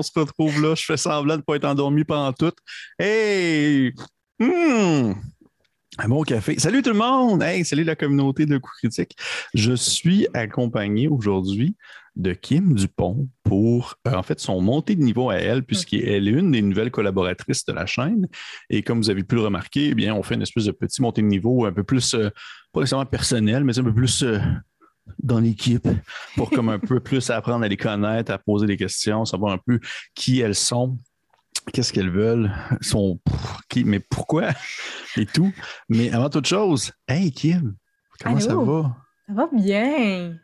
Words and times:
On 0.00 0.02
se 0.02 0.18
retrouve 0.18 0.60
là. 0.62 0.74
Je 0.74 0.84
fais 0.84 0.96
semblant 0.96 1.34
de 1.34 1.40
ne 1.40 1.42
pas 1.42 1.56
être 1.56 1.66
endormi 1.66 2.04
pendant 2.04 2.32
tout. 2.32 2.52
Hey! 2.98 3.92
Hmm! 4.38 5.12
Un 5.98 6.08
bon 6.08 6.22
café. 6.22 6.58
Salut 6.58 6.82
tout 6.82 6.90
le 6.90 6.96
monde! 6.96 7.42
Hey, 7.42 7.64
salut 7.64 7.84
la 7.84 7.96
communauté 7.96 8.46
de 8.46 8.56
coups 8.56 8.76
critiques. 8.78 9.16
Je 9.52 9.74
suis 9.74 10.26
accompagné 10.32 11.08
aujourd'hui 11.08 11.76
de 12.16 12.32
Kim 12.32 12.74
Dupont 12.74 13.28
pour, 13.42 13.96
euh, 14.06 14.14
en 14.14 14.22
fait, 14.22 14.40
son 14.40 14.60
montée 14.60 14.96
de 14.96 15.02
niveau 15.02 15.30
à 15.30 15.36
elle, 15.36 15.62
puisqu'elle 15.62 16.28
est 16.28 16.32
une 16.32 16.50
des 16.50 16.62
nouvelles 16.62 16.90
collaboratrices 16.90 17.64
de 17.66 17.72
la 17.72 17.86
chaîne. 17.86 18.28
Et 18.68 18.82
comme 18.82 18.98
vous 18.98 19.10
avez 19.10 19.22
pu 19.22 19.34
le 19.34 19.42
remarquer, 19.42 19.88
eh 19.88 19.94
bien, 19.94 20.14
on 20.14 20.22
fait 20.22 20.34
une 20.34 20.42
espèce 20.42 20.64
de 20.64 20.72
petit 20.72 21.02
montée 21.02 21.22
de 21.22 21.26
niveau 21.26 21.66
un 21.66 21.72
peu 21.72 21.84
plus, 21.84 22.14
euh, 22.14 22.30
pas 22.72 22.80
nécessairement 22.80 23.06
personnel, 23.06 23.64
mais 23.64 23.78
un 23.78 23.84
peu 23.84 23.94
plus 23.94 24.22
euh, 24.22 24.38
dans 25.22 25.40
l'équipe 25.40 25.88
pour 26.36 26.50
comme 26.50 26.68
un 26.68 26.78
peu 26.78 27.00
plus 27.00 27.30
apprendre 27.30 27.64
à 27.64 27.68
les 27.68 27.76
connaître, 27.76 28.32
à 28.32 28.38
poser 28.38 28.66
des 28.66 28.76
questions, 28.76 29.24
savoir 29.24 29.52
un 29.52 29.58
peu 29.58 29.80
qui 30.14 30.40
elles 30.40 30.54
sont, 30.54 30.98
qu'est-ce 31.72 31.92
qu'elles 31.92 32.10
veulent, 32.10 32.50
sont 32.80 33.20
qui, 33.68 33.84
mais 33.84 34.00
pourquoi 34.00 34.50
et 35.16 35.26
tout. 35.26 35.52
Mais 35.88 36.10
avant 36.12 36.30
toute 36.30 36.46
chose, 36.46 36.92
hey 37.08 37.32
Kim, 37.32 37.76
comment 38.22 38.40
ça 38.40 38.54
va? 38.54 38.96
Ça 39.26 39.34
va 39.34 39.48
bien. 39.52 40.36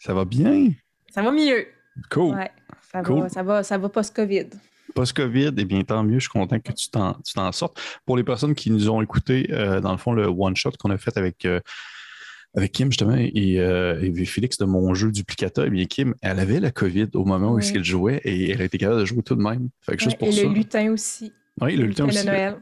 Ça 0.00 0.14
va 0.14 0.24
bien? 0.24 0.70
Ça 1.10 1.22
va 1.22 1.30
mieux. 1.30 1.66
Cool. 2.10 2.34
Ouais, 2.34 2.50
ça, 2.92 3.02
va, 3.02 3.28
ça 3.28 3.42
va, 3.42 3.62
ça 3.62 3.78
va 3.78 3.88
post-COVID. 3.88 4.50
Post-COVID, 4.94 5.52
eh 5.56 5.64
bien, 5.64 5.82
tant 5.82 6.02
mieux, 6.04 6.18
je 6.18 6.24
suis 6.24 6.28
content 6.28 6.58
que 6.60 6.72
tu 6.72 6.88
t'en 6.90 7.52
sortes. 7.52 7.80
Pour 8.04 8.16
les 8.16 8.24
personnes 8.24 8.54
qui 8.54 8.70
nous 8.70 8.88
ont 8.90 9.00
écouté, 9.00 9.48
euh, 9.50 9.80
dans 9.80 9.92
le 9.92 9.98
fond, 9.98 10.12
le 10.12 10.26
one-shot 10.26 10.72
qu'on 10.78 10.90
a 10.90 10.98
fait 10.98 11.16
avec 11.16 11.44
euh, 11.44 11.60
avec 12.56 12.72
Kim, 12.72 12.90
justement, 12.90 13.16
et, 13.16 13.58
euh, 13.58 14.24
Félix 14.24 14.58
de 14.58 14.64
mon 14.64 14.94
jeu 14.94 15.10
Duplicata, 15.10 15.64
eh 15.66 15.70
bien, 15.70 15.84
Kim, 15.86 16.14
elle 16.22 16.38
avait 16.38 16.60
la 16.60 16.70
COVID 16.70 17.08
au 17.14 17.24
moment 17.24 17.52
où 17.52 17.58
elle 17.58 17.84
jouait 17.84 18.20
et 18.24 18.50
elle 18.50 18.62
été 18.62 18.78
capable 18.78 19.00
de 19.00 19.04
jouer 19.04 19.22
tout 19.22 19.34
de 19.34 19.42
même. 19.42 19.70
Fait 19.80 19.96
que 19.96 20.02
juste 20.02 20.18
pour 20.18 20.28
et 20.28 20.42
le 20.42 20.48
lutin 20.52 20.92
aussi. 20.92 21.32
Oui, 21.60 21.76
le, 21.76 21.86
lutin 21.86 22.06
aussi. 22.06 22.18
Le 22.18 22.24
Noël. 22.24 22.56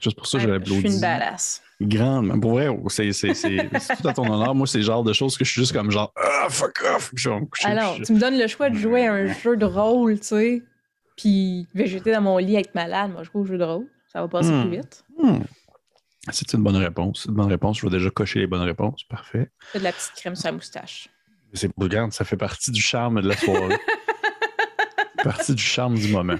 Juste 0.00 0.16
pour 0.16 0.26
ça, 0.26 0.38
je 0.38 0.48
l'applaudis. 0.48 0.82
Je 0.82 0.86
suis 0.86 0.94
une 0.96 1.00
badass. 1.00 1.62
Grande. 1.80 2.40
Pour 2.40 2.52
vrai, 2.52 2.68
c'est 2.88 3.10
tout 3.10 4.08
à 4.08 4.12
ton 4.12 4.32
honneur. 4.32 4.54
Moi, 4.54 4.66
c'est 4.66 4.78
le 4.78 4.84
genre 4.84 5.04
de 5.04 5.12
choses 5.12 5.36
que 5.36 5.44
je 5.44 5.50
suis 5.50 5.60
juste 5.60 5.72
comme 5.72 5.90
genre, 5.90 6.12
ah, 6.16 6.46
fuck 6.48 6.80
off. 6.94 7.12
Je 7.14 7.30
Alors, 7.64 7.98
tu 8.04 8.12
me 8.12 8.20
donnes 8.20 8.38
le 8.38 8.46
choix 8.46 8.70
de 8.70 8.76
jouer 8.76 9.06
à 9.06 9.12
un 9.12 9.26
jeu 9.26 9.56
de 9.56 9.64
rôle, 9.64 10.18
tu 10.18 10.26
sais, 10.26 10.62
puis 11.16 11.66
végéter 11.74 12.12
dans 12.12 12.20
mon 12.20 12.38
lit, 12.38 12.56
être 12.56 12.74
malade. 12.74 13.12
Moi, 13.12 13.22
je 13.22 13.30
joue 13.30 13.40
au 13.40 13.44
jeu 13.44 13.58
de 13.58 13.64
rôle. 13.64 13.86
Ça 14.12 14.22
va 14.22 14.28
passer 14.28 14.48
plus 14.48 14.68
hmm. 14.68 14.70
vite. 14.70 15.04
Hmm. 15.18 15.38
C'est 16.32 16.52
une 16.52 16.62
bonne 16.62 16.76
réponse. 16.76 17.22
C'est 17.22 17.28
une 17.28 17.34
bonne 17.34 17.48
réponse. 17.48 17.78
Je 17.78 17.86
vais 17.86 17.92
déjà 17.92 18.10
cocher 18.10 18.40
les 18.40 18.46
bonnes 18.46 18.62
réponses. 18.62 19.04
Parfait. 19.04 19.50
de 19.74 19.80
la 19.80 19.92
petite 19.92 20.12
crème 20.16 20.34
sur 20.34 20.48
la 20.48 20.52
moustache. 20.52 21.08
C'est 21.54 21.70
regarde, 21.76 22.12
ça 22.12 22.24
fait 22.24 22.36
partie 22.36 22.70
du 22.70 22.80
charme 22.80 23.22
de 23.22 23.28
la 23.28 23.36
soirée. 23.36 23.76
partie 25.24 25.54
du 25.54 25.62
charme 25.62 25.94
du 25.94 26.12
moment. 26.12 26.36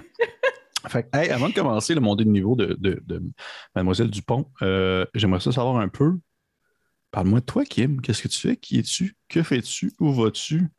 Fait, 0.87 1.07
avant 1.13 1.49
de 1.49 1.53
commencer 1.53 1.93
le 1.93 2.01
montée 2.01 2.23
de 2.23 2.29
niveau 2.29 2.55
de, 2.55 2.77
de, 2.79 3.21
Mademoiselle 3.75 4.09
Dupont, 4.09 4.49
euh, 4.61 5.05
j'aimerais 5.13 5.39
ça 5.41 5.51
savoir 5.51 5.77
un 5.77 5.89
peu. 5.89 6.17
Parle-moi 7.11 7.41
de 7.41 7.45
toi, 7.45 7.65
Kim. 7.65 8.01
Qu'est-ce 8.01 8.21
que 8.21 8.27
tu 8.27 8.39
fais? 8.39 8.55
Qui 8.55 8.79
es-tu? 8.79 9.15
Que 9.27 9.43
fais-tu? 9.43 9.91
Où 9.99 10.13
vas-tu? 10.13 10.69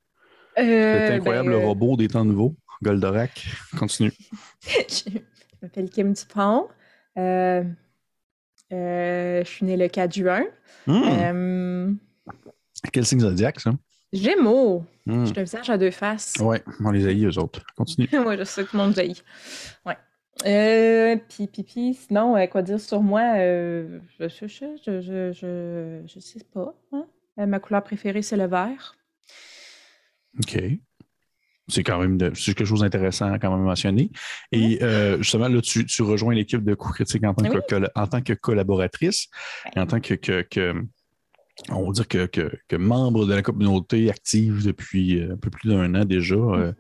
Euh, 0.59 1.09
Cet 1.09 1.21
incroyable 1.21 1.51
ben, 1.51 1.65
robot 1.65 1.97
des 1.97 2.09
temps 2.09 2.25
nouveaux. 2.25 2.57
Goldorak. 2.83 3.47
Continue. 3.79 4.13
je 4.63 5.19
m'appelle 5.61 5.91
Kim 5.91 6.13
Dupont. 6.13 6.69
Euh, 8.73 9.43
je 9.45 9.49
suis 9.49 9.67
née 9.67 9.77
le 9.77 9.89
4 9.89 10.15
juin. 10.15 10.45
Euh, 10.89 11.93
Quel 12.93 13.05
signe 13.05 13.21
zodiaque, 13.21 13.61
ça? 13.61 13.73
Gémeaux. 14.13 14.85
Hmm. 15.07 15.25
Je 15.25 15.39
un 15.39 15.43
visage 15.43 15.71
à 15.71 15.79
deux 15.79 15.91
faces. 15.91 16.35
Oui, 16.41 16.59
on 16.85 16.91
les 16.91 17.07
haït, 17.07 17.25
eux 17.25 17.39
autres. 17.39 17.65
Continue. 17.77 18.09
oui, 18.27 18.37
je 18.39 18.45
sais 18.45 18.65
que 18.65 18.71
tout 18.71 18.77
le 18.77 18.83
monde 18.83 18.97
les 18.97 19.03
haït. 19.03 19.25
Ouais. 19.87 19.97
Euh, 20.47 21.17
puis, 21.29 21.47
puis, 21.47 21.63
puis, 21.63 21.95
sinon, 21.95 22.35
quoi 22.49 22.63
dire 22.63 22.81
sur 22.81 23.03
moi? 23.03 23.37
je, 23.37 24.01
je, 24.19 24.27
je, 24.49 25.01
je, 25.01 26.03
je, 26.07 26.21
sais 26.21 26.45
pas. 26.53 26.75
Hein. 26.93 27.07
ma 27.47 27.61
couleur 27.61 27.83
préférée, 27.83 28.23
c'est 28.23 28.37
le 28.37 28.47
vert. 28.47 28.97
OK 30.39 30.59
c'est 31.71 31.83
quand 31.83 31.99
même 31.99 32.19
quelque 32.19 32.65
chose 32.65 32.81
d'intéressant 32.81 33.39
quand 33.39 33.51
même 33.51 33.65
mentionner. 33.65 34.11
Et 34.53 34.83
euh, 34.83 35.19
justement, 35.19 35.49
là, 35.49 35.61
tu, 35.61 36.03
rejoins 36.03 36.35
l'équipe 36.35 36.63
de 36.63 36.75
Coup 36.75 36.93
Critique 36.93 37.25
en 37.25 37.35
tant, 37.35 37.49
que, 37.49 37.87
en 37.95 38.07
tant 38.07 38.21
que 38.21 38.33
collaboratrice 38.33 39.29
et 39.75 39.81
en 39.81 39.87
tant 39.87 40.01
que, 40.01 40.15
on 41.69 41.87
va 41.87 41.93
dire 41.93 42.09
que, 42.09 42.77
membre 42.77 43.27
de 43.27 43.35
la 43.35 43.43
communauté 43.43 44.11
active 44.11 44.65
depuis 44.65 45.19
euh, 45.19 45.35
un 45.35 45.37
peu 45.37 45.51
plus 45.51 45.69
d'un 45.69 45.95
an 45.95 46.05
déjà. 46.05 46.35
Euh, 46.35 46.73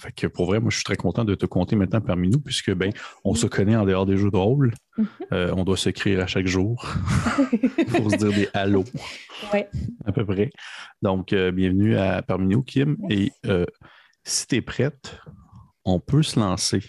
fait 0.00 0.12
que 0.12 0.26
pour 0.26 0.46
vrai, 0.46 0.58
moi, 0.58 0.70
je 0.70 0.76
suis 0.76 0.84
très 0.84 0.96
content 0.96 1.24
de 1.24 1.34
te 1.34 1.46
compter 1.46 1.76
maintenant 1.76 2.00
parmi 2.00 2.28
nous, 2.28 2.40
puisque 2.40 2.72
ben, 2.72 2.92
on 3.24 3.34
se 3.34 3.46
connaît 3.46 3.76
en 3.76 3.84
dehors 3.84 4.06
des 4.06 4.16
jeux 4.16 4.30
de 4.30 4.36
rôle. 4.36 4.72
Mm-hmm. 4.98 5.52
on 5.56 5.64
doit 5.64 5.78
s'écrire 5.78 6.20
à 6.20 6.26
chaque 6.26 6.46
jour 6.46 6.84
pour 7.96 8.10
se 8.10 8.16
dire 8.16 8.32
des 8.32 8.48
hallo. 8.52 8.84
À 10.04 10.12
peu 10.12 10.26
près. 10.26 10.50
Donc, 11.00 11.34
bienvenue 11.34 11.96
à, 11.96 12.20
parmi 12.22 12.48
nous, 12.48 12.62
Kim. 12.62 12.96
Et 13.08 13.32
si 14.24 14.46
tu 14.46 14.56
es 14.56 14.62
prête, 14.62 15.16
on 15.84 16.00
peut 16.00 16.22
se 16.22 16.38
lancer. 16.38 16.82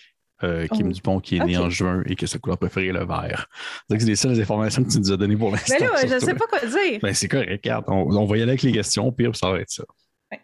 Euh, 0.43 0.67
Kim 0.67 0.87
oh. 0.87 0.91
Dupont 0.91 1.19
qui 1.21 1.37
est 1.37 1.45
né 1.45 1.57
en 1.57 1.69
juin 1.69 2.03
et 2.05 2.15
que 2.15 2.25
sa 2.25 2.37
couleur 2.37 2.57
préférée 2.57 2.87
est 2.87 2.93
le 2.93 3.05
vert. 3.05 3.47
C'est 3.89 4.03
les 4.03 4.17
seules 4.17 4.41
informations 4.41 4.83
que 4.83 4.89
tu 4.89 4.99
nous 4.99 5.11
as 5.11 5.15
données 5.15 5.37
pour 5.37 5.51
l'instant. 5.51 5.75
Mais 5.79 5.87
là, 5.87 6.05
je 6.05 6.15
ne 6.15 6.19
sais 6.19 6.33
pas 6.33 6.47
quoi 6.47 6.59
dire. 6.59 6.99
Ben, 7.01 7.13
c'est 7.13 7.29
correct, 7.29 7.61
regarde, 7.63 7.85
on, 7.87 8.25
va 8.25 8.37
y 8.37 8.41
aller 8.41 8.51
avec 8.51 8.61
les 8.63 8.73
questions, 8.73 9.09
pire, 9.13 9.33
ça 9.35 9.51
va 9.51 9.61
être 9.61 9.69
ça. 9.69 9.85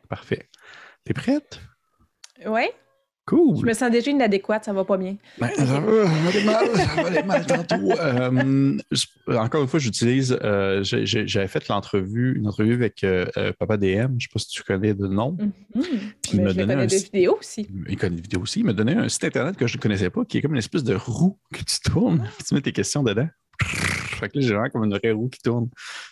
Parfait. 0.08 0.48
T'es 1.04 1.14
prête? 1.14 1.60
Oui. 2.46 2.70
Cool. 3.30 3.60
Je 3.60 3.66
me 3.66 3.74
sens 3.74 3.92
déjà 3.92 4.10
inadéquate, 4.10 4.66
ça 4.66 4.74
va 4.74 4.84
pas 4.84 4.98
bien. 4.98 5.16
Ben, 5.38 5.50
ça, 5.56 5.64
va, 5.64 5.78
aller 5.78 6.44
mal, 6.44 6.66
ça 6.76 7.02
va 7.04 7.08
aller 7.10 7.22
mal 7.22 7.46
tantôt. 7.46 7.92
Euh, 8.00 8.78
encore 9.28 9.62
une 9.62 9.68
fois, 9.68 9.80
j'utilise, 9.80 10.36
euh, 10.44 10.82
j'avais 10.84 11.48
fait 11.48 11.68
l'entrevue, 11.68 12.38
une 12.38 12.48
entrevue 12.48 12.74
avec 12.74 13.04
euh, 13.04 13.28
Papa 13.60 13.78
DM, 13.78 13.86
je 13.86 14.04
ne 14.04 14.20
sais 14.20 14.28
pas 14.34 14.40
si 14.40 14.48
tu 14.48 14.64
connais 14.64 14.96
de 14.96 15.06
nom. 15.06 15.38
Mm-hmm. 15.76 15.84
il 16.34 16.42
m'a 16.42 16.54
donné 16.54 16.74
un, 16.74 16.86
des 16.88 16.98
vidéos 16.98 17.38
aussi. 17.40 17.70
Il 17.88 17.98
connaît 17.98 18.16
des 18.16 18.24
vidéos 18.24 18.42
aussi. 18.42 18.62
Il 18.62 18.66
m'a 18.66 18.74
donné 18.74 18.94
un 18.94 19.08
site 19.08 19.26
internet 19.26 19.56
que 19.56 19.68
je 19.68 19.78
ne 19.78 19.82
connaissais 19.82 20.10
pas, 20.10 20.26
qui 20.26 20.40
est 20.40 20.42
comme 20.42 20.54
une 20.54 20.58
espèce 20.58 20.84
de 20.84 20.96
roue 20.96 21.38
que 21.54 21.60
tu 21.60 21.80
tournes, 21.82 22.28
tu 22.48 22.56
mets 22.56 22.62
tes 22.62 22.72
questions 22.72 23.04
dedans. 23.04 23.28
Fait 24.20 24.30
que 24.30 24.42
j'ai 24.42 24.54
vraiment 24.54 24.70
comme 24.70 24.84
une 24.86 24.98
vraie 24.98 25.12
roue 25.12 25.30
qui 25.30 25.40
tourne. 25.40 25.70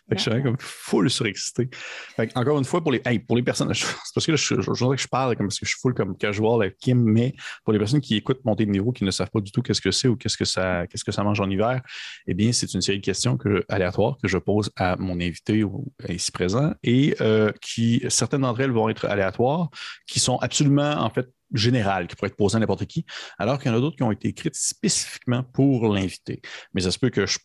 Fait 0.09 0.15
que 0.15 0.17
je 0.17 0.21
suis 0.21 0.31
vraiment 0.31 0.45
comme 0.45 0.57
full 0.59 1.09
surexcité. 1.09 1.69
Fait 2.15 2.27
que, 2.27 2.39
encore 2.39 2.57
une 2.57 2.65
fois, 2.65 2.81
pour 2.81 2.91
les, 2.91 3.01
pour 3.19 3.35
les 3.35 3.43
personnes, 3.43 3.73
c'est 3.73 3.85
parce 4.13 4.25
que 4.25 4.31
là, 4.31 4.37
je, 4.37 4.55
voudrais 4.55 4.95
que 4.95 5.01
je 5.01 5.07
parle 5.07 5.35
comme 5.35 5.47
parce 5.47 5.59
que 5.59 5.65
je 5.65 5.71
suis 5.71 5.79
full 5.79 5.93
comme 5.93 6.17
casual 6.17 6.61
avec 6.61 6.77
Kim, 6.77 7.01
mais 7.03 7.35
pour 7.63 7.73
les 7.73 7.79
personnes 7.79 8.01
qui 8.01 8.15
écoutent 8.15 8.43
monter 8.45 8.65
de 8.65 8.71
niveau, 8.71 8.91
qui 8.91 9.03
ne 9.03 9.11
savent 9.11 9.29
pas 9.29 9.41
du 9.41 9.51
tout 9.51 9.61
qu'est-ce 9.61 9.81
que 9.81 9.91
c'est 9.91 10.07
ou 10.07 10.15
qu'est-ce 10.15 10.37
que 10.37 10.45
ça, 10.45 10.87
qu'est-ce 10.87 11.03
que 11.03 11.11
ça 11.11 11.23
mange 11.23 11.39
en 11.39 11.49
hiver, 11.49 11.81
eh 12.27 12.33
bien, 12.33 12.51
c'est 12.51 12.73
une 12.73 12.81
série 12.81 12.99
de 12.99 13.05
questions 13.05 13.37
que, 13.37 13.63
aléatoires 13.69 14.17
que 14.21 14.27
je 14.27 14.37
pose 14.37 14.71
à 14.75 14.95
mon 14.97 15.19
invité 15.19 15.63
ici 16.09 16.31
présent 16.31 16.73
et 16.83 17.15
euh, 17.21 17.51
qui, 17.61 18.03
certaines 18.09 18.41
d'entre 18.41 18.61
elles 18.61 18.71
vont 18.71 18.89
être 18.89 19.05
aléatoires, 19.05 19.69
qui 20.07 20.19
sont 20.19 20.37
absolument, 20.37 20.93
en 20.97 21.09
fait, 21.09 21.27
générales 21.53 22.07
qui 22.07 22.15
pourraient 22.15 22.29
être 22.29 22.35
posées 22.35 22.57
à 22.57 22.59
n'importe 22.59 22.85
qui, 22.85 23.05
alors 23.37 23.59
qu'il 23.59 23.71
y 23.71 23.73
en 23.73 23.77
a 23.77 23.81
d'autres 23.81 23.95
qui 23.95 24.03
ont 24.03 24.11
été 24.11 24.29
écrites 24.29 24.55
spécifiquement 24.55 25.43
pour 25.43 25.93
l'invité. 25.93 26.41
Mais 26.73 26.81
ça 26.81 26.91
se 26.91 26.99
peut 26.99 27.09
que 27.09 27.25
je 27.25 27.37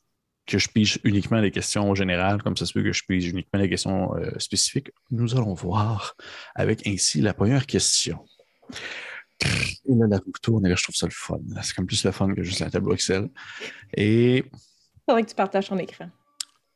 que 0.47 0.59
je 0.59 0.69
pige 0.69 0.99
uniquement 1.05 1.39
les 1.39 1.51
questions 1.51 1.95
générales, 1.95 2.43
comme 2.43 2.57
ça 2.57 2.67
se 2.67 2.73
peut 2.73 2.83
que 2.83 2.93
je 2.93 3.05
pige 3.07 3.29
uniquement 3.29 3.61
les 3.61 3.69
questions 3.69 4.15
euh, 4.17 4.39
spécifiques. 4.39 4.91
Nous 5.11 5.35
allons 5.37 5.55
voir 5.55 6.15
avec 6.55 6.87
ainsi 6.87 7.21
la 7.21 7.35
première 7.35 7.67
question. 7.67 8.25
Et 9.85 9.95
là, 9.95 10.07
la 10.09 10.19
roue 10.19 10.33
tourne, 10.41 10.67
et 10.67 10.69
là, 10.69 10.75
je 10.77 10.83
trouve 10.83 10.95
ça 10.95 11.07
le 11.07 11.13
fun. 11.13 11.39
C'est 11.63 11.75
comme 11.75 11.87
plus 11.87 12.05
le 12.05 12.13
fun 12.13 12.33
que 12.35 12.43
juste 12.43 12.61
la 12.61 12.71
tableau 12.71 12.95
Excel. 12.95 13.29
Et. 13.95 14.39
Il 14.39 15.05
faudrait 15.07 15.23
que 15.23 15.31
tu 15.31 15.35
partages 15.35 15.69
ton 15.69 15.79
écran. 15.79 16.11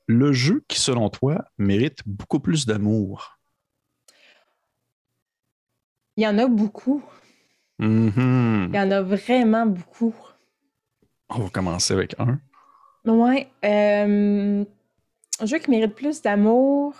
Le 0.07 0.33
jeu 0.33 0.65
qui, 0.69 0.81
selon 0.81 1.11
toi, 1.11 1.45
mérite 1.59 2.01
beaucoup 2.07 2.41
plus 2.41 2.67
d'amour. 2.67 3.39
Il 6.17 6.25
y 6.25 6.27
en 6.27 6.39
a 6.39 6.47
beaucoup. 6.47 7.05
Mm-hmm. 7.81 8.69
Il 8.69 8.75
y 8.75 8.79
en 8.79 8.91
a 8.91 9.03
vraiment 9.03 9.67
beaucoup. 9.67 10.15
On 11.29 11.41
va 11.41 11.51
commencer 11.51 11.93
avec 11.93 12.15
un. 12.19 12.41
Ouais. 13.07 13.49
Euh, 13.65 14.65
un 15.41 15.47
jeu 15.47 15.59
qui 15.59 15.71
mérite 15.71 15.95
plus 15.95 16.21
d'amour. 16.23 16.95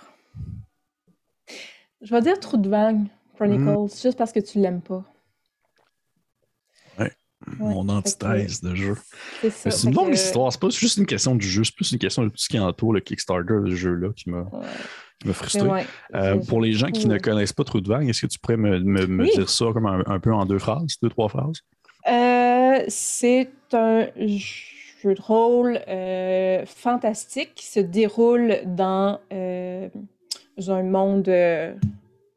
Je 2.01 2.13
vais 2.13 2.21
dire 2.21 2.39
Trou 2.39 2.57
de 2.57 2.69
Vague, 2.69 3.05
Chronicles, 3.35 3.63
mm. 3.63 3.89
juste 3.89 4.17
parce 4.17 4.31
que 4.31 4.39
tu 4.39 4.59
l'aimes 4.59 4.81
pas. 4.81 5.03
Ouais. 6.99 7.11
mon 7.59 7.87
antithèse 7.89 8.61
de 8.61 8.73
jeu. 8.75 8.95
C'est 9.49 9.83
une 9.83 9.93
longue 9.93 10.09
que- 10.09 10.15
histoire, 10.15 10.51
c'est 10.51 10.59
pas 10.61 10.69
juste 10.69 10.97
une 10.97 11.05
question 11.05 11.35
du 11.35 11.47
jeu, 11.47 11.63
c'est 11.63 11.75
plus 11.75 11.91
une 11.91 11.99
question 11.99 12.23
de 12.23 12.29
tout 12.29 12.37
ce 12.37 12.49
qui 12.49 12.59
entoure 12.59 12.93
le 12.93 12.99
Kickstarter 12.99 13.53
de 13.63 13.69
ce 13.69 13.75
jeu-là 13.75 14.09
qui 14.15 14.29
m'a 14.29 14.41
Ouais. 14.51 15.61
ouais, 15.61 15.85
Euh, 16.15 16.37
pour 16.47 16.61
les 16.61 16.73
gens 16.73 16.87
qui 16.91 17.07
ne 17.07 17.17
connaissent 17.17 17.53
pas 17.53 17.63
Trou 17.63 17.81
de 17.81 17.87
Vague, 17.87 18.07
est-ce 18.09 18.21
que 18.21 18.27
tu 18.27 18.37
pourrais 18.39 18.57
me, 18.57 18.79
me- 18.79 19.07
me 19.07 19.23
Oui. 19.23 19.31
dire 19.33 19.49
ça 19.49 19.65
comme 19.73 19.85
un, 19.87 20.03
un 20.07 20.19
peu 20.19 20.33
en 20.33 20.45
deux 20.45 20.59
phrases, 20.59 20.97
deux, 21.01 21.09
trois 21.09 21.29
phrases? 21.29 21.61
Euh, 22.07 22.83
c'est 22.87 23.49
un 23.73 24.07
jeu 25.01 25.13
de 25.13 25.21
rôle 25.21 25.79
euh, 25.87 26.65
fantastique 26.65 27.53
qui 27.55 27.65
se 27.65 27.79
déroule 27.79 28.61
dans 28.65 29.19
euh, 29.31 29.89
un 30.67 30.83
monde 30.83 31.27
euh, 31.29 31.73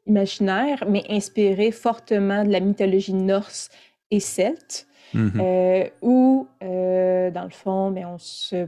imaginaire, 0.05 0.83
mais 0.87 1.03
inspiré 1.09 1.71
fortement 1.71 2.43
de 2.43 2.51
la 2.51 2.59
mythologie 2.59 3.13
norse 3.13 3.69
et 4.11 4.19
celte, 4.19 4.87
Mhm. 5.13 5.41
euh, 5.41 5.89
où, 6.01 6.47
dans 6.61 7.43
le 7.43 7.49
fond, 7.49 7.91
mais 7.91 8.05
on, 8.05 8.17
se... 8.17 8.67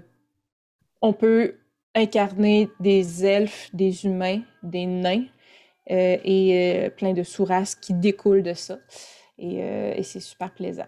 on 1.01 1.13
peut 1.13 1.56
incarner 1.96 2.69
des 2.81 3.25
elfes, 3.25 3.69
des 3.74 4.06
humains, 4.06 4.42
des 4.62 4.86
nains 4.86 5.25
et 5.88 6.89
plein 6.98 7.13
de 7.13 7.24
sous-races 7.24 7.75
qui 7.75 7.94
découlent 7.94 8.44
de 8.44 8.54
ça. 8.54 8.78
Et, 9.38 9.60
et 9.60 10.04
c'est 10.04 10.19
super 10.19 10.51
plaisant. 10.54 10.88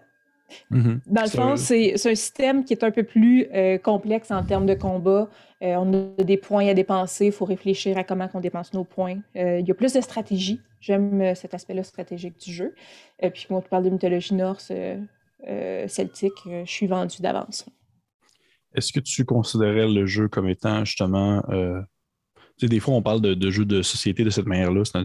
Mhm. 0.70 1.00
Dans 1.06 1.22
le 1.22 1.40
un- 1.40 1.56
c'est 1.56 1.94
un 1.94 2.14
système 2.14 2.64
qui 2.64 2.72
est 2.72 2.84
un 2.84 2.90
peu 2.90 3.02
plus 3.02 3.46
euh, 3.52 3.78
complexe 3.78 4.30
en 4.30 4.42
termes 4.44 4.66
de 4.66 4.74
combat. 4.74 5.28
Euh, 5.62 5.74
on 5.76 6.12
a 6.18 6.24
des 6.24 6.36
points 6.36 6.66
à 6.68 6.74
dépenser, 6.74 7.26
il 7.26 7.32
faut 7.32 7.44
réfléchir 7.46 7.96
à 7.98 8.04
comment 8.04 8.28
on 8.34 8.40
dépense 8.40 8.72
nos 8.74 8.84
points. 8.84 9.18
Euh, 9.36 9.58
il 9.60 9.66
y 9.66 9.70
a 9.70 9.74
plus 9.74 9.92
de 9.94 10.00
stratégie. 10.00 10.60
J'aime 10.80 11.20
euh, 11.20 11.34
cet 11.34 11.54
aspect-là 11.54 11.82
stratégique 11.82 12.38
du 12.38 12.52
jeu. 12.52 12.74
Et 13.20 13.30
puis, 13.30 13.46
moi, 13.50 13.60
tu 13.62 13.68
parles 13.68 13.84
de 13.84 13.90
mythologie 13.90 14.34
norse, 14.34 14.70
celtique, 15.88 16.32
euh, 16.46 16.64
je 16.64 16.70
suis 16.70 16.86
vendue 16.86 17.20
d'avance. 17.20 17.66
Est-ce 18.74 18.92
que 18.92 19.00
tu 19.00 19.24
considérais 19.24 19.88
le 19.88 20.06
jeu 20.06 20.28
comme 20.28 20.48
étant 20.48 20.84
justement. 20.84 21.42
Sais, 22.60 22.68
des 22.68 22.80
fois, 22.80 22.94
on 22.94 23.02
parle 23.02 23.20
de, 23.20 23.34
de 23.34 23.50
jeux 23.50 23.64
de 23.64 23.82
société 23.82 24.24
de 24.24 24.30
cette 24.30 24.46
manière-là. 24.46 24.82
C'est 24.84 24.96
un 24.98 25.04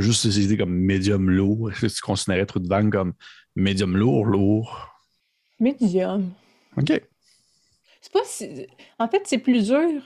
jeu 0.00 0.08
de 0.08 0.12
société 0.14 0.56
comme 0.56 0.72
médium 0.74 1.28
lourd. 1.30 1.70
Est-ce 1.70 1.80
que 1.80 1.86
tu 1.86 2.00
considérais 2.00 2.46
Trou 2.46 2.58
de 2.60 2.90
comme 2.90 3.12
médium 3.54 3.96
lourd, 3.96 4.24
lourd? 4.26 4.88
Médium. 5.60 6.30
OK. 6.76 7.00
C'est 8.00 8.12
pas 8.12 8.20
si- 8.24 8.66
En 8.98 9.08
fait, 9.08 9.22
c'est 9.24 9.38
plus 9.38 9.66
dur 9.66 10.02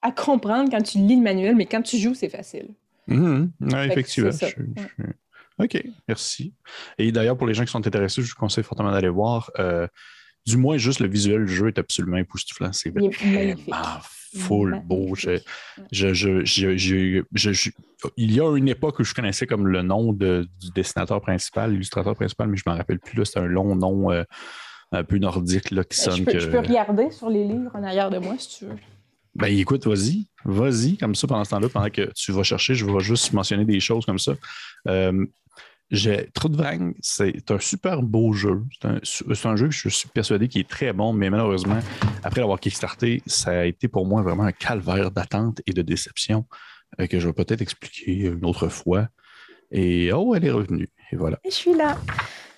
à 0.00 0.10
comprendre 0.12 0.70
quand 0.70 0.82
tu 0.82 0.98
lis 0.98 1.16
le 1.16 1.22
manuel, 1.22 1.54
mais 1.56 1.66
quand 1.66 1.82
tu 1.82 1.98
joues, 1.98 2.14
c'est 2.14 2.28
facile. 2.28 2.68
Ouais, 3.08 3.16
que 3.58 3.92
effectivement. 3.92 4.30
Je- 4.32 4.46
ouais. 5.02 5.14
OK, 5.58 5.82
merci. 6.08 6.54
Et 6.98 7.12
d'ailleurs, 7.12 7.36
pour 7.36 7.46
les 7.46 7.54
gens 7.54 7.64
qui 7.64 7.70
sont 7.70 7.86
intéressés, 7.86 8.22
je 8.22 8.28
vous 8.30 8.34
conseille 8.40 8.64
fortement 8.64 8.90
d'aller 8.90 9.08
voir. 9.08 9.50
euh, 9.58 9.86
du 10.46 10.56
moins, 10.56 10.76
juste 10.76 11.00
le 11.00 11.08
visuel 11.08 11.44
du 11.46 11.54
jeu 11.54 11.68
est 11.68 11.78
absolument 11.78 12.16
époustouflant. 12.18 12.72
C'est 12.72 12.90
vraiment 12.90 13.10
full 14.34 14.80
beau. 14.84 15.14
Je- 15.14 15.38
je- 15.92 16.42
je- 16.44 17.70
il 18.16 18.32
y 18.32 18.40
a 18.40 18.56
une 18.56 18.68
époque 18.68 18.98
où 18.98 19.04
je 19.04 19.14
connaissais 19.14 19.46
comme 19.46 19.66
le 19.68 19.82
nom 19.82 20.12
de- 20.12 20.48
du 20.60 20.70
dessinateur 20.74 21.20
principal, 21.20 21.70
l'illustrateur 21.72 22.14
principal, 22.14 22.48
mais 22.48 22.56
je 22.56 22.62
ne 22.66 22.72
m'en 22.72 22.78
rappelle 22.78 22.98
plus. 22.98 23.24
C'est 23.24 23.38
un 23.38 23.46
long 23.46 23.76
nom 23.76 24.10
euh, 24.10 24.24
un 24.90 25.04
peu 25.04 25.18
nordique 25.18 25.70
là, 25.70 25.84
qui 25.84 25.98
Ben, 25.98 26.04
sonne 26.04 26.16
je, 26.16 26.24
peux, 26.24 26.32
que. 26.32 26.38
je 26.40 26.48
peux 26.48 26.58
regarder 26.58 27.10
sur 27.10 27.30
les 27.30 27.44
livres 27.44 27.70
en 27.74 27.82
arrière 27.82 28.10
de 28.10 28.18
moi 28.18 28.34
si 28.38 28.58
tu 28.58 28.64
veux. 28.66 28.76
Ben 29.34 29.46
écoute, 29.46 29.86
vas-y, 29.86 30.26
vas-y, 30.44 30.98
comme 30.98 31.14
ça 31.14 31.26
pendant 31.26 31.44
ce 31.44 31.50
temps-là, 31.50 31.68
pendant 31.70 31.88
que 31.88 32.10
tu 32.14 32.32
vas 32.32 32.42
chercher, 32.42 32.74
je 32.74 32.84
vais 32.84 33.00
juste 33.00 33.32
mentionner 33.32 33.64
des 33.64 33.80
choses 33.80 34.04
comme 34.04 34.18
ça. 34.18 34.34
Euh, 34.88 35.24
Vague, 35.92 36.94
c'est 37.00 37.50
un 37.50 37.58
super 37.58 38.02
beau 38.02 38.32
jeu. 38.32 38.62
C'est 39.04 39.46
un, 39.46 39.56
jeu 39.56 39.68
que 39.68 39.74
je 39.74 39.88
suis 39.88 40.08
persuadé 40.08 40.48
qui 40.48 40.60
est 40.60 40.68
très 40.68 40.92
bon, 40.92 41.12
mais 41.12 41.28
malheureusement, 41.28 41.78
après 42.22 42.40
l'avoir 42.40 42.58
kickstarté, 42.60 43.22
ça 43.26 43.50
a 43.60 43.64
été 43.64 43.88
pour 43.88 44.06
moi 44.06 44.22
vraiment 44.22 44.44
un 44.44 44.52
calvaire 44.52 45.10
d'attente 45.10 45.60
et 45.66 45.72
de 45.72 45.82
déception 45.82 46.46
euh, 47.00 47.06
que 47.06 47.20
je 47.20 47.26
vais 47.26 47.34
peut-être 47.34 47.60
expliquer 47.60 48.12
une 48.26 48.44
autre 48.44 48.68
fois. 48.68 49.08
Et 49.70 50.12
oh, 50.12 50.34
elle 50.34 50.44
est 50.44 50.50
revenue. 50.50 50.88
Et 51.10 51.16
voilà. 51.16 51.38
Je 51.44 51.50
suis 51.50 51.74
là. 51.74 51.98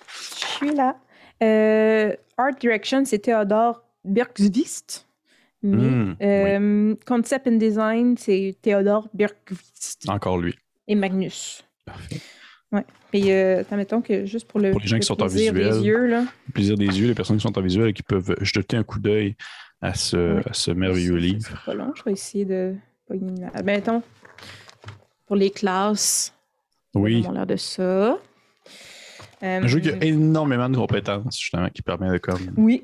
Je 0.07 0.45
suis 0.45 0.73
là. 0.73 0.97
Euh, 1.43 2.15
Art 2.37 2.55
Direction, 2.59 3.03
c'est 3.05 3.19
Théodore 3.19 3.83
Birkvist. 4.03 5.07
Mais, 5.61 5.89
Mm, 5.89 6.17
euh, 6.21 6.95
Concept 7.07 7.47
and 7.47 7.57
Design, 7.57 8.15
c'est 8.17 8.55
Théodore 8.61 9.09
Birkvist 9.13 10.07
Encore 10.07 10.37
lui. 10.37 10.55
et 10.87 10.93
Magnus. 10.95 11.65
Parfait. 11.85 12.21
Ouais. 12.71 12.85
Et 13.17 13.31
euh, 13.33 13.63
mettons 13.71 14.01
que 14.01 14.25
juste 14.25 14.45
pour 14.47 14.59
le, 14.59 14.71
Pour 14.71 14.81
les 14.81 14.87
gens 14.87 14.97
le 14.97 14.99
qui 14.99 15.05
sont 15.05 15.13
en 15.21 15.27
plaisir 15.27 15.53
des 15.53 15.63
visuel. 15.63 15.85
yeux, 15.85 16.05
là, 16.07 16.25
Le 16.47 16.51
plaisir 16.53 16.77
des 16.77 16.85
yeux, 16.87 17.07
les 17.07 17.13
personnes 17.15 17.37
qui 17.37 17.43
sont 17.43 17.57
en 17.57 17.61
visuel 17.61 17.87
et 17.87 17.93
qui 17.93 18.03
peuvent 18.03 18.35
jeter 18.41 18.75
un 18.75 18.83
coup 18.83 18.99
d'œil 18.99 19.35
à 19.81 19.93
ce, 19.93 20.35
Ouais. 20.35 20.41
à 20.49 20.53
ce 20.53 20.71
merveilleux 20.71 21.15
livre. 21.15 21.47
C'est 21.47 21.65
pas 21.65 21.73
long, 21.73 21.93
je 21.95 22.03
vais 22.03 22.11
essayer 22.11 22.43
de. 22.43 22.75
ben, 23.09 23.63
mettons, 23.63 24.03
pour 25.27 25.37
les 25.37 25.49
classes, 25.49 26.33
Oui. 26.93 27.23
on 27.25 27.31
a 27.31 27.33
l'air 27.35 27.47
de 27.47 27.55
ça. 27.55 28.17
Un 29.41 29.67
jeu 29.67 29.79
qui 29.79 29.89
a 29.89 29.93
Euh, 29.93 29.99
énormément 30.01 30.67
de 30.69 30.75
compétences, 30.75 31.39
justement, 31.39 31.69
qui 31.69 31.81
permet 31.83 32.09
de 32.11 32.17
comme, 32.17 32.53
Oui, 32.57 32.83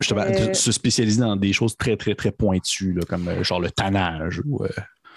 justement, 0.00 0.22
Euh, 0.22 0.52
se 0.52 0.72
spécialiser 0.72 1.20
dans 1.20 1.36
des 1.36 1.52
choses 1.52 1.76
très, 1.76 1.96
très, 1.96 2.14
très 2.14 2.32
pointues, 2.32 2.92
là, 2.94 3.02
comme 3.08 3.28
euh, 3.28 3.42
genre 3.44 3.60
le 3.60 3.70
tannage. 3.70 4.40
Ou, 4.46 4.64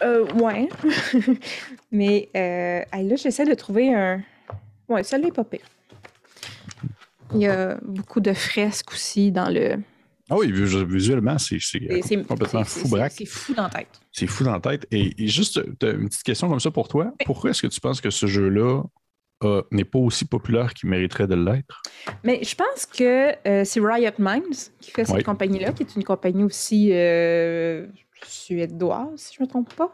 euh, 0.04 0.26
ouais. 0.34 0.68
Mais 1.92 2.30
euh, 2.36 2.82
là, 2.92 3.16
j'essaie 3.16 3.46
de 3.46 3.54
trouver 3.54 3.94
un. 3.94 4.22
Ouais, 4.90 5.04
ça 5.04 5.18
n'est 5.18 5.32
pas 5.32 5.44
pire. 5.44 5.62
Il 7.34 7.42
y 7.42 7.48
a 7.48 7.78
beaucoup 7.84 8.20
de 8.20 8.34
fresques 8.34 8.92
aussi 8.92 9.32
dans 9.32 9.50
le. 9.50 9.78
Ah 10.30 10.36
oui, 10.38 10.52
vis- 10.52 10.86
visuellement, 10.86 11.38
c'est 11.38 11.58
euh, 11.82 12.24
complètement 12.24 12.64
fou 12.64 12.88
braque. 12.88 13.14
C'est 13.18 13.26
fou 13.26 13.54
dans 13.54 13.64
la 13.64 13.70
tête. 13.70 13.88
C'est 14.12 14.28
fou 14.28 14.44
dans 14.46 14.54
la 14.54 14.60
tête. 14.60 14.86
Et, 14.92 15.14
et 15.22 15.28
juste 15.28 15.58
une 15.58 15.76
petite 16.08 16.24
question 16.24 16.50
comme 16.50 16.60
ça 16.60 16.72
pour 16.72 16.88
toi. 16.88 17.14
Pourquoi 17.26 17.50
est-ce 17.50 17.62
que 17.62 17.68
tu 17.68 17.80
penses 17.82 18.00
que 18.00 18.10
ce 18.10 18.28
jeu-là 18.28 18.84
euh, 19.44 19.62
n'est 19.72 19.84
pas 19.86 20.00
aussi 20.00 20.24
populaire 20.26 20.74
qu'il 20.74 20.90
mériterait 20.90 21.28
de 21.28 21.36
l'être? 21.36 21.82
Mais 22.24 22.42
je 22.44 22.56
pense 22.56 22.86
que 22.86 23.34
euh, 23.48 23.64
c'est 23.66 23.80
Riot 23.82 24.12
Minds 24.20 24.72
qui 24.80 24.92
fait 24.92 25.04
cette 25.06 25.16
Oui. 25.18 25.24
compagnie-là, 25.24 25.74
qui 25.74 25.84
est 25.84 25.96
une 25.96 26.04
compagnie 26.06 26.44
aussi 26.44 26.90
euh, 26.94 27.88
suédoise, 28.26 29.10
si 29.18 29.36
je 29.36 29.42
ne 29.42 29.46
me 29.46 29.50
trompe 29.50 29.74
pas. 29.76 29.92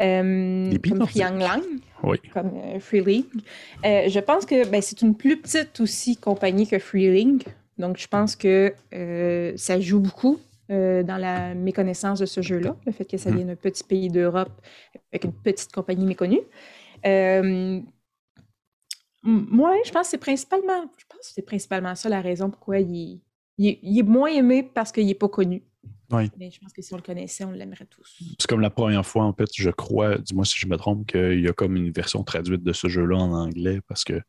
Euh, 0.00 0.72
comme 0.88 1.06
Line, 1.14 1.80
Oui. 2.02 2.18
comme 2.32 2.50
euh, 2.56 2.80
Free 2.80 3.02
League. 3.04 3.26
Euh, 3.84 4.08
je 4.08 4.20
pense 4.20 4.44
que 4.46 4.66
ben, 4.68 4.82
c'est 4.82 5.00
une 5.02 5.14
plus 5.16 5.40
petite 5.40 5.80
aussi 5.80 6.16
compagnie 6.16 6.66
que 6.66 6.78
Free 6.78 7.08
League. 7.10 7.44
Donc, 7.78 7.98
je 7.98 8.06
pense 8.08 8.34
que 8.36 8.72
euh, 8.92 9.52
ça 9.56 9.80
joue 9.80 10.00
beaucoup 10.00 10.38
euh, 10.70 11.02
dans 11.02 11.16
la 11.18 11.54
méconnaissance 11.54 12.18
de 12.20 12.26
ce 12.26 12.40
jeu-là, 12.42 12.76
le 12.86 12.92
fait 12.92 13.04
que 13.04 13.16
ça 13.16 13.30
Mm. 13.30 13.34
vienne 13.34 13.46
d'un 13.48 13.56
petit 13.56 13.84
pays 13.84 14.08
d'Europe 14.08 14.52
avec 15.12 15.24
une 15.24 15.32
petite 15.32 15.72
compagnie 15.72 16.06
méconnue. 16.06 16.40
Euh, 17.06 17.80
moi, 19.22 19.74
je 19.84 19.90
pense 19.90 20.02
que 20.02 20.10
c'est 20.10 20.18
principalement, 20.18 20.82
je 20.98 21.04
pense 21.08 21.20
que 21.20 21.32
c'est 21.34 21.42
principalement 21.46 21.94
ça 21.94 22.08
la 22.08 22.20
raison 22.20 22.50
pourquoi 22.50 22.78
il, 22.80 23.20
il 23.58 23.98
est 23.98 24.02
moins 24.02 24.28
aimé 24.30 24.62
parce 24.62 24.92
qu'il 24.92 25.06
n'est 25.06 25.14
pas 25.14 25.28
connu. 25.28 25.62
Oui. 26.16 26.30
Mais 26.38 26.50
je 26.50 26.58
pense 26.60 26.72
que 26.72 26.82
si 26.82 26.92
on 26.92 26.96
le 26.96 27.02
connaissait, 27.02 27.44
on 27.44 27.50
l'aimerait 27.50 27.86
tous. 27.86 28.18
C'est 28.38 28.46
comme 28.48 28.60
la 28.60 28.70
première 28.70 29.04
fois, 29.04 29.24
en 29.24 29.32
fait, 29.32 29.48
je 29.54 29.70
crois, 29.70 30.18
dis-moi 30.18 30.44
si 30.44 30.58
je 30.58 30.66
me 30.66 30.76
trompe, 30.76 31.06
qu'il 31.06 31.40
y 31.40 31.48
a 31.48 31.52
comme 31.52 31.76
une 31.76 31.90
version 31.90 32.22
traduite 32.24 32.62
de 32.62 32.72
ce 32.72 32.88
jeu-là 32.88 33.16
en 33.16 33.32
anglais 33.32 33.80
parce 33.88 34.04
que 34.04 34.20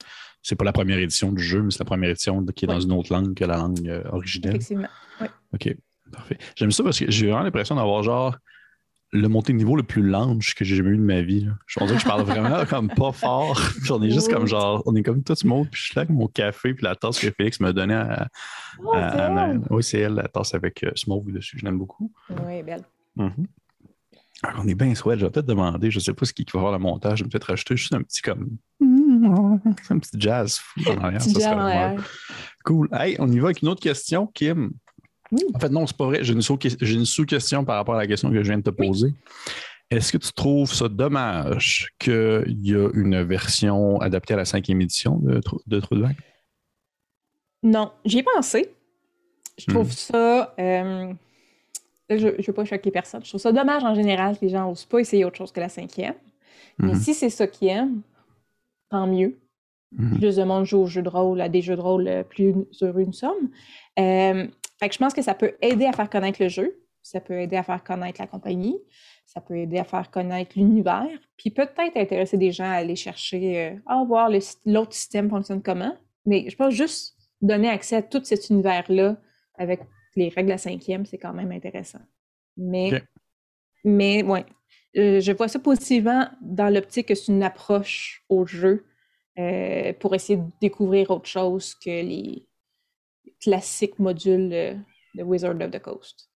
c'est 0.41 0.55
pas 0.55 0.65
la 0.65 0.73
première 0.73 0.99
édition 0.99 1.31
du 1.31 1.41
jeu, 1.43 1.61
mais 1.63 1.71
c'est 1.71 1.79
la 1.79 1.85
première 1.85 2.09
édition 2.11 2.45
qui 2.45 2.65
est 2.65 2.67
dans 2.67 2.77
Oui. 2.77 2.83
une 2.85 2.91
autre 2.91 3.11
langue 3.11 3.33
que 3.33 3.45
la 3.45 3.57
langue 3.57 3.87
euh, 3.87 4.03
originelle. 4.11 4.55
Effectivement. 4.57 4.87
OK, 5.53 5.75
parfait. 6.11 6.37
J'aime 6.55 6.71
ça 6.71 6.83
parce 6.83 6.99
que 6.99 7.09
j'ai 7.09 7.27
vraiment 7.27 7.43
l'impression 7.43 7.75
d'avoir 7.75 8.03
genre 8.03 8.37
le 9.15 9.27
montée 9.29 9.53
de 9.53 9.57
niveau 9.57 9.75
le 9.75 9.83
plus 9.83 10.07
large 10.07 10.53
que 10.55 10.63
j'ai 10.65 10.75
jamais 10.75 10.91
eu 10.91 10.97
de 10.97 11.01
ma 11.01 11.21
vie. 11.21 11.41
là. 11.45 11.53
Je 11.67 11.79
pense 11.79 11.91
que 11.91 11.97
je 11.97 12.05
parle 12.05 12.23
vraiment 12.23 12.65
comme 12.69 12.89
pas 12.89 13.11
fort. 13.11 13.59
Puis 13.81 13.91
on 13.91 14.01
est 14.03 14.09
juste 14.11 14.31
comme 14.31 14.45
genre, 14.47 14.83
on 14.85 14.95
est 14.95 15.03
comme 15.03 15.23
tout 15.23 15.33
le 15.43 15.49
monde, 15.49 15.67
puis 15.71 15.79
je 15.81 15.85
suis 15.87 15.95
là 15.95 16.01
avec 16.01 16.09
mon 16.11 16.27
café, 16.27 16.73
puis 16.73 16.83
la 16.83 16.95
tasse 16.95 17.19
que 17.19 17.31
Félix 17.31 17.59
me 17.59 17.71
donnait 17.73 17.93
à, 17.95 18.27
Oh, 18.83 18.93
à- 18.93 19.11
c'est 19.11 19.19
à- 19.19 19.47
elle. 19.49 19.61
Oui, 19.69 19.83
c'est 19.83 19.99
elle, 19.99 20.13
la 20.15 20.27
tasse 20.27 20.53
avec 20.53 20.83
euh, 20.83 20.91
Smauve 20.95 21.31
dessus. 21.31 21.57
Je 21.59 21.65
l'aime 21.65 21.77
beaucoup. 21.77 22.11
Oui, 22.45 22.61
belle. 22.63 22.83
Mhm. 23.15 23.47
Alors, 24.43 24.63
on 24.65 24.67
est 24.67 24.75
bien 24.75 24.93
souhaite. 24.95 25.19
Je 25.19 25.25
vais 25.25 25.31
peut-être 25.31 25.45
demander, 25.45 25.89
je 25.89 25.99
sais 25.99 26.13
pas 26.13 26.25
ce 26.25 26.33
qui 26.33 26.45
va 26.53 26.59
faire 26.59 26.71
le 26.73 26.77
montage, 26.77 27.19
je 27.19 27.23
vais 27.23 27.29
peut-être 27.29 27.45
rajouter 27.45 27.77
juste 27.77 27.93
un 27.93 28.01
petit 28.01 28.21
comme. 28.21 28.57
Un 28.81 29.99
petit 29.99 30.11
jazz 30.19 30.57
fou 30.59 30.81
en 30.89 31.19
ça 31.19 31.51
arrière. 31.51 32.03
Cool. 32.65 32.89
Hey, 32.91 33.15
on 33.19 33.31
y 33.31 33.39
va 33.39 33.47
avec 33.47 33.61
une 33.61 33.69
autre 33.69 33.81
question, 33.81 34.27
Kim. 34.27 34.71
Oui. 35.35 35.43
En 35.53 35.59
fait, 35.59 35.69
non, 35.69 35.85
c'est 35.85 35.97
pas 35.97 36.05
vrai. 36.05 36.19
J'ai 36.23 36.33
une, 36.33 36.41
une 36.81 37.05
sous-question 37.05 37.65
par 37.65 37.75
rapport 37.75 37.95
à 37.95 37.97
la 37.99 38.07
question 38.07 38.29
que 38.29 38.35
je 38.41 38.47
viens 38.49 38.57
de 38.57 38.63
te 38.63 38.69
Oui. 38.79 38.87
poser. 38.87 39.13
Est-ce 39.91 40.11
que 40.11 40.17
tu 40.17 40.31
trouves 40.33 40.73
ça 40.73 40.87
dommage 40.89 41.91
qu'il 41.99 42.57
y 42.63 42.73
a 42.73 42.89
une 42.93 43.21
version 43.23 43.99
adaptée 44.01 44.33
à 44.33 44.37
la 44.37 44.45
cinquième 44.45 44.81
édition 44.81 45.17
de, 45.19 45.39
de 45.67 45.79
Trou 45.79 45.95
de 45.95 46.01
Vague? 46.01 46.17
Non, 47.63 47.91
j'y 48.05 48.19
ai 48.19 48.23
pensé. 48.23 48.71
Je 49.57 49.65
trouve 49.67 49.87
Hmm. 49.87 49.91
ça. 49.91 50.55
euh, 50.59 51.13
je 52.09 52.27
ne 52.27 52.45
veux 52.45 52.53
pas 52.53 52.65
choquer 52.65 52.91
personne. 52.91 53.23
Je 53.23 53.29
trouve 53.29 53.41
ça 53.41 53.51
dommage 53.51 53.83
en 53.83 53.95
général 53.95 54.37
que 54.37 54.45
les 54.45 54.49
gens 54.51 54.67
n'osent 54.69 54.85
pas 54.85 54.99
essayer 54.99 55.25
autre 55.25 55.37
chose 55.37 55.51
que 55.51 55.59
la 55.59 55.69
cinquième. 55.69 56.15
Mais 56.77 56.93
Mhm. 56.93 56.99
si 56.99 57.13
c'est 57.13 57.29
ça 57.29 57.47
qu'ils 57.47 57.69
aiment, 57.69 58.01
tant 58.89 59.07
mieux. 59.07 59.37
Mhm. 59.93 60.19
Plus 60.19 60.35
de 60.35 60.43
monde 60.43 60.65
joue 60.65 60.79
aux 60.79 60.87
jeux 60.87 61.01
de 61.01 61.09
rôle, 61.09 61.39
à 61.41 61.47
des 61.49 61.61
jeux 61.61 61.75
de 61.75 61.81
rôle, 61.81 62.07
euh, 62.07 62.23
plus 62.23 62.53
heureux 62.81 63.05
nous 63.05 63.13
sommes. 63.13 63.49
Euh, 63.97 64.45
fait 64.79 64.89
que 64.89 64.93
je 64.93 64.99
pense 64.99 65.13
que 65.13 65.21
ça 65.21 65.33
peut 65.33 65.55
aider 65.61 65.85
à 65.85 65.93
faire 65.93 66.09
connaître 66.09 66.41
le 66.41 66.49
jeu, 66.49 66.81
ça 67.01 67.21
peut 67.21 67.39
aider 67.39 67.55
à 67.55 67.63
faire 67.63 67.83
connaître 67.83 68.19
la 68.19 68.27
compagnie, 68.27 68.77
ça 69.25 69.41
peut 69.41 69.57
aider 69.57 69.77
à 69.77 69.83
faire 69.83 70.09
connaître 70.09 70.53
l'univers, 70.55 71.07
puis 71.37 71.51
peut-être 71.51 71.97
intéresser 71.97 72.37
des 72.37 72.51
gens 72.51 72.65
à 72.69 72.75
aller 72.75 72.95
chercher, 72.95 73.67
euh, 73.67 73.75
à 73.85 74.03
voir 74.03 74.29
l'autre 74.65 74.93
système 74.93 75.29
fonctionne 75.29 75.61
comment. 75.61 75.95
Mais 76.25 76.49
je 76.49 76.55
pense 76.55 76.73
juste 76.73 77.15
donner 77.41 77.69
accès 77.69 77.97
à 77.97 78.01
tout 78.01 78.23
cet 78.23 78.49
univers-là 78.49 79.17
avec 79.57 79.81
les 80.15 80.29
règles 80.29 80.51
à 80.53 80.57
cinquième, 80.57 81.05
c'est 81.05 81.17
quand 81.17 81.33
même 81.33 81.51
intéressant. 81.51 81.99
Mais, 82.57 83.03
mais 83.83 84.23
ouais, 84.23 84.45
Euh, 84.97 85.19
je 85.19 85.31
vois 85.33 85.49
ça 85.49 85.59
positivement 85.59 86.29
dans 86.41 86.73
l'optique 86.73 87.07
que 87.09 87.15
c'est 87.15 87.31
une 87.31 87.43
approche 87.43 88.23
au 88.29 88.45
jeu 88.45 88.85
euh, 89.37 89.91
pour 89.99 90.15
essayer 90.15 90.37
de 90.37 90.45
découvrir 90.61 91.11
autre 91.11 91.27
chose 91.27 91.75
que 91.75 91.89
les 91.89 92.47
classiques 93.41 93.99
modules 93.99 94.49
euh, 94.53 94.73
de 95.15 95.23
Wizard 95.23 95.55
of 95.61 95.71
the 95.71 95.79
Coast. 95.79 96.29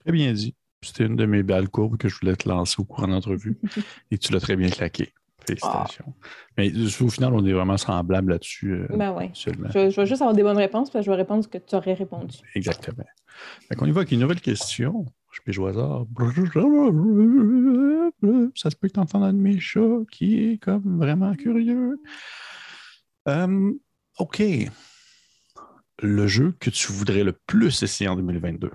Très 0.00 0.12
bien 0.12 0.32
dit. 0.32 0.54
C'était 0.82 1.04
une 1.06 1.16
de 1.16 1.26
mes 1.26 1.42
belles 1.42 1.68
courbes 1.68 1.96
que 1.96 2.08
je 2.08 2.16
voulais 2.20 2.36
te 2.36 2.48
lancer 2.48 2.76
au 2.80 2.84
cours 2.84 3.06
de 3.06 3.12
l'entrevue 3.12 3.58
et 4.10 4.18
tu 4.18 4.32
l'as 4.32 4.40
très 4.40 4.56
bien 4.56 4.68
claqué. 4.68 5.12
Félicitations. 5.46 6.12
Mais 6.56 6.72
euh, 6.72 7.04
au 7.04 7.08
final, 7.08 7.32
on 7.32 7.44
est 7.46 7.52
vraiment 7.52 7.76
semblables 7.76 8.32
là-dessus. 8.32 8.72
euh, 8.72 8.86
Ben 8.96 9.30
seulement. 9.32 9.68
Je, 9.72 9.90
je 9.90 10.00
vais 10.00 10.06
juste 10.06 10.20
avoir 10.20 10.34
des 10.34 10.42
bonnes 10.42 10.56
réponses, 10.56 10.90
parce 10.90 11.04
que 11.04 11.06
je 11.06 11.10
vais 11.10 11.16
répondre 11.16 11.44
ce 11.44 11.48
que 11.48 11.58
tu 11.58 11.74
aurais 11.76 11.94
répondu. 11.94 12.38
Exactement. 12.54 13.04
Fait 13.68 13.76
qu'on 13.76 13.86
y 13.86 13.92
va 13.92 14.00
avec 14.00 14.12
une 14.12 14.20
nouvelle 14.20 14.40
question. 14.40 15.04
Je 15.32 15.40
pige 15.42 15.58
au 15.58 15.66
hasard. 15.66 16.04
Ça 18.54 18.70
se 18.70 18.76
peut 18.76 18.88
que 18.88 18.94
tu 18.94 19.00
entends 19.00 19.22
un 19.22 19.32
de 19.32 19.38
mes 19.38 19.60
chats 19.60 20.00
qui 20.10 20.44
est 20.52 20.58
comme 20.58 20.98
vraiment 20.98 21.34
curieux. 21.34 22.00
Euh, 23.28 23.72
OK. 24.18 24.42
Le 26.02 26.26
jeu 26.26 26.54
que 26.60 26.70
tu 26.70 26.92
voudrais 26.92 27.24
le 27.24 27.32
plus 27.32 27.82
essayer 27.82 28.08
en 28.08 28.16
2022. 28.16 28.70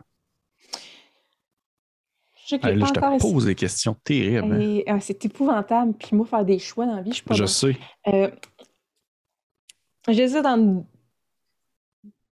Je 2.47 2.57
j'ai 2.61 2.75
là, 2.75 2.85
je 2.85 2.91
te 2.93 3.21
pose 3.21 3.45
des 3.45 3.55
questions 3.55 3.95
terribles. 4.03 4.53
hein. 4.53 4.81
Ah, 4.87 4.99
c'est 4.99 5.23
épouvantable. 5.23 5.93
Puis 5.93 6.15
moi, 6.15 6.25
faire 6.25 6.43
des 6.43 6.59
choix 6.59 6.85
dans 6.85 6.95
la 6.95 7.01
vie, 7.01 7.11
je 7.11 7.15
suis 7.15 7.23
pas 7.23 7.35
Je 7.35 7.45
sais. 7.45 7.77
Euh, 8.07 8.29
J'hésite 10.09 10.41
dans 10.41 10.85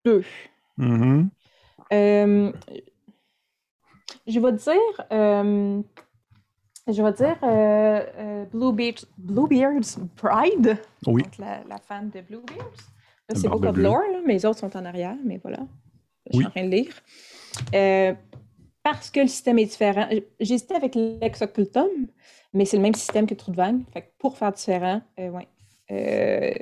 deux. 0.04 0.24
Mhm. 0.76 1.28
Euh, 1.92 2.52
je 4.26 4.40
vais 4.40 4.52
dire, 4.52 5.06
euh, 5.12 5.82
je 6.86 7.02
vais 7.02 7.12
dire 7.12 7.36
euh, 7.42 8.06
euh, 8.16 8.44
Bluebeard- 8.46 9.04
Bluebeard's 9.18 9.98
Bride. 10.22 10.78
Oui. 11.06 11.22
Donc 11.24 11.38
la, 11.38 11.64
la 11.64 11.78
fan 11.78 12.08
de 12.10 12.20
Bluebeards. 12.20 12.72
De 13.28 13.38
c'est 13.38 13.48
of 13.48 13.60
Bleue. 13.60 13.82
Lore, 13.82 14.02
là, 14.12 14.20
mais 14.24 14.34
les 14.34 14.46
autres 14.46 14.60
sont 14.60 14.76
en 14.76 14.84
arrière, 14.84 15.16
mais 15.24 15.38
voilà. 15.42 15.66
Je 16.30 16.38
suis 16.38 16.46
en 16.46 16.50
train 16.50 16.64
de 16.64 16.70
lire. 16.70 16.94
Euh, 17.74 18.14
parce 18.82 19.10
que 19.10 19.20
le 19.20 19.26
système 19.26 19.58
est 19.58 19.66
différent. 19.66 20.08
J'hésitais 20.38 20.74
avec 20.74 20.94
Lex 20.94 21.42
Occultum, 21.42 21.88
mais 22.52 22.64
c'est 22.64 22.76
le 22.76 22.82
même 22.82 22.94
système 22.94 23.26
que 23.26 23.34
Trudvang. 23.34 23.80
Fait 23.92 24.02
que 24.02 24.06
pour 24.18 24.38
faire 24.38 24.52
différent, 24.52 25.02
euh, 25.18 25.30
ouais. 25.30 25.48
Euh, 25.90 26.54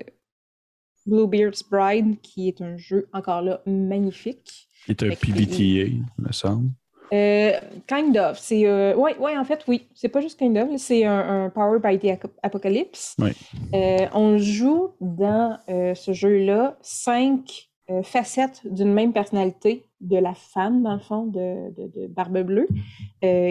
Bluebeard's 1.06 1.62
Bride, 1.68 2.20
qui 2.22 2.48
est 2.48 2.62
un 2.62 2.76
jeu 2.76 3.08
encore 3.12 3.42
là 3.42 3.62
magnifique. 3.66 4.68
Qui 4.86 4.92
est 4.92 5.02
un 5.02 5.10
PBTA, 5.10 6.02
me 6.18 6.32
semble. 6.32 6.70
Euh, 7.12 7.52
kind 7.86 8.16
of. 8.16 8.38
C'est. 8.38 8.66
euh, 8.66 8.94
ouais, 8.96 9.16
ouais, 9.18 9.36
en 9.36 9.44
fait, 9.44 9.62
oui. 9.68 9.88
C'est 9.94 10.08
pas 10.08 10.20
juste 10.20 10.38
kind 10.38 10.56
of. 10.58 10.68
C'est 10.78 11.04
un, 11.04 11.44
un 11.44 11.50
Power 11.50 11.78
by 11.78 11.98
the 11.98 12.18
Apocalypse. 12.42 13.14
Oui. 13.18 13.30
Euh, 13.74 14.06
on 14.14 14.38
joue 14.38 14.90
dans 15.00 15.58
ce 15.68 16.12
jeu-là 16.12 16.76
cinq 16.80 17.68
facettes 18.02 18.62
d'une 18.64 18.92
même 18.94 19.12
personnalité 19.12 19.84
de 20.00 20.16
la 20.16 20.32
femme, 20.34 20.82
dans 20.82 20.94
le 20.94 21.00
fond, 21.00 21.26
de, 21.26 21.70
de, 21.76 21.86
de 22.00 22.06
Barbe 22.06 22.38
Bleue, 22.38 22.66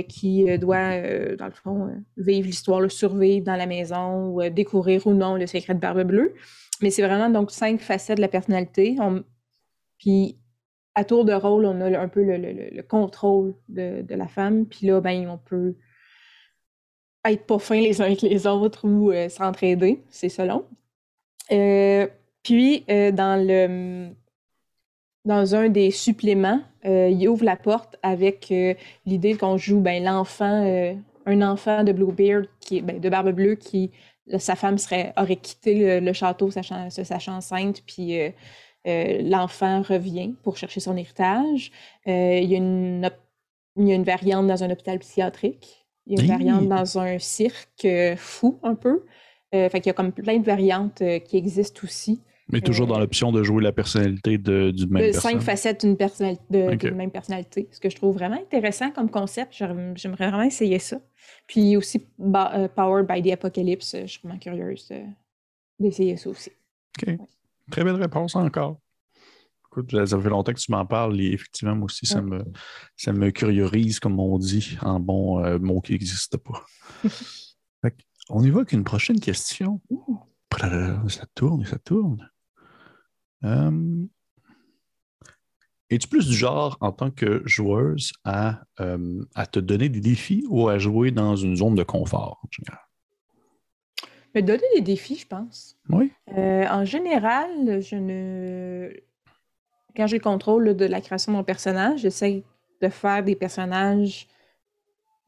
qui 0.07 0.45
doit, 0.57 1.35
dans 1.37 1.45
le 1.45 1.51
fond, 1.51 1.89
vivre 2.17 2.47
l'histoire, 2.47 2.79
le 2.81 2.89
survivre 2.89 3.45
dans 3.45 3.55
la 3.55 3.67
maison 3.67 4.29
ou 4.29 4.49
découvrir 4.49 5.05
ou 5.05 5.13
non 5.13 5.35
le 5.35 5.45
secret 5.45 5.75
de 5.75 5.79
Barbe 5.79 6.01
Bleue. 6.03 6.33
Mais 6.81 6.89
c'est 6.89 7.03
vraiment 7.03 7.29
donc 7.29 7.51
cinq 7.51 7.79
facettes 7.79 8.17
de 8.17 8.21
la 8.21 8.27
personnalité. 8.27 8.95
On- 8.99 9.23
Puis 9.99 10.37
à 10.95 11.03
tour 11.03 11.25
de 11.25 11.33
rôle, 11.33 11.65
on 11.65 11.81
a 11.81 11.99
un 11.99 12.07
peu 12.07 12.23
le, 12.23 12.37
le- 12.37 12.51
le- 12.53 12.69
le 12.71 12.83
contrôle 12.83 13.55
de, 13.69 14.05
la 14.15 14.27
femme. 14.27 14.65
Puis 14.67 14.87
là, 14.87 15.01
ben, 15.01 15.27
on 15.29 15.37
peut 15.37 15.75
être 17.25 17.45
pas 17.45 17.59
fins 17.59 17.79
les 17.81 18.01
uns 18.01 18.05
avec 18.05 18.21
les 18.21 18.47
autres 18.47 18.87
ou 18.87 19.11
euh, 19.11 19.29
s'entraider, 19.29 20.03
c'est 20.09 20.29
selon. 20.29 20.65
Euh, 21.51 22.07
puis, 22.43 22.85
euh, 22.89 23.11
dans 23.11 23.41
le 23.45 24.09
dans 25.25 25.55
un 25.55 25.69
des 25.69 25.89
suppléments, 25.91 26.59
il 26.83 27.29
ouvre 27.29 27.45
la 27.45 27.55
porte 27.55 27.97
avec 28.03 28.53
l'idée 29.05 29.37
qu'on 29.37 29.55
joue 29.55 29.79
ben, 29.79 30.03
l'enfant, 30.03 30.97
un 31.25 31.41
enfant 31.41 31.85
de 31.85 31.93
Bluebeard, 31.93 32.43
qui 32.59 32.81
ben, 32.81 32.99
de 32.99 33.07
Barbe 33.07 33.31
Bleue, 33.31 33.55
qui 33.55 33.91
sa 34.37 34.55
femme 34.57 34.77
serait, 34.77 35.13
aurait 35.15 35.37
quitté 35.37 35.75
le, 35.75 36.05
le 36.05 36.11
château 36.13 36.51
sachant, 36.51 36.89
se 36.89 37.05
sachant 37.05 37.37
enceinte, 37.37 37.83
puis 37.87 38.19
euh, 38.87 39.21
l'enfant 39.23 39.81
revient 39.81 40.33
pour 40.43 40.57
chercher 40.57 40.79
son 40.79 40.95
héritage. 40.97 41.71
Euh, 42.07 42.39
il, 42.41 42.49
y 42.49 42.55
a 42.55 42.57
une, 42.57 43.09
il 43.77 43.87
y 43.87 43.91
a 43.91 43.95
une 43.95 44.03
variante 44.03 44.47
dans 44.47 44.63
un 44.63 44.69
hôpital 44.69 44.99
psychiatrique. 44.99 45.85
Il 46.05 46.17
y 46.17 46.19
a 46.19 46.23
une 46.23 46.29
variante 46.29 46.67
dans 46.67 46.99
un 46.99 47.17
cirque 47.19 47.85
euh, 47.85 48.15
fou, 48.17 48.59
un 48.63 48.75
peu. 48.75 49.03
Fait 49.53 49.69
qu'il 49.69 49.85
y 49.85 49.89
a 49.91 49.93
comme 49.93 50.11
plein 50.11 50.39
de 50.39 50.43
variantes 50.45 51.03
qui 51.25 51.37
existent 51.37 51.81
aussi. 51.83 52.19
Mais 52.51 52.59
toujours 52.59 52.87
dans 52.87 52.97
l'option 52.99 53.31
de 53.31 53.41
jouer 53.43 53.63
la 53.63 53.71
personnalité 53.71 54.37
de- 54.39 54.71
d'une 54.71 54.89
même 54.89 55.03
de 55.07 55.11
personne. 55.11 55.31
cinq 55.33 55.41
facettes 55.41 55.85
d'une 55.85 55.95
personnali- 55.95 56.39
de- 56.49 56.73
Ok. 56.73 56.77
d'une 56.87 56.95
même 56.95 57.11
personnalité. 57.11 57.69
Ce 57.71 57.79
que 57.79 57.89
je 57.89 57.95
trouve 57.95 58.15
vraiment 58.15 58.35
intéressant 58.35 58.89
comme 58.91 59.09
concept. 59.11 59.53
J'aimerais 59.53 60.27
vraiment 60.29 60.41
essayer 60.43 60.79
ça. 60.79 60.99
Puis 61.47 61.77
aussi, 61.77 61.99
Powered 62.75 63.07
by 63.07 63.21
the 63.21 63.33
Apocalypse, 63.33 63.95
je 64.01 64.07
suis 64.07 64.19
vraiment 64.23 64.39
curieuse 64.39 64.87
de- 64.89 65.03
d'essayer 65.79 66.17
ça 66.17 66.29
aussi. 66.31 66.49
OK. 67.01 67.15
Très 67.71 67.83
belle 67.83 67.95
réponse 67.95 68.35
encore. 68.35 68.79
Écoute, 69.67 70.05
ça 70.05 70.19
fait 70.19 70.29
longtemps 70.29 70.53
que 70.53 70.59
tu 70.59 70.71
m'en 70.71 70.85
parles 70.85 71.19
et 71.19 71.31
effectivement, 71.33 71.75
moi 71.75 71.85
aussi, 71.85 72.05
ça, 72.05 72.19
Ouais. 72.21 72.37
me, 72.39 72.43
ça 72.95 73.11
me 73.11 73.31
curiorise, 73.31 73.99
comme 73.99 74.19
on 74.19 74.37
dit, 74.37 74.77
en 74.81 74.99
bon 74.99 75.43
euh, 75.43 75.57
mot 75.57 75.81
qui 75.81 75.93
n'existe 75.93 76.37
pas. 76.37 76.63
Fait 77.81 77.95
on 78.29 78.43
y 78.43 78.49
va 78.51 78.59
avec 78.59 78.71
une 78.73 78.83
prochaine 78.83 79.19
question. 79.19 79.81
Ça 81.09 81.25
tourne 81.33 81.61
et 81.63 81.65
ça 81.65 81.79
tourne. 81.79 82.29
Euh, 83.43 84.05
Es-tu 85.89 86.07
plus 86.07 86.27
du 86.27 86.33
genre, 86.35 86.77
en 86.79 86.91
tant 86.91 87.11
que 87.11 87.41
joueuse, 87.45 88.13
à, 88.23 88.63
euh, 88.79 89.23
à 89.35 89.45
te 89.45 89.59
donner 89.59 89.89
des 89.89 89.99
défis 89.99 90.43
ou 90.49 90.67
à 90.69 90.77
jouer 90.79 91.11
dans 91.11 91.35
une 91.35 91.55
zone 91.55 91.75
de 91.75 91.83
confort 91.83 92.39
en 92.43 92.47
général? 92.51 92.82
Me 94.35 94.41
donner 94.41 94.63
des 94.75 94.81
défis, 94.81 95.15
je 95.17 95.27
pense. 95.27 95.77
Oui. 95.89 96.11
Euh, 96.37 96.65
en 96.67 96.85
général, 96.85 97.81
je 97.81 97.95
ne. 97.95 98.91
Quand 99.95 100.07
j'ai 100.07 100.17
le 100.17 100.23
contrôle 100.23 100.75
de 100.75 100.85
la 100.85 101.01
création 101.01 101.31
de 101.33 101.37
mon 101.37 101.43
personnage, 101.43 101.99
j'essaie 102.01 102.43
de 102.81 102.89
faire 102.89 103.23
des 103.23 103.35
personnages 103.35 104.27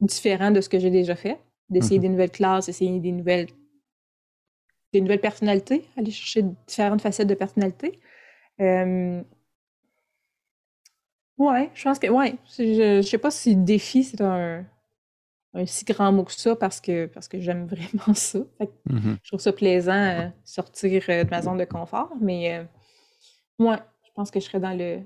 différents 0.02 0.52
de 0.52 0.62
ce 0.62 0.70
que 0.70 0.80
j'ai 0.80 0.90
déjà 0.90 1.16
fait. 1.16 1.40
D'essayer 1.70 1.98
Mhm. 2.00 2.02
des 2.04 2.10
nouvelles 2.10 2.32
classes, 2.32 2.70
essayer 2.70 3.00
des 3.00 3.12
nouvelles. 3.12 3.48
des 4.94 5.02
nouvelles 5.02 5.20
personnalités, 5.20 5.84
aller 5.98 6.10
chercher 6.10 6.44
différentes 6.68 7.02
facettes 7.02 7.28
de 7.28 7.34
personnalité. 7.36 8.00
Euh, 8.62 9.22
Ouais, 11.38 11.70
je 11.74 11.84
pense 11.84 12.00
que. 12.00 12.08
Ouais. 12.08 12.36
Je, 12.58 13.02
je 13.02 13.08
sais 13.08 13.18
pas 13.18 13.32
si 13.32 13.56
défi, 13.58 14.04
c'est 14.06 14.22
un, 14.22 14.66
un 15.56 15.66
si 15.66 15.86
grand 15.86 16.12
mot 16.12 16.24
que 16.24 16.34
ça 16.34 16.56
parce 16.56 16.82
que, 16.82 17.08
parce 17.08 17.28
que 17.28 17.40
j'aime 17.40 17.66
vraiment 17.68 18.14
ça. 18.14 18.40
Fait 18.58 18.68
que 18.68 18.72
Mhm. 18.90 19.18
je 19.24 19.30
trouve 19.30 19.40
ça 19.40 19.54
plaisant, 19.54 19.94
euh, 19.94 20.30
sortir 20.44 21.04
euh, 21.10 21.24
de 21.24 21.30
ma 21.30 21.42
zone 21.42 21.58
de 21.58 21.66
confort. 21.66 22.12
Mais 22.22 22.60
euh, 22.60 22.64
moi, 23.58 23.80
je 24.04 24.12
pense 24.14 24.30
que 24.32 24.40
je 24.40 24.46
serais 24.46 24.60
dans 24.60 24.78
le, 24.78 25.02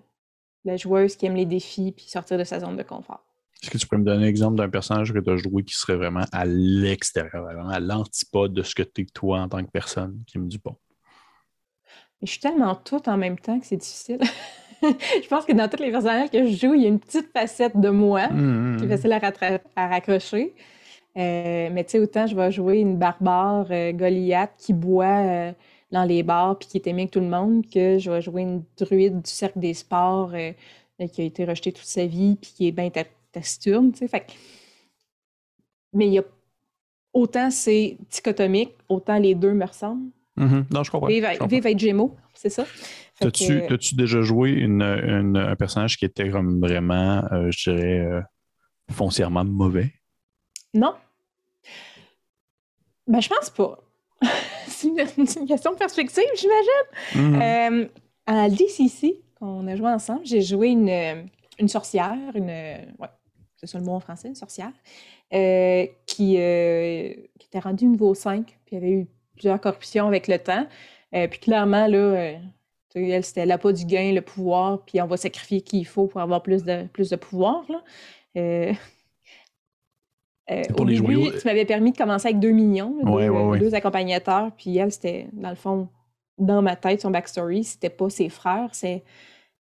la 0.66 0.78
joueuse 0.78 1.16
qui 1.16 1.26
aime 1.28 1.36
les 1.36 1.46
défis 1.46 1.94
puis 1.96 2.06
sortir 2.06 2.38
de 2.38 2.44
sa 2.44 2.60
zone 2.60 2.76
de 2.76 2.84
confort. 2.84 3.24
Est-ce 3.62 3.72
que 3.72 3.78
tu 3.78 3.88
pourrais 3.88 4.00
me 4.00 4.06
donner 4.06 4.26
un 4.26 4.28
exemple 4.28 4.56
d'un 4.58 4.70
personnage 4.70 5.14
que 5.14 5.20
tu 5.20 5.30
as 5.30 5.38
joué 5.38 5.64
qui 5.64 5.76
serait 5.76 5.98
vraiment 5.98 6.26
à 6.32 6.46
l'extérieur, 6.46 7.44
vraiment 7.44 7.70
à 7.70 7.80
l'antipode 7.80 8.54
de 8.54 8.64
ce 8.64 8.74
que 8.74 8.84
tu 8.84 9.02
es 9.02 9.06
toi 9.06 9.42
en 9.42 9.50
tant 9.50 9.64
que 9.64 9.70
personne 9.72 10.24
qui 10.28 10.40
du 10.40 10.60
bon? 10.60 10.78
Mais 12.22 12.28
je 12.28 12.32
suis 12.32 12.40
tellement 12.40 12.76
toute 12.76 13.08
en 13.08 13.18
même 13.18 13.38
temps 13.40 13.60
que 13.60 13.66
c'est 13.66 13.78
difficile. 13.78 14.20
je 15.24 15.28
pense 15.28 15.46
que 15.46 15.54
dans 15.54 15.68
tous 15.68 15.82
les 15.82 15.92
personnages 15.92 16.30
que 16.30 16.46
je 16.46 16.56
joue, 16.56 16.74
il 16.74 16.82
y 16.82 16.86
a 16.86 16.90
une 16.90 17.00
petite 17.00 17.32
facette 17.32 17.78
de 17.80 17.90
moi 17.90 18.28
Mhm. 18.30 18.78
qui 18.80 18.86
est 18.86 18.88
facile 18.90 19.14
à, 19.76 19.88
raccrocher. 19.88 20.54
Euh, 21.18 21.70
mais 21.72 21.84
tu 21.84 21.92
sais, 21.92 22.00
autant 22.00 22.28
je 22.28 22.36
vais 22.36 22.52
jouer 22.52 22.78
une 22.80 22.98
barbare 22.98 23.68
euh, 23.72 23.92
Goliath 23.92 24.52
qui 24.58 24.74
boit 24.74 25.06
euh, 25.20 25.52
dans 25.92 26.04
les 26.04 26.22
bars 26.24 26.58
puis 26.58 26.68
qui 26.70 26.78
est 26.78 26.88
aimée 26.88 27.02
avec 27.04 27.12
tout 27.12 27.20
le 27.20 27.28
monde 27.28 27.66
que 27.68 27.98
je 27.98 28.12
vais 28.12 28.22
jouer 28.22 28.44
une 28.44 28.64
druide 28.78 29.22
du 29.24 29.30
cercle 29.30 29.60
des 29.60 29.74
sports 29.74 30.32
qui 31.12 31.22
a 31.22 31.24
été 31.26 31.46
rejetée 31.46 31.72
toute 31.72 31.86
sa 31.86 32.06
vie 32.06 32.38
puis 32.40 32.52
qui 32.56 32.68
est 32.68 32.72
bien 32.72 32.90
ta- 32.90 33.04
taciturne, 33.32 33.92
tu 33.92 34.00
sais. 34.00 34.08
Fait 34.08 34.26
Mais 35.94 36.08
il 36.08 36.14
y 36.14 36.20
a 36.20 36.24
autant 37.14 37.50
c'est 37.50 37.98
dichotomique, 38.12 38.76
autant 38.88 39.18
les 39.18 39.34
deux 39.36 39.54
me 39.54 39.66
ressemblent. 39.66 40.12
Mhm. 40.38 40.66
Non, 40.72 40.84
je 40.84 40.92
comprends. 40.92 41.08
Vive, 41.08 41.26
je 41.26 41.32
comprends. 41.40 41.48
vive 41.48 41.66
être 41.66 41.80
Gémeaux, 41.80 42.16
c'est 42.34 42.50
ça. 42.50 42.66
T'as-tu 43.20 43.62
que- 43.62 43.96
déjà 43.96 44.22
joué 44.22 44.52
une, 44.52 44.82
une- 44.82 45.38
un 45.38 45.56
personnage 45.56 45.98
qui 45.98 46.06
était 46.06 46.30
comme 46.30 46.60
vraiment, 46.60 47.24
euh, 47.32 47.52
je 47.52 47.72
dirais, 47.72 48.00
euh, 48.00 48.22
foncièrement 48.92 49.44
mauvais? 49.46 49.94
Non. 50.74 50.94
Ben, 53.08 53.20
je 53.22 53.30
pense 53.30 53.50
pas. 53.50 53.80
c'est 54.68 54.88
une, 54.88 55.48
question 55.48 55.72
de 55.74 55.78
perspective, 55.78 56.24
j'imagine. 56.36 57.34
Mhm. 57.34 57.42
Euh, 57.42 57.88
à 58.28 58.50
DCC, 58.50 59.22
qu'on 59.40 59.68
a 59.68 59.76
joué 59.76 59.88
ensemble, 59.90 60.22
j'ai 60.26 60.42
joué 60.42 60.70
une, 60.70 60.90
euh, 60.90 61.24
une 61.60 61.68
sorcière, 61.68 62.18
une. 62.36 62.50
euh, 62.50 62.78
Ouais, 63.00 63.08
c'est 63.58 63.68
ça 63.68 63.80
le 63.80 63.84
mot 63.86 63.94
en 63.94 64.00
français, 64.00 64.28
une 64.28 64.36
sorcière, 64.36 64.72
euh, 65.34 65.86
qui, 66.06 66.38
euh, 66.38 67.14
qui 67.40 67.48
était 67.48 67.60
rendue 67.60 67.86
niveau 67.86 68.14
5, 68.14 68.46
puis 68.46 68.58
il 68.72 68.74
y 68.76 68.78
avait 68.78 68.92
eu 68.92 69.08
plusieurs 69.34 69.60
corruptions 69.60 70.08
avec 70.08 70.28
le 70.28 70.38
temps. 70.40 70.68
Euh, 71.16 71.28
puis 71.28 71.40
clairement, 71.40 71.88
là, 71.88 71.98
euh, 71.98 72.38
elle, 72.96 73.24
c'était 73.24 73.46
l'appât 73.46 73.72
du 73.74 73.86
gain, 73.86 74.12
le 74.14 74.22
pouvoir, 74.22 74.84
puis 74.86 75.02
on 75.02 75.08
va 75.08 75.18
sacrifier 75.18 75.62
qui 75.62 75.80
il 75.80 75.86
faut 75.86 76.08
pour 76.08 76.22
avoir 76.22 76.42
plus 76.42 76.64
de, 76.64 76.86
plus 76.88 77.10
de 77.10 77.16
pouvoir. 77.16 77.64
Là. 77.70 77.84
Euh, 78.38 78.74
euh, 80.52 80.64
Pour 80.70 80.82
au 80.82 80.86
les 80.86 81.00
début, 81.00 81.14
joyaux. 81.14 81.32
tu 81.40 81.48
m'avais 81.48 81.66
permis 81.66 81.92
de 81.92 81.98
commencer 81.98 82.28
avec 82.30 82.40
deux 82.40 82.52
là, 82.52 82.86
Ouais, 82.86 83.26
deux, 83.28 83.30
ouais, 83.32 83.44
ouais. 83.44 83.60
deux 83.60 83.76
accompagnateurs, 83.76 84.52
puis 84.58 84.78
elle, 84.78 84.92
c'était, 84.92 85.28
dans 85.34 85.50
le 85.50 85.56
fond, 85.56 85.90
dans 86.40 86.62
ma 86.62 86.76
tête, 86.76 87.02
son 87.02 87.12
backstory, 87.12 87.64
c'était 87.64 87.90
pas 87.90 88.10
ses 88.10 88.30
frères, 88.30 88.70
c'est 88.74 89.04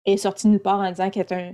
elle 0.05 0.13
est 0.13 0.17
sortie 0.17 0.47
nulle 0.47 0.59
part 0.59 0.79
en 0.79 0.89
disant 0.89 1.09
qu'elle 1.09 1.23
est 1.23 1.31
un, 1.33 1.53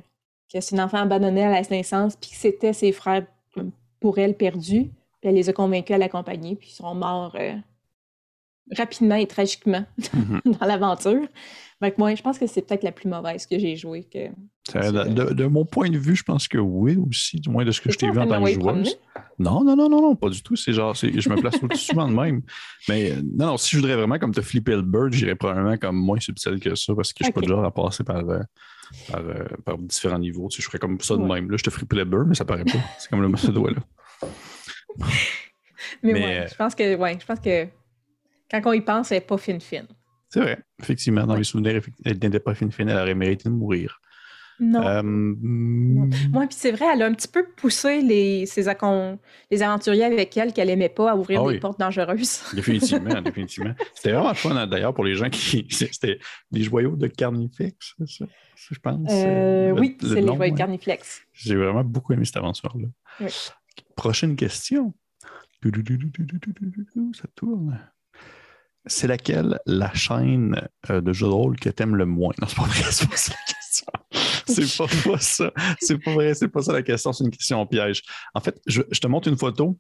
que 0.51 0.59
c'est 0.59 0.75
une 0.75 0.81
enfant 0.81 0.97
abandonnée 0.97 1.43
à 1.43 1.51
la 1.51 1.61
naissance, 1.61 2.15
puis 2.15 2.31
que 2.31 2.35
c'était 2.35 2.73
ses 2.73 2.91
frères 2.91 3.25
euh, 3.57 3.63
pour 3.99 4.17
elle 4.17 4.35
perdus, 4.35 4.85
puis 5.19 5.29
elle 5.29 5.35
les 5.35 5.49
a 5.49 5.53
convaincus 5.53 5.95
à 5.95 5.99
l'accompagner, 5.99 6.55
puis 6.55 6.69
ils 6.69 6.75
sont 6.75 6.95
morts 6.95 7.35
euh, 7.39 7.53
rapidement 8.77 9.15
et 9.15 9.27
tragiquement 9.27 9.85
Mhm. 10.13 10.41
dans 10.59 10.65
l'aventure. 10.65 11.27
Fait 11.81 11.91
que 11.91 11.95
moi, 11.97 12.13
je 12.13 12.21
pense 12.21 12.37
que 12.37 12.45
c'est 12.45 12.61
peut-être 12.61 12.83
la 12.83 12.91
plus 12.91 13.09
mauvaise 13.09 13.47
que 13.47 13.57
j'ai 13.57 13.75
jouée. 13.75 14.03
Que... 14.03 14.29
De, 15.33 15.45
mon 15.45 15.65
point 15.65 15.89
de 15.89 15.97
vue, 15.97 16.15
je 16.15 16.21
pense 16.21 16.47
que 16.47 16.59
oui 16.59 16.95
aussi, 16.95 17.39
du 17.39 17.49
moins 17.49 17.65
de 17.65 17.71
ce 17.71 17.81
que 17.81 17.91
je 17.91 17.97
t'ai 17.97 18.11
vu 18.11 18.19
en 18.19 18.27
tant 18.27 18.43
que 18.43 18.51
joueuse. 18.51 18.99
Non, 19.39 19.63
non, 19.63 19.75
non, 19.75 19.89
non, 19.89 19.99
non, 19.99 20.15
pas 20.15 20.29
du 20.29 20.43
tout. 20.43 20.55
C'est 20.55 20.73
genre, 20.73 20.93
je 20.93 21.07
me 21.07 21.41
place 21.41 21.55
souvent 21.75 22.07
de 22.07 22.13
même. 22.13 22.43
Mais 22.87 23.11
euh, 23.11 23.15
non, 23.35 23.47
non, 23.47 23.57
si 23.57 23.71
je 23.71 23.77
voudrais 23.77 23.95
vraiment 23.95 24.19
comme 24.19 24.31
te 24.31 24.41
flipper 24.41 24.75
le 24.75 24.83
bird, 24.83 25.11
j'irais 25.11 25.33
probablement 25.33 25.75
comme 25.77 25.95
moins 25.95 26.19
subtil 26.19 26.59
que 26.59 26.75
ça 26.75 26.93
parce 26.93 27.13
que 27.13 27.17
je 27.21 27.25
suis 27.25 27.33
pas 27.33 27.41
du 27.41 27.47
genre 27.47 27.65
à 27.65 27.73
passer 27.73 28.03
par, 28.03 28.17
euh, 28.29 28.41
par, 29.11 29.21
euh, 29.21 29.45
par 29.65 29.77
différents 29.79 30.19
niveaux. 30.19 30.47
Tu 30.49 30.57
sais, 30.57 30.61
je 30.61 30.67
ferais 30.67 30.77
comme 30.77 30.99
ça 31.01 31.17
de 31.17 31.23
même. 31.23 31.49
Là, 31.49 31.57
je 31.57 31.63
te 31.63 31.71
flipper 31.71 31.95
le 31.95 32.05
bird, 32.05 32.27
mais 32.27 32.35
ça 32.35 32.45
paraît 32.45 32.63
pas. 32.65 32.77
C'est 32.99 33.09
comme 33.09 33.23
le 33.23 33.35
ce 33.37 33.49
doigt-là. 33.49 33.81
Mais, 36.03 36.13
Mais, 36.13 36.13
ouais, 36.13 36.39
euh, 36.41 36.47
je 36.47 36.55
pense 36.55 36.75
que 36.75 36.95
ouais, 36.95 37.17
je 37.19 37.25
pense 37.25 37.39
que 37.39 37.67
quand 38.51 38.61
on 38.65 38.73
y 38.73 38.81
pense, 38.81 39.11
elle 39.11 39.17
n'est 39.17 39.21
pas 39.25 39.37
fine-fine. 39.37 39.87
C'est 40.29 40.39
vrai. 40.41 40.59
Effectivement, 40.81 41.25
dans 41.25 41.33
Ouais. 41.33 41.39
mes 41.39 41.43
souvenirs, 41.43 41.81
elle 42.05 42.13
n'était 42.13 42.39
pas 42.39 42.53
fine 42.55 42.71
fine, 42.71 42.89
elle 42.89 42.97
aurait 42.97 43.15
mérité 43.15 43.49
de 43.49 43.53
mourir. 43.53 43.99
Non. 44.63 44.85
Euh, 44.87 45.01
mm, 45.01 46.11
Moi, 46.31 46.45
puis 46.47 46.55
c'est 46.57 46.71
vrai, 46.71 46.85
elle 46.93 47.01
a 47.01 47.07
un 47.07 47.13
petit 47.15 47.27
peu 47.27 47.43
poussé 47.57 48.01
les, 48.01 48.45
ses 48.45 48.65
les 49.49 49.63
aventuriers 49.63 50.03
avec 50.03 50.37
elle 50.37 50.53
qu'elle 50.53 50.69
aimait 50.69 50.87
pas 50.89 51.11
à 51.11 51.15
ouvrir 51.15 51.43
Ah 51.43 51.51
des 51.51 51.59
portes 51.59 51.79
dangereuses. 51.79 52.41
Définitivement, 52.53 53.21
définitivement. 53.21 53.73
C'était 53.95 54.11
vraiment 54.11 54.33
fun 54.35 54.55
hein, 54.55 54.67
d'ailleurs 54.67 54.93
pour 54.93 55.03
les 55.03 55.15
gens 55.15 55.29
qui. 55.31 55.65
C'était 55.71 56.19
des 56.51 56.61
joyaux 56.63 56.95
de 56.95 57.07
Carnifex, 57.07 57.95
ça, 58.05 58.25
je 58.55 58.79
pense. 58.79 59.07
Euh, 59.09 59.69
le- 59.73 59.79
oui, 59.79 59.97
le 59.99 60.07
c'est 60.09 60.15
les 60.15 60.21
nom, 60.21 60.35
joyeux 60.35 60.51
de. 60.51 60.57
Carniflex. 60.57 61.23
J'ai 61.33 61.55
vraiment 61.55 61.83
beaucoup 61.83 62.13
aimé 62.13 62.23
cette 62.25 62.37
aventure-là. 62.37 62.87
Oui. 63.19 63.31
Prochaine 63.95 64.35
question. 64.35 64.93
Ça 67.13 67.27
tourne. 67.35 67.79
C'est 68.87 69.07
laquelle 69.07 69.59
la 69.65 69.93
chaîne 69.93 70.67
euh, 70.89 71.01
de 71.01 71.13
jeux 71.13 71.27
de 71.27 71.31
rôle 71.31 71.59
que 71.59 71.69
t'aimes 71.69 71.95
le 71.95 72.05
moins? 72.05 72.33
Non, 72.41 72.47
c'est 72.47 72.57
pas 72.57 72.63
vrai, 72.63 72.83
c'est 72.91 73.09
pas 73.09 73.15
ça 73.17 73.33
la 73.33 73.53
question. 73.53 73.85
C'est 74.47 74.77
pas, 74.77 75.11
pas 75.11 75.19
ça. 75.19 75.51
C'est 75.79 75.97
pas 75.99 76.13
vrai, 76.13 76.33
c'est 76.33 76.47
pas 76.47 76.61
ça 76.61 76.73
la 76.73 76.81
question, 76.81 77.13
c'est 77.13 77.23
une 77.23 77.29
question 77.31 77.65
piège. 77.67 78.01
En 78.33 78.41
fait, 78.41 78.59
je, 78.65 78.81
je 78.89 78.99
te 78.99 79.07
montre 79.07 79.27
une 79.27 79.37
photo, 79.37 79.77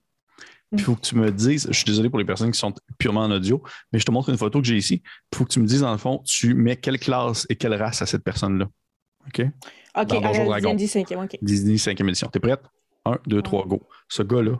puis 0.71 0.79
il 0.79 0.83
faut 0.83 0.95
que 0.95 1.01
tu 1.01 1.15
me 1.15 1.31
dises, 1.31 1.67
je 1.67 1.73
suis 1.73 1.83
désolé 1.85 2.09
pour 2.09 2.19
les 2.19 2.25
personnes 2.25 2.51
qui 2.51 2.59
sont 2.59 2.73
purement 2.97 3.21
en 3.21 3.31
audio, 3.31 3.61
mais 3.91 3.99
je 3.99 4.05
te 4.05 4.11
montre 4.11 4.29
une 4.29 4.37
photo 4.37 4.61
que 4.61 4.67
j'ai 4.67 4.77
ici. 4.77 5.01
Il 5.33 5.37
faut 5.37 5.45
que 5.45 5.51
tu 5.51 5.59
me 5.59 5.65
dises, 5.65 5.81
dans 5.81 5.91
le 5.91 5.97
fond, 5.97 6.21
tu 6.25 6.53
mets 6.53 6.77
quelle 6.77 6.99
classe 6.99 7.45
et 7.49 7.55
quelle 7.55 7.73
race 7.73 8.01
à 8.01 8.05
cette 8.05 8.23
personne-là. 8.23 8.67
OK? 9.27 9.41
OK, 9.41 10.07
Dans 10.07 10.21
Donjon 10.21 10.41
elle 10.41 10.47
Dragon. 10.47 10.73
dit 10.75 10.85
5e, 10.85 11.25
OK. 11.25 11.37
Disney 11.41 11.75
5e 11.75 12.07
édition. 12.07 12.29
T'es 12.29 12.39
prête? 12.39 12.61
1, 13.03 13.17
2, 13.27 13.41
3, 13.41 13.65
go. 13.65 13.81
Ce 14.07 14.23
gars-là, 14.23 14.57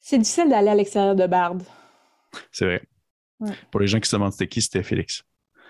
C'est 0.00 0.18
difficile 0.18 0.48
d'aller 0.50 0.68
à 0.68 0.74
l'extérieur 0.74 1.14
de 1.14 1.26
Bard. 1.26 1.56
C'est 2.52 2.64
vrai. 2.64 2.82
Ouais. 3.40 3.52
Pour 3.70 3.80
les 3.80 3.86
gens 3.86 4.00
qui 4.00 4.08
se 4.08 4.16
demandent 4.16 4.32
c'était 4.32 4.48
qui, 4.48 4.60
c'était 4.62 4.82
Félix. 4.82 5.22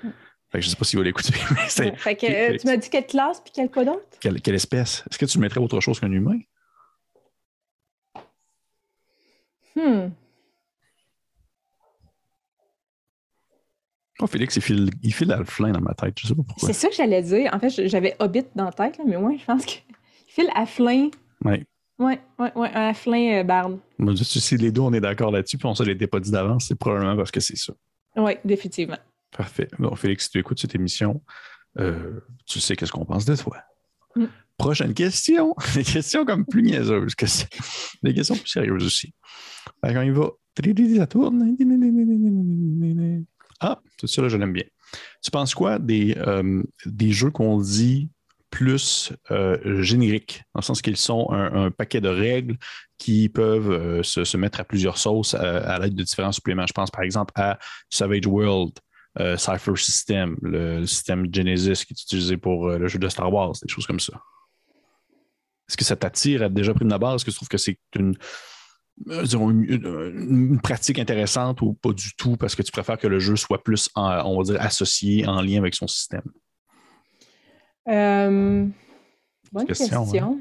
Ouais. 0.05 0.11
Fait 0.51 0.59
que 0.59 0.64
je 0.64 0.70
sais 0.70 0.77
pas 0.77 0.85
s'il 0.85 0.99
va 0.99 1.05
l'écouter, 1.05 1.33
Ouais. 1.51 1.96
Fait 1.96 2.16
que 2.16 2.27
euh, 2.27 2.57
tu 2.59 2.66
m'as 2.66 2.77
dit 2.77 2.90
quelle 2.90 3.07
classe 3.07 3.40
puis 3.40 3.53
quelle 3.55 3.70
quoi 3.70 3.85
d'autre? 3.85 4.05
quelle, 4.20 4.40
quelle 4.40 4.57
espèce? 4.57 5.05
Est-ce 5.11 5.18
que 5.18 5.27
tu 5.27 5.38
mettrais 5.38 5.61
autre 5.61 5.81
chose 5.81 6.01
qu'un 6.01 6.11
humain? 6.11 6.38
Hmm. 9.77 10.09
Oh, 14.23 14.27
Félix, 14.27 14.57
il 14.57 14.62
file, 14.62 14.90
il 15.03 15.14
file 15.14 15.33
Alflin 15.33 15.73
dans 15.73 15.81
ma 15.81 15.94
tête. 15.94 16.18
Je 16.20 16.27
sais 16.27 16.35
pas 16.35 16.42
pourquoi. 16.42 16.66
C'est 16.68 16.75
ça 16.75 16.88
que 16.88 16.94
j'allais 16.94 17.23
dire. 17.23 17.55
En 17.55 17.59
fait, 17.61 17.70
j'avais 17.88 18.16
Hobbit 18.18 18.44
dans 18.55 18.64
la 18.64 18.73
tête, 18.73 18.99
là, 18.99 19.05
mais 19.07 19.16
moi, 19.16 19.33
je 19.38 19.44
pense 19.44 19.64
qu'il 19.64 19.83
file 20.27 20.51
à 20.55 20.66
Flin. 20.66 21.09
Ouais. 21.44 21.64
Ouais, 22.01 22.19
ouais, 22.39 22.51
ouais, 22.57 22.71
un 22.75 22.95
Flin 22.95 23.45
euh. 23.45 23.77
Moi, 23.99 24.15
je- 24.15 24.25
si 24.25 24.57
les 24.57 24.73
deux, 24.73 24.81
on 24.81 24.93
est 24.95 25.01
d'accord 25.01 25.31
là-dessus, 25.31 25.59
puis 25.59 25.67
on 25.67 25.75
se 25.75 25.83
l'était 25.83 26.07
pas 26.07 26.19
dit 26.19 26.31
d'avance, 26.31 26.65
c'est 26.67 26.75
probablement 26.75 27.15
parce 27.15 27.31
que 27.31 27.41
c'est 27.41 27.57
ça. 27.59 27.75
Oui, 28.17 28.33
définitivement. 28.43 28.97
Parfait. 29.37 29.69
Bon, 29.79 29.95
Félix, 29.95 30.25
si 30.25 30.31
tu 30.31 30.39
écoutes 30.39 30.59
cette 30.59 30.75
émission, 30.75 31.23
euh, 31.79 32.21
tu 32.47 32.59
sais 32.59 32.75
qu'est-ce 32.75 32.91
qu'on 32.91 33.05
pense 33.05 33.27
de 33.27 33.37
toi. 33.37 33.59
Mm. 34.17 34.25
Prochaine 34.57 34.95
question. 34.95 35.55
Des 35.75 35.85
questions 35.85 36.25
comme 36.25 36.47
plus 36.47 36.63
niaiseuses 36.63 37.15
que 37.15 37.27
ça. 37.27 37.45
Des 38.03 38.15
questions 38.15 38.35
plus 38.35 38.49
sérieuses 38.49 38.85
aussi. 38.85 39.13
Fait 39.85 39.93
qu'on 39.95 40.03
y 40.03 40.11
va. 40.11 40.31
Ça 40.97 41.07
tourne. 41.07 41.57
Ah, 43.61 43.79
tout 43.99 44.07
ça, 44.07 44.23
là, 44.23 44.29
je 44.29 44.37
l'aime 44.37 44.53
bien. 44.53 44.65
Tu 45.23 45.31
penses 45.31 45.55
quoi 45.55 45.79
des, 45.79 46.15
euh, 46.17 46.63
des 46.87 47.13
jeux 47.13 47.31
qu'on 47.31 47.59
dit 47.61 48.09
plus 48.51 49.13
euh, 49.31 49.83
génériques, 49.83 50.43
dans 50.55 50.61
le 50.61 50.65
sens 50.65 50.83
qu'ils 50.83 50.97
sont 50.97 51.29
un, 51.31 51.71
paquet 51.71 52.01
de 52.01 52.09
règles 52.09 52.57
qui 52.99 53.29
peuvent 53.29 53.71
euh, 53.71 54.03
se, 54.03 54.37
mettre 54.37 54.61
à 54.61 54.65
plusieurs 54.65 54.99
sauces 54.99 55.35
à, 55.35 55.59
à 55.59 55.79
l'aide 55.79 55.95
de 55.95 56.03
différents 56.03 56.33
suppléments. 56.33 56.67
Je 56.67 56.73
pense 56.73 56.91
par 56.91 57.03
exemple 57.03 57.33
à 57.37 57.59
Savage 57.91 58.27
World, 58.27 58.73
euh, 59.19 59.37
Cypher 59.37 59.77
System, 59.77 60.37
le, 60.41 60.87
système 60.87 61.27
Genesis 61.35 61.85
qui 61.85 61.95
est 61.95 62.03
utilisé 62.03 62.37
pour 62.37 62.69
euh, 62.69 62.79
le 62.79 62.87
jeu 62.87 62.99
de 62.99 63.09
Star 63.09 63.33
Wars, 63.33 63.53
des 63.61 63.69
choses 63.69 63.87
comme 63.87 63.99
ça. 63.99 64.23
Est-ce 65.69 65.77
que 65.77 65.85
ça 65.85 65.97
t'attire 65.97 66.45
à 66.45 66.49
déjà 66.49 66.73
pris 66.75 66.85
de 66.85 66.91
la 66.91 66.99
base? 66.99 67.17
Est-ce 67.17 67.25
que 67.25 67.31
tu 67.31 67.37
trouves 67.37 67.49
que 67.49 67.59
c'est 67.59 67.79
une, 67.97 68.15
euh, 69.09 70.57
pratique 70.63 71.01
intéressante 71.01 71.61
ou 71.63 71.75
pas 71.75 71.93
du 71.93 72.15
tout 72.15 72.37
parce 72.37 72.55
que 72.55 72.63
tu 72.63 72.71
préfères 72.71 72.99
que 72.99 73.09
le 73.09 73.19
jeu 73.19 73.35
soit 73.35 73.65
plus, 73.65 73.89
on 73.97 74.37
va 74.37 74.43
dire, 74.45 74.61
associé, 74.61 75.27
en 75.27 75.43
lien 75.43 75.59
avec 75.59 75.75
son 75.75 75.89
système? 75.89 76.23
Euh, 77.88 78.66
bonne 79.53 79.66
Question, 79.66 80.05
question. 80.05 80.25
hein. 80.25 80.38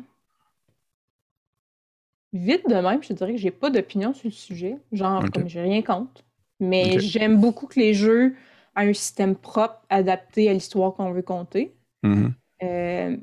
Vite 2.32 2.67
de 2.69 2.75
même, 2.75 3.02
je 3.02 3.08
te 3.10 3.13
dirais 3.13 3.32
que 3.32 3.39
j'ai 3.39 3.52
pas 3.52 3.69
d'opinion 3.71 4.13
sur 4.13 4.28
le 4.28 4.34
sujet. 4.34 4.78
Genre, 4.91 5.23
comme 5.32 5.47
j'ai 5.47 5.62
rien 5.62 5.82
contre. 5.82 6.23
Mais 6.60 6.99
j'aime 6.99 7.39
beaucoup 7.39 7.65
que 7.67 7.80
les 7.80 7.93
jeux 7.93 8.36
aient 8.75 8.89
un 8.89 8.93
système 8.93 9.36
propre, 9.36 9.82
adapté 9.89 10.49
à 10.49 10.54
l'histoire 10.54 10.93
qu'on 10.93 11.12
veut 11.12 11.21
conter. 11.21 11.73
Mhm. 12.04 12.34
Euh, 12.63 13.17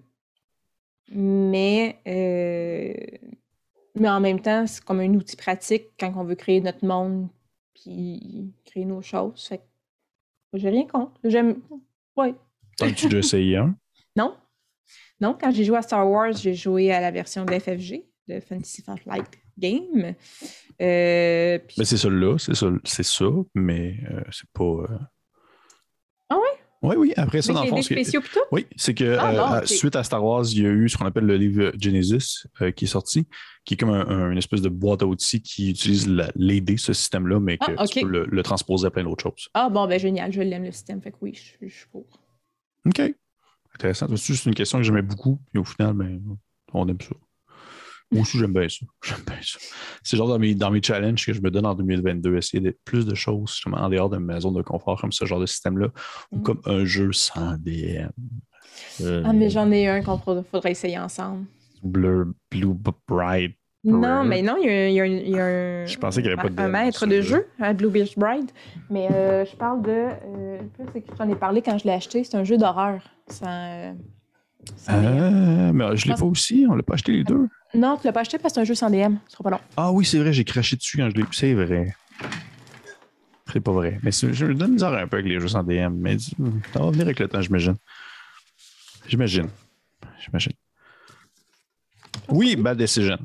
mais, 1.13 1.99
euh, 2.09 2.95
mais 3.95 4.09
en 4.09 4.21
même 4.21 4.41
temps, 4.41 4.67
c'est 4.67 4.83
comme 4.83 5.01
un 5.01 5.15
outil 5.15 5.37
pratique 5.37 5.91
quand 6.01 6.13
on 6.17 6.25
veut 6.25 6.35
créer 6.35 6.61
notre 6.61 6.85
monde 6.85 7.29
puis 7.75 8.53
créer 8.65 8.87
nos 8.87 9.03
choses. 9.03 9.47
Fait 9.47 9.59
que 9.59 10.59
j'ai 10.59 10.71
rien 10.71 10.87
contre. 10.87 11.13
J'aime. 11.23 11.61
Ouais. 12.17 12.35
As-tu 12.81 13.05
déjà 13.07 13.19
essayé 13.19 13.57
un? 13.59 13.77
Non? 14.17 14.35
Non, 15.21 15.37
quand 15.41 15.51
j'ai 15.51 15.65
joué 15.65 15.77
à 15.79 15.83
Star 15.83 16.09
Wars, 16.11 16.33
j'ai 16.33 16.55
joué 16.55 16.93
à 16.93 17.01
la 17.01 17.11
version 17.11 17.45
de 17.45 17.53
FFG, 17.59 18.05
de 18.29 18.41
Fantasy 18.41 18.83
Flight 18.83 19.27
Game. 19.59 20.15
Euh, 20.83 21.59
puis- 21.59 21.77
Ben, 21.79 21.85
c'est 21.85 21.97
ça 21.97 22.11
là, 22.11 22.37
c'est 22.39 22.55
ça, 22.55 22.67
c'est 22.85 23.03
ça, 23.03 23.25
mais 23.55 23.97
euh, 24.11 24.21
c'est 24.31 24.49
pas. 24.53 24.65
euh, 24.65 24.99
Ah 26.29 26.37
ouais? 26.37 26.43
Oui, 26.83 26.97
oui. 26.97 27.13
Après 27.17 27.41
ça, 27.41 27.53
avec 27.53 27.57
dans 27.57 27.63
le 27.65 27.69
fond, 27.71 27.77
dés 27.77 27.83
ce 27.83 27.89
qui- 27.89 27.95
spéciaux 27.95 28.21
pis 28.21 28.29
tout? 28.35 28.41
Oui, 28.53 28.67
c'est 28.77 28.93
que 28.95 29.17
Ah, 29.19 29.57
euh, 29.57 29.61
ok. 29.63 29.67
suite 29.69 29.97
à 29.97 30.05
Star 30.05 30.23
Wars, 30.23 30.45
il 30.53 30.63
y 30.63 30.67
a 30.67 30.71
eu 30.71 30.89
ce 30.89 30.97
qu'on 30.99 31.07
appelle 31.07 31.25
le 31.25 31.37
livre 31.37 31.73
Genesis 31.81 32.45
euh, 32.61 32.71
qui 32.71 32.85
est 32.85 32.89
sorti, 32.89 33.27
qui 33.65 33.75
est 33.75 33.77
comme 33.79 33.91
un- 33.91 34.07
un- 34.07 34.31
une 34.31 34.39
espèce 34.39 34.61
de 34.61 34.69
boîte 34.69 35.03
à 35.03 35.07
outils 35.07 35.41
qui 35.41 35.71
utilise 35.71 36.07
la- 36.07 36.31
les 36.37 36.61
dés, 36.61 36.77
ce 36.77 36.93
système-là, 36.93 37.41
mais 37.41 37.57
que 37.57 37.73
Ah, 37.79 37.87
tu 37.87 38.01
peux 38.03 38.09
le, 38.09 38.27
le 38.27 38.43
transposer 38.43 38.87
à 38.87 38.91
plein 38.91 39.05
d'autres 39.05 39.23
choses. 39.23 39.49
Ah 39.55 39.71
bon, 39.71 39.87
ben 39.87 39.99
génial, 39.99 40.31
je 40.33 40.43
l'aime 40.43 40.65
le 40.65 40.73
système. 40.73 41.01
Fait 41.01 41.11
que 41.13 41.17
oui, 41.23 41.33
je, 41.35 41.67
je 41.67 41.73
suis 41.75 41.87
pour. 41.89 42.05
OK. 42.87 43.01
Intéressant. 43.77 44.07
C'est 44.11 44.33
juste 44.33 44.47
une 44.47 44.55
question 44.55 44.79
que 44.79 44.85
j'aimais 44.85 45.03
beaucoup, 45.03 45.41
et 45.55 45.59
au 45.59 45.65
final, 45.65 45.93
ben, 45.95 46.21
on 46.73 46.89
aime 46.89 47.01
ça. 47.01 47.15
Moi 48.13 48.23
aussi, 48.23 48.39
j'aime 48.39 48.53
bien 48.53 48.69
ça. 48.69 48.87
J'aime 49.05 49.25
bien 49.27 49.39
ça. 49.43 49.59
C'est 50.05 50.17
genre 50.17 50.29
dans 50.29 50.39
mes, 50.39 50.55
dans 50.55 50.71
mes 50.71 50.81
challenges 50.81 51.27
que 51.27 51.33
je 51.33 51.41
me 51.41 51.51
donne 51.51 51.67
en 51.67 51.75
2022, 51.75 52.37
essayer 52.37 52.61
d'être 52.61 52.79
plus 52.85 53.05
de 53.05 53.17
choses 53.17 53.51
justement 53.51 53.79
en 53.79 53.89
dehors 53.89 54.09
de 54.09 54.17
ma 54.19 54.39
zone 54.39 54.55
de 54.55 54.63
confort, 54.63 55.01
comme 55.01 55.11
ce 55.11 55.25
genre 55.25 55.41
de 55.41 55.47
système-là, 55.47 55.89
ou 56.31 56.37
Mm. 56.39 56.43
comme 56.43 56.61
un 56.67 56.85
jeu 56.85 57.13
sans 57.13 57.57
DM. 57.59 58.09
Euh, 59.01 59.23
Ah, 59.27 59.33
mais 59.33 59.51
j'en 59.51 59.71
ai 59.73 59.89
un 59.89 60.03
qu'on 60.03 60.19
faudrait, 60.19 60.45
faudrait 60.49 60.71
essayer 60.71 60.99
ensemble. 61.01 61.47
Blur, 61.83 62.27
Blue 62.51 62.75
Bright. 63.09 63.57
Non, 63.87 64.25
mais 64.25 64.43
non, 64.43 64.57
il 64.61 64.67
y 64.67 64.71
a, 64.71 64.73
un- 64.73 64.87
il 64.89 64.95
y 64.95 65.01
a 65.01 65.05
un- 65.05 65.07
il 65.07 65.29
y 65.31 65.39
a 65.39 65.45
un, 65.45 65.87
Je 65.87 65.97
pensais 65.99 66.21
qu'il 66.21 66.31
y 66.31 66.33
avait 66.35 66.43
pas 66.43 66.49
de 66.49 66.61
un 66.61 66.69
maître 66.69 67.07
de 67.07 67.21
jeu 67.21 67.47
à 67.61 67.73
Blue 67.73 67.89
Beach 67.89 68.19
Bride. 68.19 68.51
Mais 68.91 69.09
euh, 69.11 69.45
je 69.45 69.55
parle 69.57 69.83
de. 69.83 69.91
Euh, 69.91 70.59
c'est 70.93 71.01
que 71.03 71.13
j'en 71.17 71.29
ai 71.29 71.37
parlé 71.37 71.63
quand 71.63 71.79
je 71.79 71.85
l'ai 71.85 71.93
acheté. 71.93 72.25
C'est 72.25 72.37
un 72.37 72.45
jeu 72.45 72.57
d'horreur. 72.59 73.01
Sans, 73.29 73.47
euh, 73.49 73.93
sans. 74.77 74.93
Ah, 74.93 75.73
mais 75.73 75.97
je 75.97 76.07
l'ai 76.09 76.15
pas 76.15 76.25
aussi, 76.25 76.67
on 76.69 76.75
l'a 76.75 76.83
pas 76.83 76.95
acheté 76.95 77.13
les 77.13 77.25
deux. 77.25 77.49
Non, 77.75 77.97
tu 77.97 78.07
l'as 78.07 78.13
pas 78.13 78.21
acheté 78.21 78.39
parce 78.39 78.53
que 78.53 78.55
c'est 78.57 78.61
un 78.63 78.65
jeu 78.65 78.75
sans 78.75 78.91
DM. 78.91 79.17
Ce 79.29 79.33
sera 79.33 79.45
pas 79.45 79.51
long. 79.51 79.61
Ah 79.77 79.93
oui, 79.93 80.05
c'est 80.05 80.19
vrai, 80.19 80.33
j'ai 80.33 80.45
craché 80.45 80.77
dessus 80.77 80.97
quand 80.97 81.09
je 81.11 81.17
l'ai. 81.17 81.25
C'est 81.33 81.55
vrai. 81.55 81.95
C'est 83.53 83.61
pas 83.61 83.73
vrai. 83.73 84.01
Mais 84.03 84.11
je 84.11 84.45
me 84.47 84.55
donne 84.55 84.73
bizarre 84.73 84.95
un 84.95 85.07
peu 85.07 85.19
avec 85.19 85.29
les 85.31 85.39
jeux 85.39 85.49
sans 85.49 85.63
DM, 85.63 85.95
mais 85.97 86.19
ça 86.19 86.81
va 86.81 86.91
venir 86.91 87.03
avec 87.07 87.21
le 87.21 87.29
temps, 87.29 87.41
j'imagine. 87.41 87.77
J'imagine. 89.07 89.49
J'imagine. 90.25 90.53
Oui, 92.29 92.57
Bad 92.57 92.77
Decision. 92.77 93.19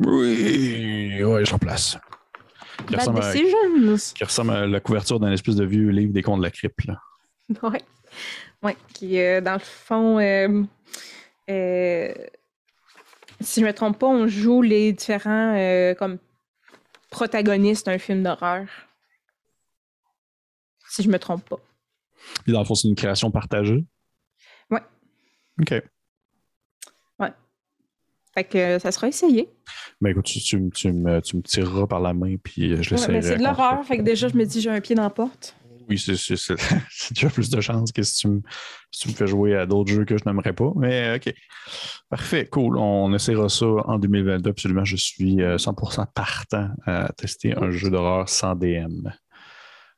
Oui, 0.00 1.22
ouais, 1.22 1.44
j'en 1.44 1.58
place. 1.58 1.96
Qui 2.86 2.96
ressemble, 2.96 3.22
à, 3.22 3.32
qui 3.32 4.24
ressemble 4.24 4.50
à 4.50 4.66
la 4.66 4.80
couverture 4.80 5.20
d'un 5.20 5.32
espèce 5.32 5.56
de 5.56 5.64
vieux 5.64 5.90
livre 5.90 6.12
des 6.12 6.22
contes 6.22 6.38
de 6.38 6.44
la 6.44 6.50
crypte. 6.50 6.84
Là. 6.84 7.00
Ouais. 8.62 8.76
Qui, 8.94 9.18
euh, 9.20 9.40
dans 9.40 9.54
le 9.54 9.58
fond, 9.58 10.18
euh, 10.18 10.62
euh, 11.50 12.14
si 13.40 13.60
je 13.60 13.66
me 13.66 13.72
trompe 13.72 13.98
pas, 13.98 14.06
on 14.06 14.26
joue 14.26 14.62
les 14.62 14.92
différents 14.92 15.54
comme 15.98 16.18
protagonistes 17.10 17.86
d'un 17.86 17.98
film 17.98 18.22
d'horreur. 18.22 18.66
Si 20.88 21.02
je 21.02 21.10
me 21.10 21.18
trompe 21.18 21.48
pas. 21.48 21.58
Et 22.46 22.52
dans 22.52 22.60
le 22.60 22.64
fond, 22.64 22.74
c'est 22.74 22.88
une 22.88 22.94
création 22.94 23.30
partagée? 23.30 23.84
Ouais. 24.70 24.82
OK. 25.60 25.74
Fait 28.34 28.44
que 28.44 28.58
euh, 28.58 28.78
ça 28.78 28.90
sera 28.92 29.08
essayé. 29.08 29.48
Ben 30.00 30.10
écoute, 30.10 30.24
tu, 30.26 30.40
tu 30.40 30.58
me- 30.58 30.70
tu 30.70 30.92
me, 30.92 31.20
tu 31.20 31.36
me 31.36 31.42
tireras 31.42 31.86
par 31.86 32.00
la 32.00 32.12
main, 32.12 32.34
puis 32.42 32.72
euh, 32.72 32.82
je 32.82 32.90
l'essaierai. 32.90 33.12
mais 33.12 33.22
c'est 33.22 33.36
de 33.38 33.42
l'horreur, 33.44 33.84
fait 33.84 33.98
que 33.98 34.02
déjà, 34.02 34.28
je 34.28 34.36
me 34.36 34.44
dis, 34.44 34.60
j'ai 34.60 34.70
un 34.70 34.80
pied 34.80 34.94
dans 34.96 35.02
la 35.04 35.10
porte. 35.10 35.54
Oui, 35.88 35.98
c'est 35.98 36.14
déjà 37.14 37.28
plus 37.28 37.50
de 37.50 37.60
chances 37.60 37.92
que 37.92 38.02
si 38.02 38.16
tu, 38.20 38.28
me, 38.28 38.40
si 38.90 39.02
tu 39.02 39.08
me 39.10 39.14
fais 39.14 39.26
jouer 39.26 39.54
à 39.54 39.66
d'autres 39.66 39.92
jeux 39.92 40.06
que 40.06 40.16
je 40.16 40.24
n'aimerais 40.24 40.54
pas. 40.54 40.72
Mais 40.76 41.16
OK. 41.16 41.32
Parfait, 42.08 42.46
cool. 42.46 42.78
On 42.78 43.12
essaiera 43.14 43.48
ça 43.50 43.66
en 43.66 43.98
2022. 43.98 44.48
Absolument, 44.50 44.84
je 44.86 44.96
suis 44.96 45.42
euh, 45.42 45.56
100% 45.58 46.06
partant 46.14 46.70
à 46.86 47.12
tester 47.12 47.54
un 47.54 47.70
jeu 47.70 47.90
d'horreur 47.90 48.28
sans 48.30 48.54
DM. 48.54 49.08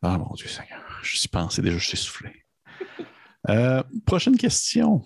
Ah 0.02 0.18
mon 0.18 0.34
Dieu 0.34 0.48
Seigneur, 0.48 0.82
je 1.02 1.16
suis 1.16 1.28
pensé 1.28 1.62
déjà, 1.62 1.78
je 1.78 1.86
suis 1.86 1.96
soufflé. 1.96 2.30
Euh, 3.48 3.82
prochaine 4.06 4.36
question. 4.36 5.02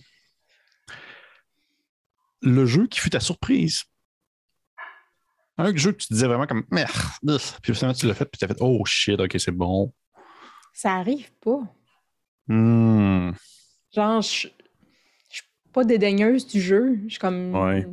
Le 2.43 2.67
jeu 2.67 2.87
qui 2.87 3.01
fut 3.01 3.11
ta 3.11 3.21
surprise? 3.21 3.85
Un 5.59 5.75
jeu 5.77 5.93
que 5.93 5.99
tu 5.99 6.13
disais 6.13 6.27
vraiment 6.27 6.47
comme 6.47 6.65
merde, 6.71 6.91
puis 7.63 7.75
finalement 7.75 7.95
tu 7.95 8.07
l'as 8.07 8.15
fait, 8.15 8.25
puis 8.25 8.39
tu 8.39 8.45
as 8.45 8.49
fait 8.49 8.57
oh 8.61 8.83
shit, 8.87 9.21
ok, 9.21 9.37
c'est 9.39 9.51
bon. 9.53 9.93
Ça 10.73 10.95
arrive 10.95 11.31
pas. 11.41 11.61
Hmm. 12.49 13.33
Genre, 13.95 14.23
je 14.23 14.49
je 14.49 15.37
suis 15.37 15.45
pas 15.73 15.85
dédaigneuse 15.85 16.47
du 16.47 16.61
jeu. 16.61 16.99
Je 17.05 17.11
suis 17.11 17.19
comme. 17.19 17.55
Ouais. 17.55 17.87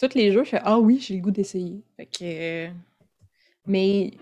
Tous 0.00 0.14
les 0.14 0.32
jeux, 0.32 0.44
je 0.44 0.50
fais 0.50 0.60
Ah 0.64 0.78
oui, 0.78 0.98
j'ai 1.00 1.16
le 1.16 1.20
goût 1.20 1.30
d'essayer. 1.30 1.82
Fait 1.96 2.06
que. 2.06 2.22
euh, 2.22 2.70
Mais. 3.66 4.12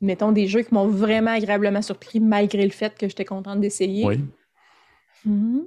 Mettons 0.00 0.32
des 0.32 0.46
jeux 0.48 0.62
qui 0.62 0.74
m'ont 0.74 0.88
vraiment 0.88 1.30
agréablement 1.30 1.80
surpris 1.80 2.20
malgré 2.20 2.64
le 2.64 2.72
fait 2.72 2.96
que 2.98 3.08
j'étais 3.08 3.24
contente 3.24 3.60
d'essayer. 3.60 4.04
Oui. 4.04 4.20
Mhm. 5.24 5.64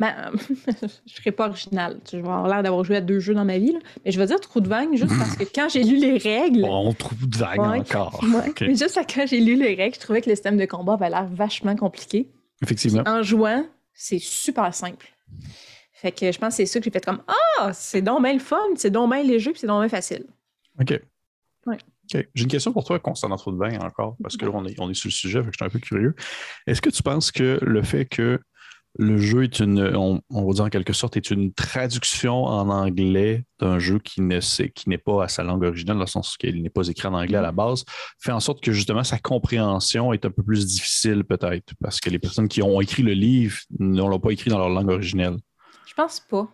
Ben, 0.00 0.32
je 1.06 1.14
serais 1.14 1.30
pas 1.30 1.48
originale. 1.48 2.00
Sais, 2.04 2.16
Je 2.18 2.22
vais 2.22 2.28
avoir 2.28 2.48
l'air 2.48 2.62
d'avoir 2.62 2.82
joué 2.84 2.96
à 2.96 3.00
deux 3.00 3.20
jeux 3.20 3.34
dans 3.34 3.44
ma 3.44 3.58
vie. 3.58 3.72
là. 3.72 3.78
Mais 4.04 4.10
je 4.10 4.18
vais 4.18 4.26
dire 4.26 4.40
Trou 4.40 4.60
de 4.60 4.68
Vague 4.68 4.94
juste 4.94 5.16
parce 5.18 5.36
que 5.36 5.44
quand 5.44 5.68
j'ai 5.68 5.84
lu 5.84 5.96
les 5.98 6.18
règles. 6.18 6.62
Bon, 6.62 6.88
on 6.88 6.92
trouve 6.92 7.28
de 7.28 7.36
vague 7.36 7.60
Ouais. 7.60 7.78
encore. 7.80 8.20
Ouais. 8.24 8.52
Mais 8.62 8.74
juste 8.74 8.98
quand 9.14 9.26
j'ai 9.26 9.40
lu 9.40 9.54
les 9.56 9.74
règles, 9.74 9.94
je 9.94 10.00
trouvais 10.00 10.20
que 10.20 10.28
le 10.28 10.34
système 10.34 10.56
de 10.56 10.66
combat 10.66 10.94
avait 10.94 11.10
l'air 11.10 11.26
vachement 11.26 11.76
compliqué. 11.76 12.28
Effectivement. 12.62 13.02
En 13.06 13.22
jouant, 13.22 13.64
c'est 13.92 14.18
super 14.18 14.74
simple. 14.74 15.06
Fait 15.92 16.12
que 16.12 16.30
je 16.32 16.38
pense 16.38 16.50
que 16.50 16.56
c'est 16.56 16.66
ça 16.66 16.80
que 16.80 16.84
j'ai 16.84 16.90
fait 16.90 17.04
comme 17.04 17.22
Ah, 17.58 17.72
c'est 17.72 18.02
donc 18.02 18.22
bien 18.22 18.32
le 18.34 18.38
fun, 18.40 18.56
c'est 18.76 18.90
donc 18.90 19.12
bien 19.12 19.22
léger, 19.22 19.52
puis 19.52 19.60
c'est 19.60 19.66
donc 19.66 19.80
bien 19.80 19.88
facile. 19.88 20.26
OK. 20.80 21.00
Ouais. 21.66 21.78
J'ai 22.12 22.28
une 22.34 22.48
question 22.48 22.72
pour 22.72 22.84
toi 22.84 22.98
concernant 22.98 23.36
trop 23.36 23.50
de 23.52 23.56
vin 23.56 23.78
encore, 23.80 24.16
parce 24.22 24.36
que 24.36 24.44
là, 24.44 24.50
on 24.52 24.66
est, 24.66 24.78
on 24.78 24.90
est 24.90 24.94
sur 24.94 25.08
le 25.08 25.12
sujet, 25.12 25.38
fait 25.40 25.46
que 25.46 25.52
je 25.52 25.56
suis 25.56 25.64
un 25.64 25.70
peu 25.70 25.78
curieux. 25.78 26.14
Est-ce 26.66 26.82
que 26.82 26.90
tu 26.90 27.02
penses 27.02 27.32
que 27.32 27.58
le 27.62 27.82
fait 27.82 28.04
que 28.04 28.40
le 28.96 29.18
jeu 29.18 29.44
est 29.44 29.58
une, 29.60 29.96
on, 29.96 30.20
on 30.30 30.46
va 30.46 30.52
dire 30.52 30.64
en 30.64 30.68
quelque 30.68 30.92
sorte, 30.92 31.16
est 31.16 31.30
une 31.30 31.52
traduction 31.52 32.44
en 32.44 32.68
anglais 32.68 33.44
d'un 33.58 33.78
jeu 33.78 33.98
qui 33.98 34.20
ne 34.20 34.38
qui 34.68 34.88
n'est 34.88 34.98
pas 34.98 35.24
à 35.24 35.28
sa 35.28 35.42
langue 35.42 35.64
originale, 35.64 35.96
dans 35.96 36.02
le 36.02 36.08
sens 36.08 36.36
qu'il 36.36 36.62
n'est 36.62 36.70
pas 36.70 36.86
écrit 36.88 37.08
en 37.08 37.14
anglais 37.14 37.38
à 37.38 37.42
la 37.42 37.52
base, 37.52 37.84
fait 38.20 38.32
en 38.32 38.40
sorte 38.40 38.62
que 38.62 38.72
justement 38.72 39.02
sa 39.02 39.18
compréhension 39.18 40.12
est 40.12 40.24
un 40.24 40.30
peu 40.30 40.42
plus 40.42 40.66
difficile 40.66 41.24
peut-être, 41.24 41.72
parce 41.80 42.00
que 42.00 42.10
les 42.10 42.18
personnes 42.18 42.48
qui 42.48 42.62
ont 42.62 42.80
écrit 42.80 43.02
le 43.02 43.12
livre 43.12 43.58
ne 43.78 44.00
l'ont 44.00 44.20
pas 44.20 44.30
écrit 44.30 44.50
dans 44.50 44.58
leur 44.58 44.68
langue 44.68 44.90
originelle. 44.90 45.36
Je 45.86 45.94
pense 45.94 46.20
pas. 46.20 46.48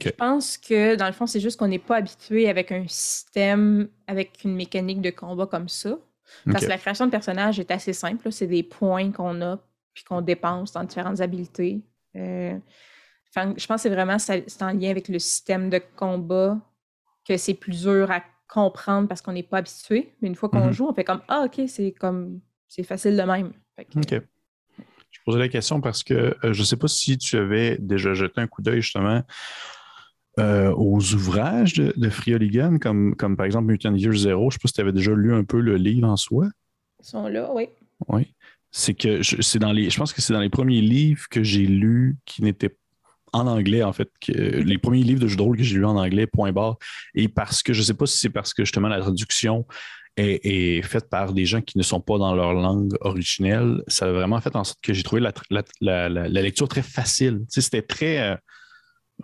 Je 0.00 0.10
pense 0.10 0.58
que 0.58 0.96
dans 0.96 1.06
le 1.06 1.12
fond, 1.12 1.26
c'est 1.26 1.40
juste 1.40 1.58
qu'on 1.58 1.68
n'est 1.68 1.78
pas 1.78 1.96
habitué 1.96 2.48
avec 2.48 2.72
un 2.72 2.84
système, 2.88 3.88
avec 4.06 4.44
une 4.44 4.54
mécanique 4.54 5.00
de 5.00 5.10
combat 5.10 5.46
comme 5.46 5.68
ça. 5.68 5.98
Parce 6.44 6.64
que 6.64 6.68
la 6.68 6.78
création 6.78 7.06
de 7.06 7.10
personnages 7.10 7.58
est 7.58 7.70
assez 7.70 7.92
simple. 7.92 8.30
C'est 8.30 8.46
des 8.46 8.62
points 8.62 9.10
qu'on 9.12 9.40
a 9.40 9.58
puis 9.98 10.04
qu'on 10.04 10.20
dépense 10.20 10.70
dans 10.72 10.84
différentes 10.84 11.20
habiletés. 11.20 11.80
Euh, 12.14 12.56
enfin, 13.30 13.52
je 13.56 13.66
pense 13.66 13.82
que 13.82 13.88
c'est 13.88 13.94
vraiment 13.94 14.16
c'est 14.20 14.62
en 14.62 14.70
lien 14.72 14.90
avec 14.90 15.08
le 15.08 15.18
système 15.18 15.70
de 15.70 15.80
combat 15.96 16.56
que 17.26 17.36
c'est 17.36 17.54
plus 17.54 17.82
dur 17.82 18.08
à 18.12 18.22
comprendre 18.48 19.08
parce 19.08 19.20
qu'on 19.22 19.32
n'est 19.32 19.42
pas 19.42 19.58
habitué. 19.58 20.14
Mais 20.22 20.28
une 20.28 20.36
fois 20.36 20.48
qu'on 20.50 20.66
Mhm. 20.66 20.72
joue, 20.72 20.86
on 20.88 20.94
fait 20.94 21.02
comme 21.02 21.20
Ah, 21.26 21.42
ok, 21.46 21.62
c'est 21.66 21.90
comme 21.90 22.40
c'est 22.68 22.84
facile 22.84 23.16
de 23.16 23.22
même. 23.22 23.52
Que, 23.76 23.98
OK. 23.98 24.22
Je 25.10 25.18
posais 25.26 25.38
la 25.40 25.48
question 25.48 25.80
parce 25.80 26.04
que 26.04 26.14
euh, 26.14 26.52
je 26.52 26.60
ne 26.60 26.64
sais 26.64 26.76
pas 26.76 26.86
si 26.86 27.18
tu 27.18 27.36
avais 27.36 27.76
déjà 27.78 28.14
jeté 28.14 28.40
un 28.40 28.46
coup 28.46 28.62
d'œil 28.62 28.80
justement 28.82 29.22
euh, 30.38 30.72
aux 30.76 31.00
ouvrages 31.12 31.74
de, 31.74 31.92
de 31.96 32.08
Frioligan, 32.08 32.78
comme, 32.78 33.16
comme 33.16 33.36
par 33.36 33.46
exemple 33.46 33.66
Mutant 33.66 33.94
Year 33.96 34.12
Zero. 34.14 34.42
Je 34.42 34.46
ne 34.46 34.50
sais 34.52 34.58
pas 34.62 34.68
si 34.68 34.74
tu 34.74 34.80
avais 34.80 34.92
déjà 34.92 35.12
lu 35.12 35.34
un 35.34 35.42
peu 35.42 35.58
le 35.60 35.74
livre 35.76 36.06
en 36.08 36.16
soi. 36.16 36.46
Ils 37.00 37.04
sont 37.04 37.26
là, 37.26 37.50
oui. 37.52 37.68
Oui. 38.06 38.32
C'est 38.70 38.94
que 38.94 39.22
c'est 39.22 39.58
dans 39.58 39.72
les, 39.72 39.88
je 39.90 39.96
pense 39.96 40.12
que 40.12 40.20
c'est 40.20 40.32
dans 40.32 40.40
les 40.40 40.50
premiers 40.50 40.80
livres 40.80 41.26
que 41.30 41.42
j'ai 41.42 41.66
lus 41.66 42.16
qui 42.26 42.42
n'étaient 42.42 42.76
en 43.32 43.46
anglais, 43.46 43.82
en 43.82 43.92
fait, 43.92 44.10
que, 44.20 44.32
les 44.32 44.78
premiers 44.78 45.02
livres 45.02 45.20
de 45.20 45.28
jeux 45.28 45.36
de 45.36 45.42
rôle 45.42 45.56
que 45.56 45.62
j'ai 45.62 45.76
lus 45.76 45.84
en 45.84 45.96
anglais, 45.96 46.26
point 46.26 46.52
barre. 46.52 46.76
Et 47.14 47.28
parce 47.28 47.62
que 47.62 47.72
je 47.72 47.80
ne 47.80 47.84
sais 47.84 47.94
pas 47.94 48.06
si 48.06 48.18
c'est 48.18 48.30
parce 48.30 48.54
que 48.54 48.64
justement 48.64 48.88
la 48.88 49.00
traduction 49.00 49.66
est, 50.16 50.82
faite 50.82 51.08
par 51.08 51.32
des 51.32 51.44
gens 51.46 51.60
qui 51.60 51.78
ne 51.78 51.82
sont 51.82 52.00
pas 52.00 52.18
dans 52.18 52.34
leur 52.34 52.52
langue 52.52 52.92
originelle, 53.00 53.82
ça 53.86 54.06
a 54.06 54.12
vraiment 54.12 54.40
fait 54.40 54.54
en 54.56 54.64
sorte 54.64 54.80
que 54.82 54.92
j'ai 54.92 55.02
trouvé 55.02 55.22
la, 55.22 55.32
la- 55.80 56.08
la- 56.08 56.28
lecture 56.28 56.68
très 56.68 56.82
facile. 56.82 57.40
C'était 57.48 57.82
très. 57.82 58.18
euh, 58.18 58.36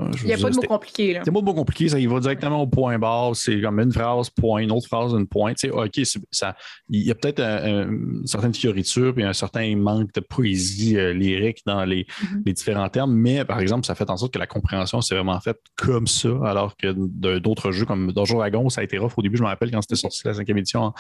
Il 0.01 0.27
n'y 0.27 0.33
a 0.33 0.37
pas 0.39 0.51
de 0.51 0.57
mots 0.57 0.63
compliqués. 0.63 1.13
Là. 1.15 1.21
c'est 1.25 1.31
pas 1.31 1.41
beaucoup 1.41 1.59
compliqué, 1.59 1.89
ça, 1.89 1.99
il 2.01 2.09
va 2.09 2.19
directement 2.19 2.61
au 2.63 2.67
point 2.67 2.99
barre. 2.99 3.37
C'est 3.37 3.61
comme 3.61 3.79
une 3.79 3.93
phrase, 3.93 4.29
point, 4.31 4.61
une 4.61 4.73
autre 4.73 4.89
phrase, 4.89 5.13
une 5.13 5.27
point. 5.29 5.55
Tu 5.55 5.69
sais, 5.69 5.71
OK, 5.71 6.01
ça, 6.33 6.57
il 6.89 7.03
y 7.03 7.11
a 7.11 7.15
peut-être 7.15 7.41
un- 7.41 7.65
un- 7.85 7.89
une 7.91 8.27
certaine 8.27 8.53
fioriture 8.55 9.15
puis 9.15 9.23
un 9.23 9.33
certain 9.33 9.77
manque 9.77 10.13
de 10.13 10.21
poésie 10.21 10.97
euh, 10.99 11.13
lyrique 11.13 11.59
dans 11.65 11.85
les, 11.85 12.07
Mhm. 12.23 12.43
les 12.47 12.53
différents 12.53 12.89
termes, 12.89 13.13
mais 13.15 13.45
par 13.45 13.61
exemple, 13.61 13.87
ça 13.87 13.95
fait 13.95 14.11
en 14.11 14.17
sorte 14.17 14.33
que 14.35 14.39
la 14.39 14.47
compréhension 14.49 15.01
s'est 15.01 15.15
vraiment 15.15 15.39
faite 15.41 15.59
comme 15.77 16.07
ça, 16.09 16.31
alors 16.45 16.77
que 16.77 16.89
de- 16.97 17.39
d'autres 17.39 17.71
jeux 17.71 17.85
comme 17.87 18.11
Donjon 18.13 18.39
Dragon, 18.39 18.69
ça 18.69 18.81
a 18.81 18.85
été 18.85 18.99
rough 18.99 19.13
au 19.17 19.23
début. 19.23 19.37
Je 19.37 19.43
me 19.43 19.49
rappelle 19.49 19.71
quand 19.71 19.81
c'était 19.83 19.95
sorti 19.97 20.23
la 20.25 20.35
cinquième 20.35 20.59
édition 20.59 20.83
en 20.83 20.95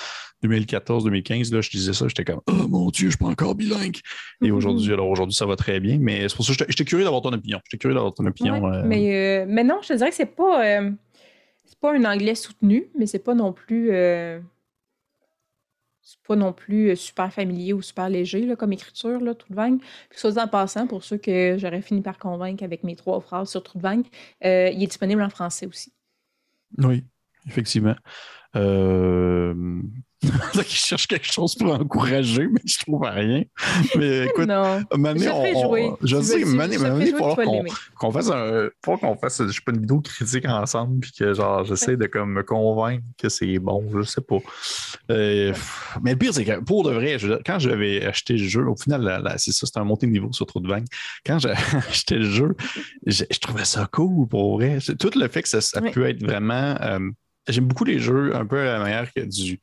2014-2015, 0.45 1.53
là, 1.53 1.61
je 1.61 1.71
disais 1.71 1.93
ça, 1.93 2.07
j'étais 2.09 2.25
comme 2.25 2.41
Oh 2.47 2.69
mon 2.69 2.91
Dieu, 2.91 3.07
je 3.07 3.17
suis 3.17 3.19
pas 3.19 3.27
encore 3.31 3.55
bilingue. 3.55 3.97
Et 4.43 4.51
Mhm. 4.51 4.57
aujourd'hui, 4.57 4.93
alors 4.93 5.09
aujourd'hui, 5.09 5.35
ça 5.35 5.47
va 5.47 5.57
très 5.57 5.81
bien, 5.81 5.99
mais 6.01 6.29
c'est 6.29 6.37
pour 6.37 6.45
ça 6.45 6.53
que 6.53 6.59
j'étais- 6.59 6.71
j'étais 6.71 6.85
curieux 6.85 7.05
d'avoir 7.05 7.23
ton 7.23 7.33
opinion. 7.33 7.59
J'étais 7.65 7.79
curieux 7.81 7.95
d'avoir 7.95 8.15
ton 8.15 8.27
opinion. 8.27 8.61
Ouais, 8.63 8.77
euh, 8.77 8.84
mais, 8.85 9.43
euh, 9.43 9.47
mais 9.49 9.65
non, 9.65 9.81
je 9.83 9.89
te 9.89 9.93
dirais 9.95 10.11
que 10.11 10.17
c'est 10.17 10.27
pas, 10.27 10.65
euh, 10.67 10.91
c'est 11.65 11.79
pas 11.79 11.93
un 11.95 12.05
anglais 12.05 12.35
soutenu, 12.35 12.91
mais 12.99 13.07
c'est 13.07 13.19
pas 13.19 13.35
non 13.35 13.53
plus. 13.53 13.91
euh, 13.93 14.41
c'est 16.03 16.21
pas 16.21 16.37
non 16.37 16.53
plus 16.53 16.91
euh, 16.91 16.97
super 16.97 17.33
familier 17.33 17.73
ou 17.73 17.81
super 17.81 18.11
léger 18.11 18.45
là, 18.45 18.57
comme 18.57 18.73
écriture, 18.73 19.21
là, 19.21 19.35
Troutvagne. 19.35 19.79
Puis, 20.11 20.19
soit 20.19 20.37
en 20.37 20.47
passant, 20.49 20.87
pour 20.87 21.03
ceux 21.03 21.17
que 21.17 21.57
j'aurais 21.59 21.81
fini 21.81 22.03
par 22.03 22.19
convaincre 22.19 22.63
avec 22.63 22.85
mes 22.85 22.95
trois 22.95 23.21
phrases 23.21 23.51
sur 23.51 23.63
Troutvagne, 23.63 24.03
euh, 24.45 24.69
il 24.71 24.83
est 24.83 24.87
disponible 24.87 25.23
en 25.23 25.31
français 25.31 25.67
aussi. 25.67 25.93
Oui, 26.77 27.05
effectivement. 27.47 27.95
Euh... 28.57 29.55
je 30.55 30.63
cherche 30.63 31.07
quelque 31.07 31.31
chose 31.31 31.55
pour 31.55 31.75
encourager, 31.75 32.47
mais 32.47 32.61
je 32.65 32.79
trouve 32.79 33.03
rien. 33.03 33.43
Mais 33.99 34.25
écoute. 34.29 34.49
Mané, 34.97 35.29
on- 35.29 35.99
je 36.03 36.17
Tu 36.17 36.23
sais, 36.23 36.45
Mané, 36.47 36.77
il 36.77 37.11
falloir 37.11 37.37
qu'on 37.99 38.11
fasse 38.11 38.31
un. 38.31 38.69
Pas 38.83 38.97
qu'on 38.97 39.17
fasse, 39.17 39.43
je 39.47 39.53
sais 39.53 39.61
pas, 39.65 39.73
une 39.73 39.81
vidéo 39.81 40.01
critique 40.01 40.47
ensemble, 40.47 41.01
puis 41.01 41.13
que 41.13 41.35
genre, 41.35 41.65
j'essaie 41.65 41.99
de 41.99 42.07
comme 42.07 42.33
me 42.33 42.43
convaincre 42.43 43.05
que 43.19 43.29
c'est 43.29 43.59
bon, 43.59 43.85
je 43.95 44.03
sais 44.03 44.23
pas. 44.23 44.39
Euh, 45.11 45.51
pff, 45.53 45.99
mais 46.03 46.13
le 46.13 46.17
pire, 46.19 46.33
c'est 46.33 46.45
que 46.47 46.59
pour 46.61 46.85
de 46.85 46.93
vrai, 46.93 47.19
je- 47.19 47.43
quand 47.45 47.59
j'avais 47.59 48.07
acheté 48.07 48.35
le 48.35 48.45
jeu, 48.49 48.67
au 48.67 48.77
final, 48.77 49.35
c'est 49.37 49.53
ça, 49.53 49.67
c'était 49.67 49.81
un 49.81 49.85
monté 49.85 50.07
de 50.07 50.13
niveau 50.13 50.33
sur 50.33 50.47
Trop 50.47 50.61
de 50.61 50.69
Vague. 50.69 50.87
Quand 51.27 51.39
j'ai 51.39 51.51
acheté 51.91 52.15
le 52.17 52.31
jeu, 52.31 52.57
je, 53.07 53.25
je 53.31 53.39
trouvais 53.41 53.67
ça 53.67 53.87
cool 53.93 54.27
pour 54.27 54.57
vrai. 54.57 54.79
Tout 54.99 55.11
le 55.17 55.29
fait 55.29 55.43
que 55.43 55.49
ça, 55.51 55.61
ça 55.61 55.81
Oui. 55.83 55.91
peut 55.91 56.09
être 56.09 56.23
vraiment. 56.25 56.77
euh, 56.81 57.11
J'aime 57.49 57.67
beaucoup 57.67 57.85
les 57.85 57.99
jeux 57.99 58.35
un 58.35 58.47
peu 58.47 58.59
à 58.61 58.65
la 58.65 58.79
manière 58.79 59.13
que 59.13 59.21
du, 59.21 59.61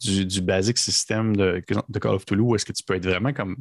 du, 0.00 0.24
du 0.26 0.40
basic 0.40 0.78
système 0.78 1.36
de, 1.36 1.62
de 1.88 1.98
Call 1.98 2.14
of 2.14 2.24
Toulouse, 2.26 2.46
où 2.50 2.54
est-ce 2.56 2.64
que 2.64 2.72
tu 2.72 2.82
peux 2.82 2.94
être 2.94 3.06
vraiment 3.06 3.32
comme 3.32 3.56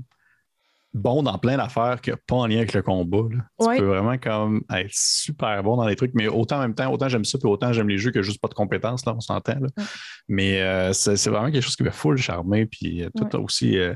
bon 0.92 1.22
dans 1.22 1.38
plein 1.38 1.56
d'affaires 1.58 2.02
qui 2.02 2.10
n'ont 2.10 2.18
pas 2.26 2.36
en 2.38 2.48
lien 2.48 2.58
avec 2.58 2.74
le 2.74 2.82
combat. 2.82 3.28
là. 3.36 3.44
Tu 3.60 3.68
Ouais. 3.68 3.78
peux 3.78 3.86
vraiment 3.86 4.18
comme 4.18 4.64
être 4.74 4.90
super 4.92 5.62
bon 5.62 5.78
dans 5.78 5.88
les 5.88 5.96
trucs, 5.96 6.14
mais 6.16 6.28
autant 6.28 6.58
en 6.58 6.62
même 6.62 6.74
temps, 6.74 6.92
autant 6.92 7.08
j'aime 7.10 7.26
ça, 7.26 7.38
puis 7.38 7.48
autant 7.48 7.72
j'aime 7.74 7.90
les 7.90 8.00
jeux 8.00 8.10
que 8.10 8.24
juste 8.24 8.42
pas 8.42 8.48
de 8.48 8.56
compétences, 8.56 9.06
là, 9.06 9.14
on 9.16 9.20
s'entend. 9.20 9.60
Ouais. 9.60 9.84
Mais 10.28 10.62
euh, 10.62 10.92
c'est 10.94 11.28
vraiment 11.30 11.52
quelque 11.52 11.62
chose 11.64 11.76
qui 11.76 11.84
m'a 11.84 11.92
full 11.92 12.18
charmé, 12.18 12.66
puis 12.66 13.04
euh, 13.04 13.10
tout 13.16 13.26
Ouais. 13.26 13.36
aussi. 13.36 13.78
euh, 13.78 13.94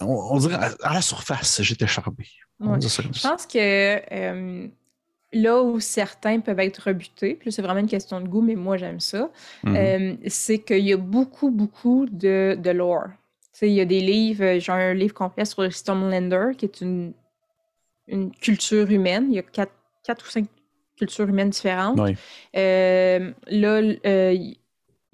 on, 0.00 0.06
on 0.32 0.38
dirait 0.38 0.54
à, 0.54 0.70
à 0.82 0.94
la 0.94 1.02
surface, 1.02 1.60
j'étais 1.60 1.86
charmé. 1.86 2.26
Je 2.58 3.28
pense 3.28 3.46
que 3.46 4.58
là 5.34 5.62
où 5.62 5.80
certains 5.80 6.40
peuvent 6.40 6.60
être 6.60 6.78
rebutés, 6.78 7.34
puis 7.34 7.52
c'est 7.52 7.60
vraiment 7.62 7.80
une 7.80 7.86
question 7.88 8.20
de 8.20 8.28
goût, 8.28 8.40
mais 8.40 8.54
moi 8.54 8.76
j'aime 8.76 9.00
ça, 9.00 9.30
Mhm. 9.64 9.76
euh, 9.76 10.14
c'est 10.28 10.60
qu'il 10.60 10.78
y 10.86 10.92
a 10.92 10.96
beaucoup, 10.96 11.50
beaucoup 11.50 12.06
de, 12.06 12.56
de 12.58 12.70
lore. 12.70 13.08
Il 13.62 13.68
y 13.68 13.80
a 13.80 13.84
des 13.84 14.00
livres, 14.00 14.44
euh, 14.44 14.58
j'ai 14.60 14.72
un 14.72 14.94
livre 14.94 15.14
complet 15.14 15.44
sur 15.44 15.62
le 15.62 15.70
Stormlander, 15.70 16.56
qui 16.56 16.64
est 16.66 16.80
une, 16.80 17.12
une 18.08 18.30
culture 18.32 18.90
humaine. 18.90 19.26
Il 19.30 19.36
y 19.36 19.38
a 19.38 19.42
quatre, 19.42 19.72
quatre 20.04 20.26
ou 20.26 20.30
cinq 20.30 20.46
cultures 20.96 21.28
humaines 21.28 21.50
différentes. 21.50 21.98
Euh, 22.56 23.30
là, 23.48 23.80
euh, 24.06 24.32
il 24.32 24.56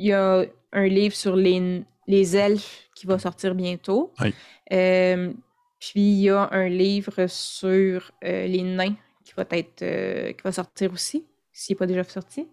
y 0.07 0.13
a 0.13 0.45
un 0.73 0.87
livre 0.87 1.15
sur 1.15 1.37
les, 1.37 1.83
les 2.07 2.37
elfes 2.37 2.89
qui 2.95 3.07
va 3.07 3.19
sortir 3.19 3.55
bientôt. 3.55 4.13
Oui. 4.21 4.35
Euh, 4.73 5.33
puis 5.79 6.01
il 6.01 6.21
y 6.23 6.31
a 6.31 6.49
un 6.53 6.69
livre 6.69 7.27
sur 7.29 8.11
euh, 8.25 8.47
les 8.47 8.63
nains 8.63 8.95
qui 9.31 9.35
va 9.37 9.47
être 9.59 9.83
euh, 9.83 10.33
qui 10.33 10.43
va 10.43 10.51
sortir 10.53 10.93
aussi, 10.93 11.25
s'il 11.53 11.75
n'est 11.75 11.79
pas 11.79 11.87
déjà 11.87 12.03
sorti. 12.05 12.49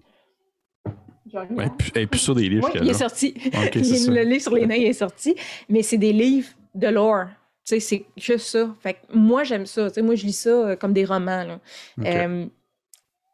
Ouais, 1.34 1.68
puis- 1.78 1.92
et 1.96 2.08
puis 2.08 2.20
sur 2.20 2.36
des 2.36 2.48
livres 2.48 2.70
Oui, 2.74 2.80
il 2.82 2.88
a. 2.88 2.92
est 2.92 2.94
sorti. 2.94 3.34
Ok, 3.48 3.72
Il- 3.76 3.86
c'est 3.86 3.96
ça. 3.98 4.12
le 4.12 4.22
livre 4.22 4.42
sur 4.42 4.56
les 4.56 4.66
nains 4.66 4.76
il 4.76 4.86
est 4.86 4.94
sorti, 4.94 5.36
mais 5.68 5.82
c'est 5.84 5.98
des 5.98 6.14
livres 6.14 6.50
de 6.74 6.88
lore. 6.88 7.26
Tu 7.66 7.76
sais, 7.76 7.80
c'est 7.82 8.06
juste 8.16 8.48
ça. 8.48 8.74
Fait 8.80 8.94
que 8.94 9.00
moi, 9.14 9.44
j'aime 9.44 9.66
ça. 9.66 9.90
Moi, 10.02 10.16
je 10.16 10.26
lis 10.26 10.32
ça 10.32 10.50
euh, 10.50 10.76
comme 10.78 10.94
des 10.94 11.04
romans. 11.04 11.44
là. 11.44 11.60
Euh, 12.06 12.46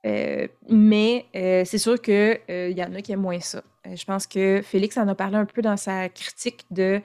euh, 0.08 0.48
mais 0.70 1.26
euh, 1.36 1.64
c'est 1.66 1.78
sûr 1.78 2.02
qu'il 2.02 2.40
y 2.50 2.84
en 2.84 2.96
a 2.96 3.02
qui 3.04 3.12
aiment 3.12 3.22
moins 3.22 3.40
ça. 3.40 3.62
Euh, 3.86 3.96
je 3.96 4.04
pense 4.06 4.26
que 4.26 4.62
Félix 4.64 4.98
en 4.98 5.08
a 5.08 5.14
parlé 5.14 5.36
un 5.38 5.46
peu 5.46 5.62
dans 5.62 5.78
sa 5.78 6.10
critique 6.10 6.66
de, 6.72 7.00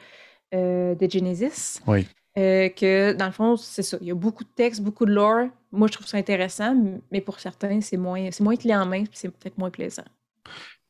euh, 0.55 0.95
de 0.95 1.11
Genesis. 1.11 1.81
Oui. 1.87 2.07
Euh, 2.39 2.69
que 2.69 3.13
dans 3.15 3.27
le 3.27 3.33
fond, 3.33 3.57
c'est 3.57 3.83
ça. 3.83 3.99
Il 4.01 4.07
y 4.07 4.11
a 4.13 4.15
beaucoup 4.15 4.45
de 4.45 4.49
textes, 4.55 4.81
beaucoup 4.81 5.05
de 5.05 5.13
lore. 5.13 5.49
Moi, 5.73 5.89
je 5.89 5.95
trouve 5.95 6.07
ça 6.07 6.19
intéressant, 6.19 6.77
mais 7.11 7.21
pour 7.21 7.41
certains, 7.41 7.81
c'est 7.81 7.97
moins, 7.97 8.31
c'est 8.31 8.45
moins 8.45 8.57
clé 8.57 8.75
en 8.75 8.87
main, 8.87 9.03
puis 9.05 9.15
c'est 9.15 9.29
peut-être 9.29 9.59
moins 9.59 9.71
plaisant. 9.71 10.05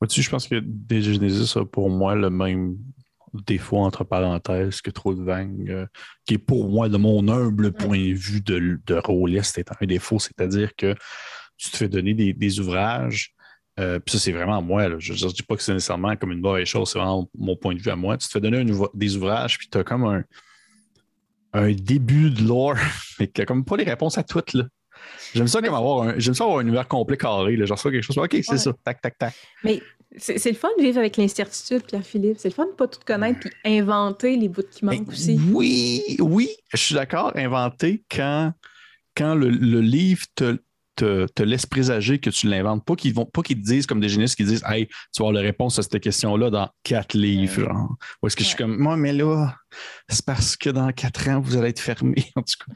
Vois-tu, 0.01 0.21
je 0.21 0.29
pense 0.29 0.47
que 0.47 0.61
des 0.63 1.01
Genesis 1.01 1.59
a 1.59 1.65
pour 1.65 1.89
moi 1.89 2.15
le 2.15 2.29
même 2.29 2.77
défaut 3.47 3.79
entre 3.79 4.05
parenthèses 4.05 4.81
que 4.83 4.91
Trop 4.91 5.15
de 5.15 5.23
Vague, 5.23 5.71
euh, 5.71 5.87
qui 6.27 6.35
est 6.35 6.39
pour 6.39 6.69
moi, 6.69 6.89
de 6.89 6.99
mon 6.99 7.27
humble 7.29 7.73
point 7.73 7.99
de 7.99 8.15
vue 8.15 8.41
de, 8.41 8.79
de 8.87 8.95
rôliste, 8.95 9.59
est 9.59 9.71
un 9.81 9.87
défaut, 9.87 10.19
c'est-à-dire 10.19 10.77
que 10.77 10.95
tu 11.57 11.71
te 11.71 11.77
fais 11.77 11.89
donner 11.89 12.15
des, 12.15 12.33
des 12.33 12.61
ouvrages, 12.61 13.35
euh, 13.79 13.99
puis 14.01 14.13
ça, 14.13 14.19
c'est 14.19 14.33
vraiment 14.33 14.61
moi, 14.61 14.89
là. 14.89 14.97
je 14.99 15.13
ne 15.13 15.33
dis 15.33 15.43
pas 15.43 15.57
que 15.57 15.63
c'est 15.63 15.73
nécessairement 15.73 16.15
comme 16.17 16.33
une 16.33 16.41
mauvaise 16.41 16.67
chose, 16.67 16.91
c'est 16.91 16.99
vraiment 16.99 17.29
mon 17.37 17.57
point 17.57 17.75
de 17.75 17.81
vue 17.81 17.91
à 17.91 17.97
moi. 17.97 18.17
Tu 18.17 18.27
te 18.27 18.33
fais 18.33 18.41
donner 18.41 18.59
un 18.59 18.89
des 18.95 19.17
ouvrages, 19.17 19.59
puis 19.59 19.69
tu 19.69 19.79
as 19.79 19.85
comme 19.85 20.05
un, 20.05 20.25
un 21.53 21.73
début 21.73 22.31
de 22.31 22.47
lore, 22.47 22.77
mais 23.21 23.29
qui 23.29 23.43
a 23.43 23.47
comme 23.47 23.65
pas 23.65 23.77
les 23.77 23.85
réponses 23.85 24.19
à 24.19 24.23
toutes, 24.23 24.53
là. 24.55 24.65
J'aime 25.35 25.47
ça 25.47 25.63
comme 25.63 25.75
avoir 25.75 26.03
un, 26.09 26.19
j'aime 26.19 26.35
ça 26.35 26.45
avoir 26.45 26.59
un 26.59 26.63
univers 26.63 26.89
complet 26.89 27.17
carré, 27.17 27.57
là. 27.57 27.67
genre 27.67 27.79
ça 27.79 27.91
quelque 27.91 28.03
chose. 28.03 28.19
OK, 28.19 28.31
c'est 28.33 28.51
Ouais. 28.53 28.59
ça. 28.59 28.73
Tac, 28.85 29.01
tac, 29.01 29.17
tac. 29.17 29.35
Mais 29.63 29.81
c'est 30.17 30.39
c'est 30.39 30.51
le 30.51 30.57
fun 30.57 30.69
de 30.77 30.83
vivre 30.83 30.99
avec 30.99 31.17
l'incertitude, 31.17 31.83
Pierre-Philippe. 31.87 32.37
C'est 32.39 32.49
le 32.49 32.55
fun 32.55 32.67
de 32.67 32.73
pas 32.73 32.89
tout 32.89 32.99
connaître 33.07 33.39
puis 33.41 33.51
inventer 33.65 34.37
les 34.37 34.49
bouts 34.49 34.63
qui 34.71 34.85
manquent 34.85 35.09
aussi. 35.09 35.39
Oui, 35.53 36.03
oui, 36.19 36.49
je 36.73 36.79
suis 36.79 36.95
d'accord. 36.95 37.33
Inventer 37.37 38.03
quand, 38.11 38.53
quand 39.17 39.35
le, 39.35 39.49
le 39.51 39.81
livre 39.81 40.25
te, 40.35 40.59
te, 40.99 41.27
te 41.27 41.43
laisse 41.43 41.67
présager 41.67 42.19
que 42.19 42.31
tu 42.31 42.49
l'inventes. 42.49 42.85
Pas 42.85 42.97
qu'ils 42.97 43.15
vont 43.15 43.25
pas 43.25 43.43
qu'ils 43.43 43.61
te 43.61 43.65
disent 43.65 43.87
comme 43.87 44.01
des 44.01 44.09
génistes 44.09 44.37
qui 44.37 44.45
disent 44.45 44.65
Hey, 44.67 44.87
tu 44.87 44.95
vas 45.21 45.29
avoir 45.29 45.33
la 45.33 45.41
réponse 45.41 45.79
à 45.79 45.83
cette 45.83 46.01
question-là 46.01 46.51
dans 46.51 46.69
quatre 46.83 47.15
livres. 47.15 47.63
Ouais. 47.63 47.69
Genre. 47.69 47.97
Ou 48.23 48.27
est-ce 48.27 48.37
que 48.37 48.43
je 48.43 48.49
suis 48.49 48.57
comme 48.57 48.77
Moi, 48.77 48.97
mais 48.97 49.13
là, 49.13 49.55
c'est 50.09 50.25
parce 50.25 50.57
que 50.57 50.71
dans 50.71 50.91
quatre 50.93 51.29
ans, 51.29 51.41
vous 51.41 51.57
allez 51.57 51.71
être 51.71 51.81
fermé. 51.81 52.25
En 52.37 52.43
tout 52.43 52.55
cas. 52.67 52.73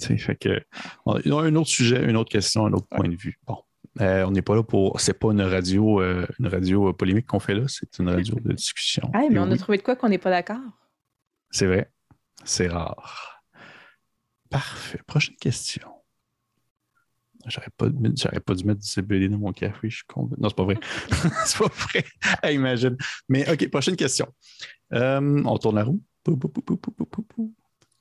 Tu 0.00 0.06
sais, 0.06 0.18
fait 0.18 0.36
que, 0.36 0.60
on 1.06 1.14
a 1.14 1.42
un 1.42 1.54
autre 1.56 1.68
sujet, 1.68 2.02
une 2.04 2.16
autre 2.16 2.30
question, 2.30 2.66
un 2.66 2.72
autre 2.72 2.88
point 2.88 3.08
de 3.08 3.16
vue. 3.16 3.38
Bon. 3.46 3.58
Euh, 4.00 4.24
on 4.24 4.32
n'est 4.32 4.42
pas 4.42 4.56
là 4.56 4.62
pour. 4.62 4.98
C'est 5.00 5.18
pas 5.18 5.30
une 5.30 5.42
radio, 5.42 6.00
euh, 6.00 6.26
une 6.40 6.48
radio 6.48 6.88
euh, 6.88 6.92
polémique 6.92 7.26
qu'on 7.26 7.38
fait 7.38 7.54
là, 7.54 7.64
c'est 7.68 7.98
une 7.98 8.08
radio 8.08 8.36
de 8.40 8.52
discussion. 8.52 9.10
Ah, 9.14 9.22
mais 9.30 9.36
Et 9.36 9.38
on 9.38 9.50
a 9.50 9.56
trouvé 9.56 9.78
de 9.78 9.82
quoi 9.82 9.94
qu'on 9.94 10.08
n'est 10.08 10.18
pas 10.18 10.30
d'accord? 10.30 10.60
C'est 11.50 11.66
vrai. 11.66 11.90
C'est 12.44 12.66
rare. 12.66 13.42
Parfait. 14.50 15.00
Prochaine 15.06 15.36
question. 15.36 15.93
J'aurais 17.46 17.70
pas, 17.76 17.88
dû 17.88 17.98
mettre- 17.98 18.20
j'aurais 18.20 18.40
pas 18.40 18.54
dû 18.54 18.64
mettre 18.64 18.80
du 18.80 18.86
CBD 18.88 19.28
dans 19.28 19.38
mon 19.38 19.52
café. 19.52 19.90
Je 19.90 19.96
suis 19.96 20.04
con. 20.06 20.30
Non, 20.38 20.48
c'est 20.48 20.56
pas 20.56 20.64
vrai. 20.64 20.78
c'est 21.46 21.58
pas 21.58 21.68
vrai. 21.68 22.52
Imagine. 22.54 22.96
Mais 23.28 23.50
OK, 23.50 23.68
prochaine 23.70 23.96
question. 23.96 24.26
Euh, 24.92 25.42
on 25.44 25.58
tourne 25.58 25.76
la 25.76 25.84
roue. 25.84 26.00
OK, 26.26 26.38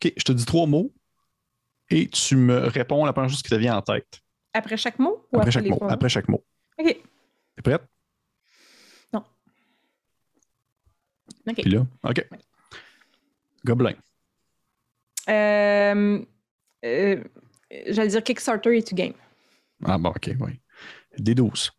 je 0.02 0.24
te 0.24 0.32
dis 0.32 0.46
trois 0.46 0.66
mots 0.66 0.94
et 1.90 2.08
tu 2.08 2.36
me 2.36 2.58
réponds 2.68 3.06
la 3.06 3.14
première 3.14 3.30
chose 3.30 3.42
qui 3.42 3.50
te 3.50 3.56
vient 3.56 3.78
en 3.78 3.82
tête. 3.82 4.22
Après 4.54 4.78
chaque 4.78 5.00
mot 5.00 5.26
ou 5.32 5.38
Après 5.40 5.52
chaque 5.52 5.64
les 5.64 5.70
mot. 5.72 5.80
Après 5.90 6.10
chaque 6.10 6.28
mot. 6.30 6.44
OK. 6.78 6.86
T'es 7.56 7.62
prête? 7.62 7.84
OK. 11.48 11.62
Puis 11.62 11.72
là, 11.72 11.86
OK. 12.04 12.26
Ouais. 12.32 12.40
Gobelin. 13.66 13.94
Euh, 15.30 16.20
euh, 16.86 17.24
J'allais 17.88 18.10
dire 18.10 18.24
Kickstarter 18.24 18.78
et 18.78 18.84
to 18.84 18.96
game. 18.96 19.14
Ah 19.86 19.98
bon, 19.98 20.10
OK, 20.10 20.32
oui. 20.40 20.60
D12. 21.20 21.72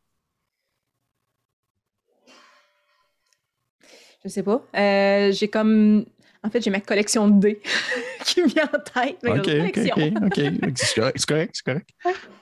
Je 4.24 4.28
sais 4.28 4.42
pas. 4.42 4.62
Euh, 4.76 5.32
j'ai 5.32 5.48
comme. 5.48 6.04
En 6.42 6.50
fait, 6.50 6.60
j'ai 6.62 6.70
ma 6.70 6.80
collection 6.80 7.28
de 7.28 7.40
dés 7.40 7.62
qui 8.24 8.42
me 8.42 8.48
vient 8.48 8.64
en 8.72 8.78
tête. 8.78 9.22
ma 9.22 9.36
OK, 9.36 9.48
OK. 9.48 9.78
OK. 9.96 10.42
OK. 10.62 10.72
C'est 10.76 10.94
correct, 11.00 11.16
c'est 11.18 11.26
correct. 11.28 11.54
Correct. 11.64 11.90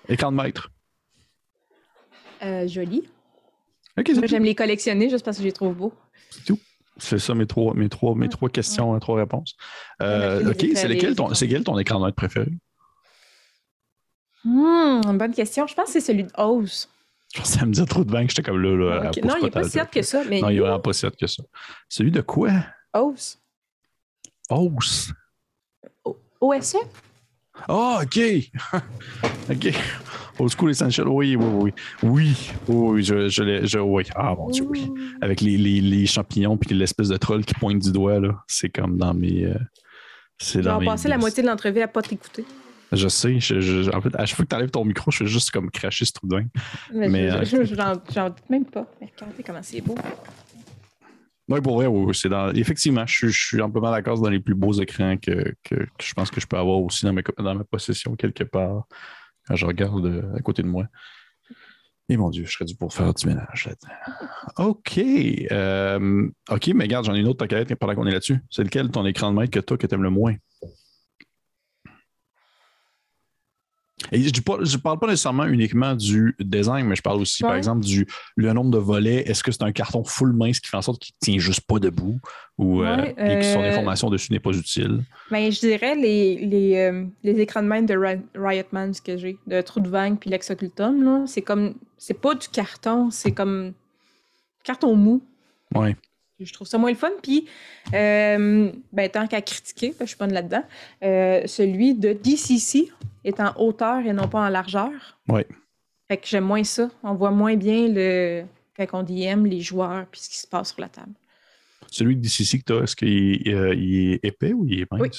Écran 0.09 0.33
de 0.33 0.37
maître? 0.37 0.71
Euh, 2.43 2.67
joli. 2.67 3.09
Moi, 3.97 4.05
j'aime 4.27 4.45
les 4.45 4.55
collectionner 4.55 5.09
juste 5.11 5.25
parce 5.25 5.37
que 5.37 5.43
je 5.43 5.49
les 5.49 5.53
trouve 5.53 5.75
beaux. 5.75 5.93
C'est 6.31 6.45
tout. 6.45 6.59
C'est 6.99 7.19
ça 7.19 7.35
mes 7.35 7.47
trois, 7.47 7.75
mes 7.75 7.89
trois, 7.89 8.15
mes 8.15 8.23
Ouais. 8.23 8.29
trois 8.29 8.49
questions, 8.49 8.95
hein, 8.95 8.99
trois 8.99 9.17
réponses. 9.19 9.55
Euh, 10.03 10.43
Ouais, 10.45 10.51
OK, 10.51 10.67
c'est 10.77 10.89
lequel 10.89 11.15
ton, 11.15 11.33
c'est 11.35 11.49
quel 11.49 11.65
ton 11.65 11.79
écran 11.79 11.99
de 12.01 12.05
maître 12.05 12.17
préféré? 12.17 12.49
Hmm, 14.45 15.01
bonne 15.17 15.33
question. 15.35 15.67
Je 15.67 15.75
pense 15.75 15.87
que 15.87 15.93
c'est 15.93 16.01
celui 16.01 16.25
de 16.25 16.31
pensais 17.39 17.61
à 17.61 17.67
me 17.67 17.73
dire 17.73 17.87
trop 17.87 18.05
de 18.05 18.11
vin 18.11 18.25
que 18.25 18.31
j'étais 18.31 18.43
comme 18.43 18.61
là. 18.61 19.01
là 19.01 19.11
Non, 19.25 19.35
il 19.39 19.45
n'est 19.45 19.51
pas 19.51 19.65
si 19.65 19.81
hot 19.81 19.85
que 19.91 20.03
ça. 20.03 20.23
Mais 20.29 20.41
Non, 20.41 20.51
il 20.51 20.57
est 20.57 20.61
vraiment 20.61 20.81
pas 20.81 20.93
si 20.93 21.07
hot 21.07 21.13
que 21.19 21.27
ça. 21.27 21.43
Celui 21.89 22.11
de 22.11 22.21
quoi? 22.21 22.51
Oz. 22.93 23.39
Os. 24.51 25.13
OSE? 26.41 26.77
Ah, 27.69 28.01
OK. 28.03 28.19
OK. 29.51 29.75
Old 30.39 30.51
School 30.51 30.71
Essential. 30.71 31.09
Oui, 31.09 31.37
oui, 31.37 31.47
oui. 31.47 31.73
Oui, 32.03 32.51
oui, 32.69 33.03
je, 33.03 33.29
je 33.29 33.43
l'ai. 33.43 33.67
Je, 33.67 33.79
oui. 33.79 34.05
Ah, 34.15 34.35
mon 34.35 34.49
Dieu, 34.49 34.65
oui. 34.69 34.91
Avec 35.21 35.41
les, 35.41 35.57
les, 35.57 35.81
les 35.81 36.07
champignons 36.07 36.57
puis 36.57 36.75
l'espèce 36.75 37.09
de 37.09 37.17
troll 37.17 37.45
qui 37.45 37.55
pointe 37.55 37.79
du 37.79 37.93
doigt, 37.93 38.19
là. 38.21 38.43
C'est 38.49 38.71
comme 38.71 38.97
dans 38.99 39.15
mes. 39.15 39.45
euh, 39.45 39.55
c'est 40.39 40.63
dans 40.63 40.81
mes. 40.81 40.87
passé 40.87 41.09
la 41.09 41.19
moitié 41.19 41.43
de 41.43 41.49
l'entrevue 41.49 41.81
à 41.83 41.89
pas 41.89 42.03
t'écouter. 42.03 42.45
Je 42.93 43.09
sais. 43.09 43.41
Je, 43.41 43.61
je- 43.61 43.91
en 43.91 44.01
fait, 44.01 44.15
à 44.17 44.27
chaque 44.27 44.37
fois 44.37 44.45
que 44.45 44.51
tu 44.51 44.57
enlèves 44.57 44.71
ton 44.71 44.85
micro, 44.85 45.11
je 45.11 45.19
fais 45.19 45.27
juste 45.27 45.51
comme 45.51 45.71
cracher 45.71 46.05
ce 46.05 46.13
trou 46.13 46.27
de 46.29 46.37
vin. 46.37 46.45
Mais, 46.93 47.09
Mais, 47.09 47.31
je- 47.31 47.37
euh, 47.37 47.45
je- 47.45 47.65
je- 47.65 47.75
j'en 47.75 48.29
doute 48.29 48.51
même 48.51 48.65
pas. 48.67 48.87
Mais 49.01 49.11
regardez 49.19 49.43
comment 49.43 49.63
c'est 49.63 49.81
beau. 49.81 49.95
Oui, 51.49 51.61
pour 51.61 51.75
vrai, 51.77 51.87
oui, 51.87 52.15
c'est 52.15 52.29
dans. 52.29 52.51
Effectivement, 52.53 53.05
je, 53.07 53.13
suis- 53.15 53.29
je 53.33 53.47
suis 53.47 53.61
amplement 53.61 53.91
d'accord, 53.91 54.17
c'est 54.17 54.23
dans 54.23 54.31
les 54.31 54.41
plus 54.41 54.55
beaux 54.55 54.73
écrans 54.75 55.17
que, 55.17 55.55
que, 55.65 55.75
que 55.75 55.87
je 56.05 56.15
pense 56.15 56.31
que 56.31 56.41
je 56.41 56.47
peux 56.47 56.57
avoir 56.57 56.79
aussi 56.81 57.05
dans 57.05 57.13
ma, 57.13 57.23
dans 57.39 57.55
ma 57.55 57.65
possession 57.65 58.15
quelque 58.15 58.45
part 58.45 58.85
quand 59.47 59.57
je 59.57 59.67
regarde 59.67 60.07
euh, 60.07 60.37
à 60.37 60.41
côté 60.41 60.63
de 60.63 60.69
moi. 60.69 60.87
Et 62.09 62.17
mon 62.17 62.31
Dieu, 62.31 62.45
je 62.45 62.53
serais 62.53 62.65
dû 62.65 62.75
pour 62.77 62.93
faire 62.93 63.13
du 63.15 63.27
ménage 63.27 63.67
là-dedans. 63.67 64.69
OK. 64.71 64.99
Euh, 65.51 66.29
OK, 66.51 66.67
mais 66.75 66.85
regarde, 66.85 67.07
j'en 67.07 67.15
ai 67.15 67.21
une 67.21 67.29
autre 67.29 67.39
t'inquiète 67.47 67.75
pendant 67.77 67.95
qu'on 67.95 68.07
est 68.07 68.13
là-dessus. 68.13 68.39
C'est 68.51 68.63
lequel 68.65 68.91
ton 68.91 69.05
écran 69.07 69.33
de 69.33 69.39
maître 69.39 69.51
que 69.51 69.61
toi 69.61 69.77
que 69.79 69.87
t'aimes 69.87 70.03
le 70.03 70.11
moins? 70.11 70.35
Et 74.13 74.21
je 74.23 74.29
ne 74.29 74.77
parle 74.77 74.99
pas 74.99 75.07
nécessairement 75.07 75.47
uniquement 75.47 75.95
du 75.95 76.37
design, 76.39 76.87
mais 76.87 76.95
je 76.97 77.03
parle 77.03 77.21
aussi, 77.21 77.43
par 77.43 77.55
exemple, 77.57 77.81
du 77.85 78.07
le 78.37 78.53
nombre 78.53 78.71
de 78.71 78.77
volets. 78.79 79.23
Est-ce 79.29 79.43
que 79.43 79.51
c'est 79.51 79.63
un 79.63 79.73
carton 79.73 80.05
full 80.05 80.33
mince 80.35 80.61
qui 80.61 80.69
fait 80.69 80.77
en 80.77 80.83
sorte 80.83 81.01
qu'il 81.03 81.15
ne 81.23 81.25
tient 81.25 81.39
juste 81.39 81.63
pas 81.63 81.79
debout 81.79 82.21
ou 82.59 82.83
euh, 82.83 83.05
et 83.17 83.39
que 83.39 83.43
son 83.43 83.61
euh, 83.63 83.71
information 83.71 84.11
dessus 84.11 84.31
n'est 84.31 84.39
pas 84.39 84.51
utile? 84.53 85.03
Mais 85.31 85.51
je 85.51 85.61
dirais 85.61 85.95
les, 85.95 86.37
les, 86.45 86.77
euh, 86.77 87.05
les 87.25 87.41
écrans 87.41 87.63
de 87.63 87.69
même 87.69 87.87
de 87.87 87.97
Ri- 87.97 88.21
Riotman, 88.35 88.93
ce 88.93 89.01
que 89.01 89.17
j'ai, 89.17 89.39
de 89.47 89.61
Trou 89.63 89.81
de 89.81 89.89
Vague 89.89 90.19
puis 90.19 90.29
Lex 90.29 90.51
Occultum, 90.51 91.03
là, 91.03 91.25
c'est 91.27 91.43
comme. 91.43 91.75
C'est 91.97 92.21
pas 92.21 92.35
du 92.35 92.49
carton, 92.49 93.11
c'est 93.11 93.33
comme. 93.33 93.73
Carton 94.63 94.95
mou. 94.95 95.23
Oui. 95.75 95.97
Je 96.41 96.53
trouve 96.53 96.67
ça 96.67 96.77
moins 96.77 96.91
le 96.91 96.97
fun. 96.97 97.11
Puis, 97.23 97.47
euh, 97.95 98.71
ben, 98.93 99.09
tant 99.09 99.27
qu'à 99.29 99.41
critiquer, 99.41 99.95
je 100.01 100.07
suis 100.07 100.17
pas 100.17 100.27
là-dedans, 100.27 100.65
euh, 101.05 101.43
celui 101.47 101.95
de 101.95 102.13
DCC 102.13 102.91
est 103.25 103.41
en 103.41 103.53
hauteur 103.57 104.05
et 104.07 104.13
non 104.13 104.29
pas 104.29 104.41
en 104.47 104.49
largeur. 104.49 104.91
Oui. 105.29 105.43
Fait 106.09 106.17
que 106.17 106.27
j'aime 106.27 106.45
moins 106.45 106.65
ça. 106.65 106.91
On 107.03 107.15
voit 107.15 107.31
moins 107.31 107.57
bien 107.57 107.89
le 107.89 108.45
quand 108.77 108.87
on 109.01 109.03
DM 109.03 109.45
les 109.47 109.61
joueurs 109.61 110.07
puis 110.07 110.21
ce 110.21 110.29
qui 110.31 110.39
se 110.39 110.47
passe 110.47 110.71
sur 110.73 110.81
la 110.81 110.89
table. 110.89 111.13
Celui 111.91 112.17
DCC 112.17 112.59
que 112.61 112.65
tu 112.65 112.73
as, 112.73 112.83
est-ce 112.85 112.97
qu'il 112.97 113.43
euh, 113.55 113.75
est 113.77 114.21
épais 114.25 114.53
ou 114.53 114.65
il 114.67 114.81
est 114.81 114.91
mince? 114.91 115.01
Oui. 115.01 115.11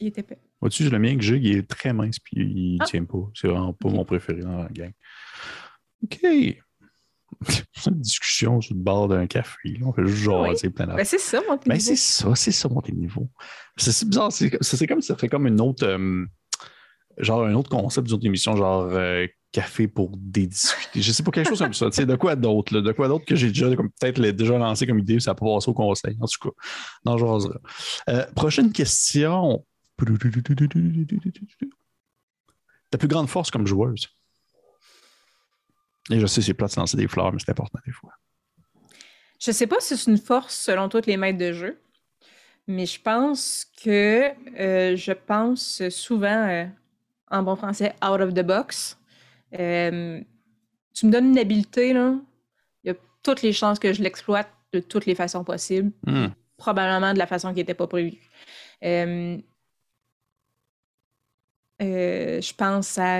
Il 0.00 0.06
est 0.08 0.18
épais. 0.18 0.38
Vois-tu, 0.60 0.88
le 0.90 0.98
mien 0.98 1.16
que 1.16 1.22
j'ai, 1.22 1.36
il 1.36 1.56
est 1.58 1.68
très 1.68 1.92
mince 1.92 2.18
puis 2.18 2.36
il 2.36 2.72
ne 2.74 2.78
Ah. 2.82 2.86
tient 2.86 3.04
pas. 3.04 3.18
C'est 3.34 3.46
vraiment 3.48 3.72
pas 3.72 3.88
mon 3.88 4.04
préféré 4.04 4.40
dans 4.40 4.62
la 4.64 4.68
gang. 4.68 4.92
OK. 6.02 6.18
C'est 7.74 7.90
une 7.90 8.00
discussion 8.00 8.60
sur 8.60 8.74
le 8.74 8.80
bord 8.80 9.06
d'un 9.08 9.26
café. 9.26 9.68
là. 9.78 9.86
On 9.86 9.92
fait 9.92 10.06
juste 10.06 10.24
jaser 10.24 10.70
plein 10.70 10.86
Ben, 10.86 11.04
c'est 11.04 11.18
ça, 11.18 11.40
mon 11.48 11.54
Ben, 11.56 11.74
niveau. 11.74 11.78
c'est 11.80 11.96
ça, 11.96 12.34
c'est 12.34 12.50
ça, 12.52 12.68
monter 12.68 12.92
niveau. 12.92 13.28
C'est 13.76 13.92
c'est 13.92 14.08
bizarre. 14.08 14.32
C'est 14.32 14.86
comme 14.88 15.02
ça 15.02 15.14
fait 15.16 15.28
comme 15.28 15.46
une 15.46 15.60
autre. 15.60 15.86
euh, 15.86 16.24
genre 17.18 17.44
un 17.44 17.54
autre 17.54 17.70
concept 17.70 18.06
d'une 18.06 18.16
autre 18.16 18.26
émission, 18.26 18.56
genre 18.56 18.88
euh, 18.90 19.26
café 19.52 19.88
pour 19.88 20.12
dédiscuter. 20.16 21.00
Je 21.00 21.12
sais 21.12 21.22
pas, 21.22 21.30
quelque 21.30 21.48
chose 21.48 21.58
comme 21.58 21.74
ça. 21.74 21.86
Tu 21.86 21.96
sais, 21.96 22.06
de 22.06 22.16
quoi 22.16 22.36
d'autre? 22.36 22.80
De 22.80 22.92
quoi 22.92 23.08
d'autre 23.08 23.24
que 23.24 23.34
j'ai 23.34 23.48
déjà 23.48 23.74
comme 23.74 23.90
peut-être 23.90 24.20
déjà 24.20 24.58
lancé 24.58 24.86
comme 24.86 24.98
idée, 24.98 25.20
ça 25.20 25.34
peut 25.34 25.46
passer 25.46 25.70
au 25.70 25.74
conseil. 25.74 26.16
En 26.20 26.26
tout 26.26 26.48
cas, 26.48 26.54
dans 27.04 27.18
genre 27.18 27.48
euh, 28.08 28.26
Prochaine 28.34 28.72
question. 28.72 29.64
Ta 32.90 32.98
plus 32.98 33.08
grande 33.08 33.28
force 33.28 33.50
comme 33.50 33.66
joueuse? 33.66 34.08
Et 36.10 36.20
je 36.20 36.26
sais, 36.26 36.40
c'est 36.40 36.54
plate 36.54 36.74
de 36.74 36.80
lancer 36.80 36.96
des 36.96 37.08
fleurs, 37.08 37.32
mais 37.32 37.38
c'est 37.44 37.50
important 37.50 37.80
des 37.84 37.92
fois. 37.92 38.12
Je 39.40 39.50
sais 39.52 39.66
pas 39.66 39.80
si 39.80 39.96
c'est 39.96 40.10
une 40.10 40.18
force 40.18 40.54
selon 40.54 40.88
tous 40.88 41.06
les 41.06 41.16
maîtres 41.16 41.38
de 41.38 41.52
jeu, 41.52 41.80
mais 42.66 42.86
je 42.86 43.00
pense 43.00 43.66
que 43.82 44.30
euh, 44.58 44.96
je 44.96 45.12
pense 45.12 45.88
souvent, 45.88 46.48
euh, 46.48 46.66
en 47.30 47.42
bon 47.42 47.56
français, 47.56 47.94
out 48.04 48.20
of 48.20 48.34
the 48.34 48.42
box. 48.42 48.98
Euh, 49.58 50.20
tu 50.94 51.06
me 51.06 51.12
donnes 51.12 51.28
une 51.30 51.38
habileté, 51.38 51.92
là, 51.92 52.14
il 52.84 52.88
y 52.88 52.90
a 52.90 52.94
toutes 53.22 53.42
les 53.42 53.52
chances 53.52 53.78
que 53.78 53.92
je 53.92 54.02
l'exploite 54.02 54.48
de 54.72 54.80
toutes 54.80 55.06
les 55.06 55.14
façons 55.14 55.44
possibles, 55.44 55.92
Hmm. 56.06 56.28
probablement 56.56 57.12
de 57.14 57.18
la 57.18 57.26
façon 57.26 57.50
qui 57.50 57.56
n'était 57.60 57.74
pas 57.74 57.86
prévue. 57.86 58.18
Euh, 58.84 59.38
euh, 61.82 62.40
je 62.40 62.54
pense 62.54 62.98
à. 62.98 63.18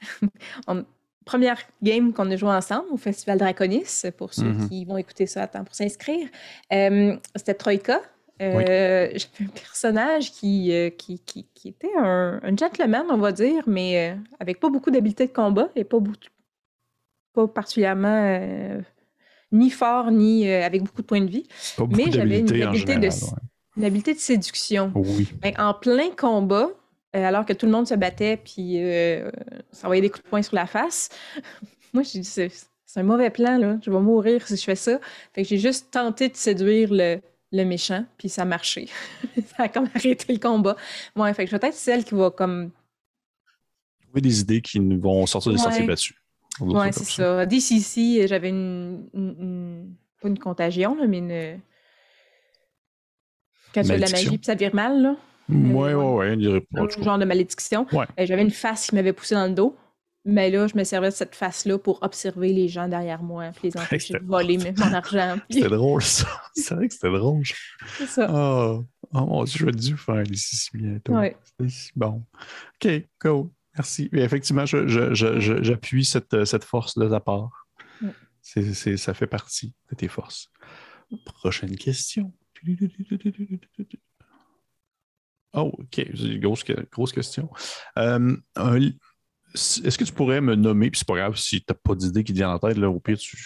on- 0.66 0.84
première 1.24 1.60
game 1.82 2.14
qu'on 2.14 2.30
a 2.30 2.36
joué 2.36 2.48
ensemble 2.50 2.86
au 2.90 2.96
Festival 2.96 3.36
Draconis, 3.38 4.02
pour 4.16 4.32
ceux 4.32 4.44
Mhm. 4.50 4.68
qui 4.70 4.84
vont 4.86 4.96
écouter 4.96 5.26
ça 5.26 5.42
à 5.42 5.46
temps 5.46 5.62
pour 5.62 5.74
s'inscrire. 5.74 6.26
C'était 6.70 7.54
Troïka. 7.54 8.00
Euh, 8.40 9.08
J'avais 9.14 9.50
un 9.50 9.52
personnage 9.52 10.32
qui, 10.32 10.72
euh, 10.72 10.90
qui, 10.90 11.18
qui, 11.20 11.46
qui 11.54 11.68
était 11.68 11.90
un, 11.98 12.40
un 12.42 12.56
gentleman, 12.56 13.06
on 13.10 13.18
va 13.18 13.32
dire, 13.32 13.64
mais 13.66 14.10
euh, 14.12 14.16
avec 14.40 14.60
pas 14.60 14.68
beaucoup 14.70 14.90
d'habileté 14.90 15.26
de 15.26 15.32
combat 15.32 15.68
et 15.76 15.84
pas, 15.84 15.98
beaucoup, 15.98 16.18
pas 17.34 17.48
particulièrement 17.48 18.80
ni 19.52 19.70
fort 19.70 20.10
ni 20.10 20.48
euh, 20.48 20.64
avec 20.64 20.82
beaucoup 20.82 21.02
de 21.02 21.06
points 21.06 21.20
de 21.20 21.30
vie. 21.30 21.46
Pas 21.76 21.86
Mais 21.90 22.10
j'avais 22.10 22.40
une 22.40 22.62
habileté 22.62 22.96
de- 22.96 23.06
ouais. 23.06 23.10
Une 23.76 23.84
habileté 23.84 24.14
de 24.14 24.18
séduction. 24.18 24.92
Oui. 24.94 25.28
En 25.56 25.72
plein 25.74 26.10
combat, 26.10 26.68
euh, 27.16 27.24
alors 27.24 27.46
que 27.46 27.52
tout 27.52 27.66
le 27.66 27.72
monde 27.72 27.86
se 27.86 27.94
battait 27.94 28.36
puis 28.36 28.74
euh, 28.82 29.30
s'envoyait 29.72 30.02
des 30.02 30.10
coups 30.10 30.24
de 30.24 30.28
poing 30.28 30.42
sur 30.42 30.54
la 30.56 30.66
face, 30.66 31.08
moi, 31.92 32.02
j'ai 32.02 32.20
dit, 32.20 32.24
c'est 32.28 32.50
c'est 32.90 33.00
un 33.00 33.04
mauvais 33.04 33.28
plan, 33.28 33.58
là. 33.58 33.76
Je 33.82 33.90
vais 33.90 34.00
mourir 34.00 34.46
si 34.48 34.56
je 34.56 34.64
fais 34.64 34.74
ça. 34.74 34.98
Fait 35.34 35.42
que 35.42 35.48
j'ai 35.48 35.58
juste 35.58 35.90
tenté 35.90 36.30
de 36.30 36.36
séduire 36.36 36.88
le, 36.90 37.20
le 37.52 37.64
méchant, 37.64 38.04
puis 38.18 38.28
ça 38.28 38.42
a 38.42 38.44
marché. 38.44 38.88
ça 39.56 39.64
a 39.64 39.68
comme 39.68 39.88
arrêté 39.94 40.32
le 40.32 40.38
combat. 40.38 40.76
Ouais, 41.16 41.32
fait 41.34 41.44
que 41.44 41.50
je 41.50 41.56
vais 41.56 41.68
être 41.68 41.74
celle 41.74 42.04
qui 42.04 42.14
va 42.14 42.30
comme... 42.30 42.70
Trouver 44.02 44.20
des 44.20 44.40
idées 44.40 44.60
qui 44.62 44.78
vont 44.78 45.26
sortir 45.26 45.52
des 45.52 45.58
Ouais. 45.58 45.64
sentiers 45.64 45.86
battus. 45.86 46.14
Ouais, 46.60 46.92
c'est 46.92 47.04
ça. 47.04 47.46
DCC, 47.46 48.26
j'avais 48.26 48.48
une, 48.48 49.08
une- 49.14 49.36
une- 49.40 49.94
Pas 50.20 50.28
une 50.28 50.38
contagion, 50.38 50.96
là, 50.96 51.06
mais 51.06 51.18
une... 51.18 51.60
Quand 53.74 53.82
tu 53.82 53.88
fais 53.88 53.96
de 53.96 54.00
la 54.00 54.10
magie, 54.10 54.26
puis 54.38 54.44
ça 54.44 54.54
vire 54.54 54.74
mal, 54.74 55.02
là. 55.02 55.16
Ouais, 55.50 55.94
ouais, 55.94 56.34
ouais. 56.34 56.46
ouais. 56.46 56.60
pas 56.72 56.80
un 56.82 57.02
genre 57.02 57.18
de 57.18 57.24
malédiction. 57.24 57.86
Ouais. 57.92 58.06
Euh, 58.18 58.26
J'avais 58.26 58.42
une 58.42 58.50
face 58.50 58.88
qui 58.88 58.94
m'avait 58.94 59.12
poussé 59.12 59.34
dans 59.34 59.46
le 59.46 59.54
dos. 59.54 59.76
Mais 60.30 60.50
là, 60.50 60.66
je 60.66 60.76
me 60.76 60.84
servais 60.84 61.08
de 61.08 61.14
cette 61.14 61.34
face-là 61.34 61.78
pour 61.78 62.02
observer 62.02 62.52
les 62.52 62.68
gens 62.68 62.86
derrière 62.86 63.22
moi, 63.22 63.50
puis 63.52 63.70
les 63.70 63.76
empêcher 63.80 64.12
de 64.18 64.24
voler 64.26 64.58
mon 64.76 64.92
argent. 64.92 65.38
puis 65.48 65.60
C'était 65.62 65.74
drôle, 65.74 66.02
ça. 66.02 66.28
C'est 66.54 66.74
vrai 66.74 66.86
que 66.88 66.92
c'était 66.94 67.10
drôle. 67.10 67.42
c'est 67.96 68.06
ça. 68.06 68.28
Oh, 68.30 68.84
oh 69.14 69.26
mon 69.26 69.44
Dieu, 69.44 69.58
je 69.60 69.64
vais 69.64 69.72
dû 69.72 69.96
faire 69.96 70.22
d'ici 70.24 70.54
si 70.56 70.68
bientôt. 70.76 71.14
Ouais. 71.14 71.34
Bon. 71.96 72.24
OK, 72.84 72.88
cool. 73.20 73.48
Merci. 73.74 74.10
Et 74.12 74.18
effectivement, 74.20 74.66
je- 74.66 74.86
je- 74.86 75.14
je- 75.14 75.40
je- 75.40 75.62
j'appuie 75.62 76.04
cette, 76.04 76.44
cette 76.44 76.64
force 76.64 76.98
de 76.98 77.08
ta 77.08 77.20
part. 77.20 77.66
C'est- 78.42 78.74
c'est- 78.74 78.96
ça 78.98 79.14
fait 79.14 79.26
partie 79.26 79.72
de 79.90 79.96
tes 79.96 80.08
forces. 80.08 80.50
Prochaine 81.24 81.74
question. 81.76 82.32
Oh, 85.54 85.72
OK. 85.78 86.06
Grosse, 86.40 86.64
grosse 86.92 87.12
question. 87.12 87.48
Euh, 87.98 88.36
un 88.56 88.78
Est-ce 89.54 89.96
que 89.96 90.04
tu 90.04 90.12
pourrais 90.12 90.40
me 90.40 90.54
nommer, 90.54 90.90
puis 90.90 90.98
c'est 90.98 91.08
pas 91.08 91.16
grave 91.16 91.36
si 91.36 91.60
tu 91.60 91.66
n'as 91.70 91.76
pas 91.82 91.94
d'idée 91.94 92.22
qui 92.22 92.32
te 92.32 92.38
vient 92.38 92.50
en 92.50 92.58
tête, 92.58 92.76
là, 92.76 92.90
au 92.90 93.00
pire, 93.00 93.16
tu, 93.16 93.36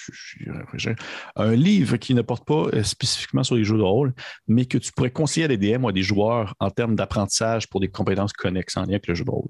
un 1.37 1.55
livre 1.55 1.97
qui 1.97 2.15
ne 2.15 2.23
porte 2.23 2.45
pas 2.45 2.67
euh, 2.75 2.83
spécifiquement 2.83 3.45
sur 3.45 3.55
les 3.55 3.65
jeux 3.65 3.77
de 3.77 3.83
rôle, 3.83 4.12
mais 4.49 4.67
que 4.67 4.79
tu 4.79 4.93
pourrais 4.93 5.12
conseiller 5.12 5.45
à 5.45 5.49
des 5.49 5.57
DM 5.57 5.85
ou 5.85 5.88
à 5.88 5.93
des 5.93 6.03
joueurs 6.03 6.55
en 6.59 6.71
termes 6.71 6.97
d'apprentissage 6.97 7.69
pour 7.69 7.81
des 7.81 7.88
compétences 7.88 8.33
connexes 8.33 8.77
en 8.77 8.83
lien 8.83 8.95
avec 8.95 9.07
le 9.07 9.15
jeu 9.15 9.25
de 9.25 9.31
rôle? 9.31 9.49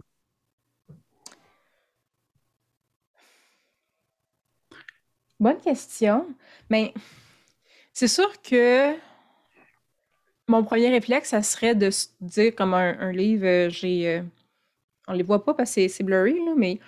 Bonne 5.41 5.61
question. 5.61 6.27
Mais 6.71 6.95
c'est 7.93 8.09
sûr 8.09 8.31
que 8.43 8.95
mon 10.49 10.65
premier 10.65 10.91
réflexe, 10.91 11.31
ça 11.31 11.43
serait 11.43 11.75
de 11.75 11.91
se 11.91 12.09
dire 12.21 12.55
comme 12.55 12.75
un, 12.75 13.11
livre, 13.11 13.47
euh, 13.47 13.71
j'ai. 13.71 14.23
On 15.09 15.13
les 15.13 15.23
voit 15.23 15.45
pas 15.45 15.55
parce 15.55 15.75
que 15.75 15.89
c'est- 15.89 16.03
blurry, 16.03 16.35
là, 16.45 16.53
mais 16.57 16.79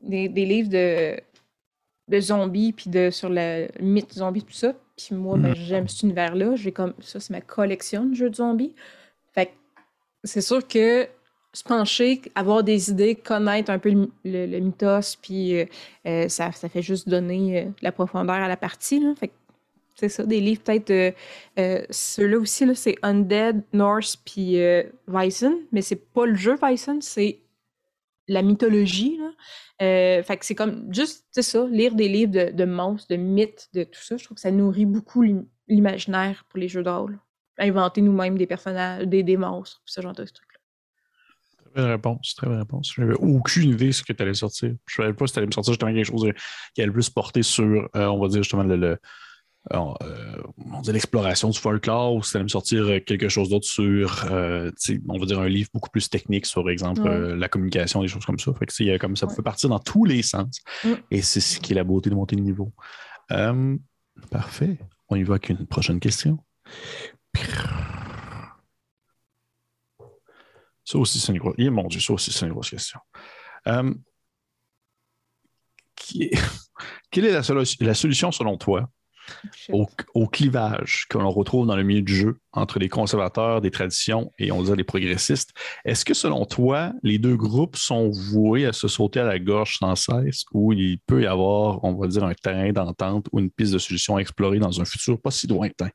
des, 0.00 0.28
des 0.28 0.44
livres 0.44 0.68
de, 0.68 1.16
de 2.08 2.20
zombies, 2.20 2.72
puis 2.72 2.90
de, 2.90 3.10
sur 3.10 3.28
le 3.30 3.68
mythe 3.80 4.12
zombie, 4.14 4.42
tout 4.42 4.52
ça. 4.52 4.74
Puis 4.96 5.14
moi, 5.14 5.36
ben, 5.36 5.48
Mhm. 5.50 5.54
j'aime 5.56 5.88
cet 5.88 6.02
univers-là. 6.04 6.54
J'ai 6.56 6.72
comme 6.72 6.94
ça, 7.00 7.20
c'est 7.20 7.30
ma 7.32 7.40
collection 7.40 8.04
de 8.06 8.14
jeux 8.14 8.30
de 8.30 8.36
zombies. 8.36 8.74
Fait 9.34 9.50
c'est 10.24 10.40
sûr 10.40 10.66
que 10.66 11.06
se 11.52 11.62
pencher, 11.64 12.20
avoir 12.34 12.62
des 12.62 12.90
idées, 12.90 13.14
connaître 13.14 13.70
un 13.70 13.78
peu 13.78 13.90
le, 13.90 14.10
le- 14.24 14.46
le 14.46 14.58
mythos, 14.60 15.16
puis 15.20 15.58
euh, 15.58 15.64
euh, 16.06 16.28
ça, 16.28 16.52
ça 16.52 16.68
fait 16.68 16.82
juste 16.82 17.08
donner 17.08 17.60
euh, 17.60 17.64
de 17.64 17.72
la 17.82 17.92
profondeur 17.92 18.36
à 18.36 18.48
la 18.48 18.56
partie. 18.58 19.00
Là. 19.00 19.14
Fait 19.18 19.30
c'est 19.94 20.10
ça, 20.10 20.24
des 20.24 20.40
livres 20.40 20.60
peut-être. 20.62 20.90
euh, 21.58 21.82
Ceux-là 21.90 22.38
aussi, 22.38 22.66
là, 22.66 22.74
c'est 22.74 22.96
Undead, 23.02 23.62
Norse, 23.72 24.16
puis 24.16 24.58
Weissen, 25.08 25.54
mais 25.72 25.80
c'est 25.80 25.96
pas 26.12 26.26
le 26.26 26.34
jeu 26.34 26.56
Weissen, 26.60 27.00
c'est 27.00 27.38
la 28.28 28.42
mythologie. 28.42 29.18
Là. 29.18 29.30
Euh, 29.82 30.22
fait 30.22 30.36
que 30.36 30.46
c'est 30.46 30.54
comme 30.54 30.92
juste, 30.92 31.26
ça, 31.30 31.66
lire 31.66 31.94
des 31.94 32.08
livres 32.08 32.50
de, 32.50 32.64
monstres, 32.64 33.08
de 33.10 33.16
mythes, 33.16 33.68
de 33.74 33.84
tout 33.84 34.00
ça. 34.00 34.16
Je 34.16 34.24
trouve 34.24 34.36
que 34.36 34.40
ça 34.40 34.50
nourrit 34.50 34.86
beaucoup 34.86 35.22
l'im- 35.22 35.46
l'imaginaire 35.68 36.44
pour 36.48 36.58
les 36.58 36.68
jeux 36.68 36.82
de 36.82 36.90
rôle. 36.90 37.18
Inventer 37.58 38.02
nous-mêmes 38.02 38.36
des 38.36 38.46
personnages, 38.46 39.04
des, 39.06 39.36
monstres, 39.36 39.80
ce 39.84 40.00
genre 40.00 40.12
de 40.12 40.24
trucs. 40.24 40.46
Très 41.58 41.70
bonne 41.74 41.90
réponse, 41.90 42.34
très 42.34 42.46
bonne 42.46 42.58
réponse. 42.58 42.92
Je 42.94 43.00
n'avais 43.00 43.14
aucune 43.14 43.70
idée 43.70 43.86
de 43.86 43.92
ce 43.92 44.02
que 44.02 44.12
tu 44.12 44.22
allais 44.22 44.34
sortir. 44.34 44.74
Je 44.86 45.00
ne 45.00 45.06
savais 45.06 45.16
pas 45.16 45.26
si 45.26 45.32
tu 45.32 45.38
allais 45.38 45.46
me 45.46 45.52
sortir 45.52 45.72
justement 45.72 45.92
quelque 45.92 46.04
chose 46.06 46.30
qui 46.74 46.82
allait 46.82 46.92
plus 46.92 47.10
porter 47.10 47.42
sur, 47.42 47.88
euh, 47.96 48.06
on 48.06 48.20
va 48.20 48.28
dire 48.28 48.42
justement, 48.42 48.62
le, 48.62 48.76
le- 48.76 48.98
on 49.72 50.80
dit 50.82 50.92
l'exploration 50.92 51.50
du 51.50 51.58
folklore 51.58 52.14
ou 52.14 52.22
si 52.22 52.30
tu 52.30 52.36
allais 52.36 52.44
me 52.44 52.48
sortir 52.48 53.04
quelque 53.04 53.28
chose 53.28 53.48
d'autre 53.48 53.66
sur, 53.66 54.24
on 54.30 55.18
va 55.18 55.26
dire, 55.26 55.40
un 55.40 55.48
livre 55.48 55.70
beaucoup 55.74 55.90
plus 55.90 56.08
technique 56.08 56.46
sur, 56.46 56.68
exemple, 56.70 57.02
la 57.08 57.48
communication, 57.48 58.02
des 58.02 58.08
choses 58.08 58.24
comme 58.24 58.38
ça. 58.38 58.52
Fait 58.54 58.66
que, 58.66 58.98
comme 58.98 59.16
ça 59.16 59.26
peut 59.26 59.42
partir 59.42 59.68
dans 59.68 59.78
tous 59.78 60.04
les 60.04 60.22
sens. 60.22 60.60
Mm. 60.84 60.92
Et 61.10 61.22
c'est 61.22 61.40
ce 61.40 61.60
qui 61.60 61.72
est 61.72 61.76
la 61.76 61.84
beauté 61.84 62.10
de 62.10 62.14
monter 62.14 62.36
le 62.36 62.42
niveau. 62.42 62.72
parfait. 64.30 64.78
On 65.08 65.16
y 65.16 65.22
va 65.22 65.34
avec 65.34 65.48
une 65.48 65.66
prochaine 65.66 66.00
question. 66.00 66.38
Ça 70.84 70.98
aussi, 70.98 71.18
c'est 71.18 71.32
une 71.32 71.38
grosse... 71.38 71.56
Mon 71.58 71.88
Dieu, 71.88 72.00
ça 72.00 72.12
aussi, 72.12 72.32
c'est 72.32 72.46
une 72.46 72.52
grosse 72.52 72.70
question. 72.70 73.00
Euh, 73.66 73.92
quelle 77.10 77.24
est 77.24 77.32
la, 77.32 77.94
solution 77.94 78.30
selon 78.30 78.56
toi 78.56 78.88
au, 79.70 80.26
clivage 80.26 81.06
que 81.08 81.18
l'on 81.18 81.30
retrouve 81.30 81.66
dans 81.66 81.76
le 81.76 81.82
milieu 81.82 82.02
du 82.02 82.14
jeu 82.14 82.36
entre 82.52 82.78
les 82.78 82.88
conservateurs 82.88 83.60
des 83.60 83.70
traditions 83.70 84.32
et 84.38 84.52
on 84.52 84.62
dirait 84.62 84.76
les 84.76 84.84
progressistes? 84.84 85.52
Est-ce 85.84 86.04
que 86.04 86.14
selon 86.14 86.44
toi, 86.44 86.92
les 87.02 87.18
deux 87.18 87.36
groupes 87.36 87.76
sont 87.76 88.10
voués 88.10 88.66
à 88.66 88.72
se 88.72 88.88
sauter 88.88 89.20
à 89.20 89.24
la 89.24 89.38
gorge 89.38 89.78
sans 89.78 89.96
cesse 89.96 90.44
ou 90.52 90.72
il 90.72 90.98
peut 91.06 91.22
y 91.22 91.26
avoir, 91.26 91.82
on 91.84 91.94
va 91.94 92.06
dire, 92.06 92.24
un 92.24 92.34
terrain 92.34 92.72
d'entente 92.72 93.26
ou 93.32 93.40
une 93.40 93.50
piste 93.50 93.72
de 93.72 93.78
solution 93.78 94.16
à 94.16 94.20
explorer 94.20 94.58
dans 94.58 94.80
un 94.80 94.84
futur 94.84 95.20
pas 95.20 95.30
si 95.30 95.46
lointain? 95.46 95.90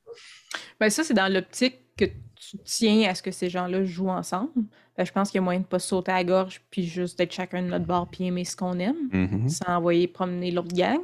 Bien, 0.80 0.90
ça, 0.90 1.04
c'est 1.04 1.14
dans 1.14 1.32
l'optique 1.32 1.76
que 2.06 2.12
tu 2.36 2.58
tiens 2.64 3.10
à 3.10 3.16
ce 3.16 3.22
que 3.22 3.32
ces 3.32 3.50
gens-là 3.50 3.84
jouent 3.84 4.10
ensemble. 4.10 4.52
Ben, 4.98 5.06
je 5.06 5.12
pense 5.12 5.30
qu'il 5.30 5.38
y 5.38 5.40
a 5.40 5.44
moyen 5.44 5.60
de 5.60 5.66
ne 5.66 5.70
pas 5.70 5.80
se 5.80 5.88
sauter 5.88 6.12
à 6.12 6.16
la 6.16 6.24
gorge 6.24 6.62
puis 6.70 6.84
juste 6.84 7.18
d'être 7.18 7.32
chacun 7.32 7.62
de 7.62 7.68
notre 7.68 7.86
bord 7.86 8.10
puis 8.10 8.26
aimer 8.26 8.44
ce 8.44 8.56
qu'on 8.56 8.78
aime, 8.80 9.10
mm-hmm. 9.12 9.50
sans 9.50 9.78
envoyer 9.78 10.08
promener 10.08 10.52
l'autre 10.52 10.76
gang. 10.76 11.02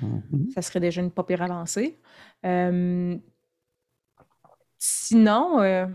Mm-hmm. 0.00 0.52
Ça 0.54 0.62
serait 0.62 0.80
déjà 0.80 1.02
une 1.02 1.10
pas 1.10 1.24
pire 1.24 1.42
à 1.42 1.64
euh, 2.44 3.16
sinon, 4.78 5.60
euh, 5.60 5.86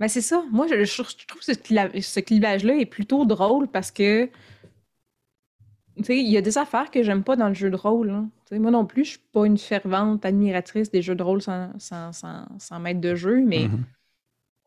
ben 0.00 0.08
c'est 0.08 0.20
ça. 0.20 0.44
Moi, 0.50 0.66
je, 0.66 0.96
trouve 0.96 1.40
que 1.40 2.00
ce 2.02 2.20
clivage-là 2.20 2.76
est 2.76 2.86
plutôt 2.86 3.24
drôle 3.24 3.68
parce 3.68 3.90
que 3.90 4.30
il 5.96 6.30
y 6.30 6.36
a 6.36 6.40
des 6.40 6.58
affaires 6.58 6.90
que 6.90 7.02
j'aime 7.02 7.22
pas 7.22 7.36
dans 7.36 7.48
le 7.48 7.54
jeu 7.54 7.70
de 7.70 7.76
rôle. 7.76 8.10
Hein. 8.10 8.28
Moi 8.52 8.70
non 8.70 8.84
plus, 8.84 9.04
je 9.04 9.10
suis 9.10 9.20
pas 9.32 9.46
une 9.46 9.58
fervente 9.58 10.24
admiratrice 10.24 10.90
des 10.90 11.02
jeux 11.02 11.14
de 11.14 11.22
rôle 11.22 11.42
sans, 11.42 11.70
sans, 11.78 12.12
sans, 12.12 12.80
maître 12.80 13.00
de 13.00 13.14
jeu, 13.14 13.42
mais 13.44 13.68
mm 13.68 13.84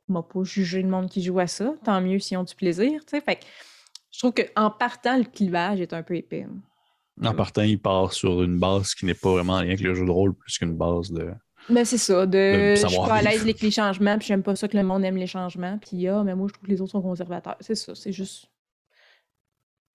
m'a 0.10 0.24
pas 0.24 0.44
jugé 0.44 0.82
le 0.82 0.90
monde 0.90 1.10
qui 1.10 1.22
joue 1.22 1.40
à 1.40 1.48
ça. 1.48 1.74
Tant 1.84 2.02
mieux 2.02 2.20
s'ils 2.20 2.38
ont 2.38 2.44
du 2.44 2.56
plaisir. 2.56 3.02
Fait 3.08 3.40
je 4.12 4.20
trouve 4.20 4.34
qu'en 4.34 4.72
partant, 4.72 5.18
le 5.18 5.26
clivage 5.26 5.82
est 5.82 5.94
un 5.94 6.02
peu 6.02 6.16
épais. 6.16 6.48
En 7.24 7.34
partant, 7.34 7.64
il 7.64 7.80
part 7.80 8.14
sur 8.14 8.44
une 8.44 8.60
base 8.60 8.94
qui 8.94 9.06
n'est 9.06 9.14
pas 9.14 9.32
vraiment 9.32 9.58
rien 9.58 9.76
que 9.76 9.84
le 9.84 9.94
jeu 9.94 10.06
de 10.06 10.12
rôle, 10.12 10.34
plus 10.34 10.58
qu'une 10.58 10.76
base 10.76 11.12
de. 11.12 11.32
Ben 11.70 11.84
c'est 11.84 11.98
ça, 11.98 12.26
de, 12.26 12.76
je 12.78 12.88
suis 12.88 12.98
pas 12.98 13.16
à 13.16 13.22
l'aise 13.22 13.42
avec 13.42 13.60
les 13.62 13.72
changements, 13.72 14.18
puis 14.18 14.28
j'aime 14.28 14.44
pas 14.44 14.56
ça 14.56 14.70
que 14.70 14.78
le 14.78 14.84
monde 14.84 15.04
aime 15.04 15.18
les 15.18 15.28
changements, 15.28 15.78
puis 15.80 16.08
ah, 16.08 16.24
mais 16.24 16.34
moi 16.34 16.48
je 16.48 16.54
trouve 16.54 16.66
que 16.66 16.72
les 16.72 16.80
autres 16.80 16.92
sont 16.92 17.02
conservateurs. 17.02 17.58
C'est 17.60 17.76
ça, 17.76 17.94
c'est 17.94 18.14
juste 18.14 18.48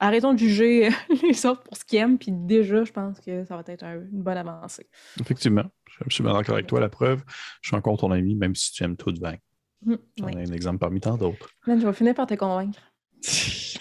arrêtons 0.03 0.35
de 0.35 0.39
juger 0.39 0.91
les 1.23 1.47
autres 1.47 1.63
pour 1.63 1.77
ce 1.77 1.85
qu'ils 1.85 2.01
aiment, 2.01 2.19
puis 2.19 2.33
déjà, 2.33 2.85
je 2.85 2.93
pense 2.93 3.21
que 3.21 3.45
ça 3.45 3.57
va 3.57 3.63
être 3.67 3.85
une 3.85 4.23
bonne 4.23 4.37
avancée. 4.37 4.87
Effectivement. 5.21 5.65
Je 5.87 5.93
suis 5.93 6.05
absolument 6.05 6.35
d'accord 6.37 6.55
avec 6.55 6.67
toi. 6.67 6.81
La 6.81 6.89
preuve, 6.89 7.23
je 7.61 7.69
suis 7.69 7.77
encore 7.77 7.99
ton 7.99 8.11
ami, 8.11 8.35
même 8.35 8.55
si 8.55 8.73
tu 8.73 8.83
aimes 8.83 8.97
tout 8.97 9.13
de 9.13 9.21
vain. 9.21 9.37
Mmh, 9.85 9.95
J'en 10.19 10.29
ai 10.29 10.49
un 10.49 10.53
exemple 10.53 10.79
parmi 10.79 11.01
tant 11.01 11.17
d'autres. 11.17 11.49
je 11.67 11.73
vais 11.73 11.93
finir 11.93 12.15
par 12.15 12.27
te 12.27 12.35
convaincre. 12.35 12.79
je 13.23 13.79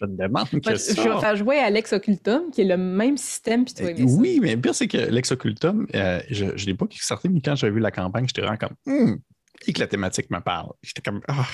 te 0.00 0.04
demande 0.04 0.48
que 0.48 0.76
ça. 0.76 1.02
Je 1.02 1.08
vais 1.08 1.20
faire 1.20 1.36
jouer 1.36 1.58
à 1.58 1.70
Lex 1.70 1.92
Occultum, 1.92 2.50
qui 2.50 2.62
est 2.62 2.64
le 2.64 2.76
même 2.76 3.16
système, 3.16 3.64
puis 3.64 3.74
tu 3.74 3.82
vas 3.82 3.90
aimer 3.90 4.04
Oui, 4.06 4.38
mais 4.42 4.54
le 4.56 4.60
pire, 4.60 4.74
c'est 4.74 4.88
que 4.88 4.98
Lex 4.98 5.32
Occultum, 5.32 5.86
euh, 5.94 6.20
je 6.30 6.46
ne 6.46 6.52
l'ai 6.52 6.74
pas 6.74 6.86
sorti, 6.90 7.28
mais 7.28 7.40
quand 7.40 7.54
j'avais 7.54 7.72
vu 7.72 7.80
la 7.80 7.90
campagne, 7.90 8.26
j'étais 8.26 8.42
vraiment 8.42 8.58
comme 8.58 8.76
hum, 8.86 9.20
et 9.66 9.72
que 9.72 9.80
la 9.80 9.86
thématique 9.86 10.30
me 10.30 10.40
parle. 10.40 10.72
J'étais 10.82 11.02
comme. 11.02 11.22
Ah. 11.28 11.46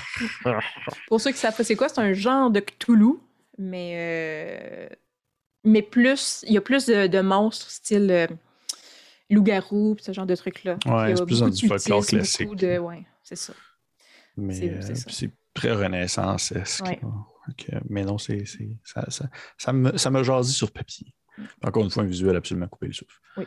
Pour 1.07 1.20
ceux 1.20 1.30
qui 1.30 1.38
savent 1.38 1.57
pas 1.57 1.64
c'est 1.64 1.76
quoi, 1.76 1.88
c'est 1.88 2.00
un 2.00 2.12
genre 2.14 2.50
de 2.50 2.61
Cthulhu 2.61 3.18
mais, 3.59 3.94
euh, 3.96 4.88
mais 5.64 5.82
plus, 5.82 6.44
il 6.46 6.55
y 6.55 6.57
a 6.57 6.61
plus 6.61 6.86
de, 6.86 7.20
monstres 7.20 7.70
style 7.70 8.11
euh, 8.11 8.26
loup-garou, 9.30 9.96
ce 10.00 10.12
genre 10.12 10.26
de 10.26 10.34
trucs-là. 10.34 10.78
Ouais, 10.86 11.14
c'est 11.16 11.24
plus 11.24 11.40
dans 11.40 11.48
du 11.48 11.68
folklore 11.68 12.07
classique. 12.07 12.55
De, 12.57 12.78
ouais, 12.78 13.05
c'est 13.22 13.36
ça. 13.36 13.53
Mais 14.36 14.55
c'est 14.55 15.26
euh, 15.26 15.30
très 15.53 15.72
renaissance 15.72 16.53
Mais 17.88 18.05
non, 18.05 18.18
c'est, 18.18 18.44
ça, 18.84 19.05
ça, 19.11 19.28
ça, 19.59 19.72
me, 19.72 19.96
ça 19.98 20.11
me 20.11 20.22
jasit 20.22 20.57
sur 20.57 20.70
papier. 20.70 21.14
Encore 21.62 21.84
une 21.84 21.90
fois, 21.90 22.03
un 22.03 22.07
visuel 22.07 22.36
absolument 22.36 22.68
coupé 22.68 22.86
le 22.86 22.92
souffle. 22.92 23.18
Oui. 23.36 23.44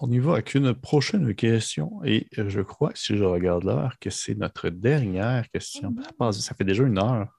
On 0.00 0.10
y 0.10 0.18
va 0.18 0.34
avec 0.34 0.54
une 0.54 0.74
prochaine 0.74 1.34
question. 1.34 2.00
Et 2.04 2.28
je 2.36 2.60
crois, 2.60 2.92
si 2.94 3.16
je 3.16 3.24
regarde 3.24 3.64
l'heure, 3.64 3.98
que 3.98 4.10
c'est 4.10 4.34
notre 4.34 4.68
dernière 4.68 5.48
question. 5.50 5.94
Oh 6.18 6.32
ça 6.32 6.54
fait 6.54 6.64
déjà 6.64 6.84
une 6.84 6.98
heure. 6.98 7.35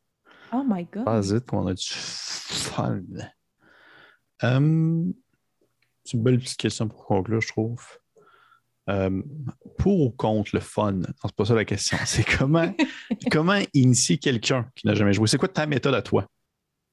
Oh 0.53 0.63
my 0.65 0.85
God. 0.85 1.05
Qu'on 1.45 1.67
a 1.67 1.73
du 1.73 1.85
fun. 1.87 3.01
Um, 4.41 5.13
c'est 6.03 6.13
une 6.13 6.23
belle 6.23 6.39
petite 6.39 6.57
question 6.57 6.87
pour 6.87 7.05
conclure, 7.05 7.41
je 7.41 7.47
trouve. 7.47 7.83
Um, 8.87 9.23
pour 9.77 9.99
ou 9.99 10.11
contre 10.11 10.51
le 10.53 10.61
fun? 10.61 10.93
Non, 10.93 11.07
c'est 11.23 11.35
pas 11.35 11.45
ça 11.45 11.53
la 11.53 11.65
question. 11.65 11.97
C'est 12.05 12.23
comment, 12.23 12.73
comment 13.31 13.59
initier 13.73 14.17
quelqu'un 14.17 14.69
qui 14.75 14.87
n'a 14.87 14.95
jamais 14.95 15.13
joué? 15.13 15.27
C'est 15.27 15.37
quoi 15.37 15.49
ta 15.49 15.65
méthode 15.65 15.95
à 15.95 16.01
toi 16.01 16.25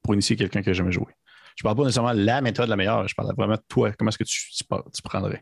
pour 0.01 0.13
initier 0.13 0.35
quelqu'un 0.35 0.61
qui 0.61 0.69
n'a 0.69 0.73
jamais 0.73 0.91
joué? 0.91 1.13
Je 1.55 1.63
parle 1.63 1.77
pas 1.77 1.83
nécessairement 1.83 2.13
de 2.13 2.23
la 2.23 2.41
méthode 2.41 2.67
la 2.67 2.75
meilleure, 2.75 3.07
je 3.07 3.15
parle 3.15 3.33
vraiment 3.35 3.55
de 3.55 3.63
toi. 3.69 3.93
Comment 3.93 4.09
est-ce 4.09 4.17
que 4.17 4.25
tu, 4.25 4.51
tu, 4.51 5.01
prendrais? 5.01 5.41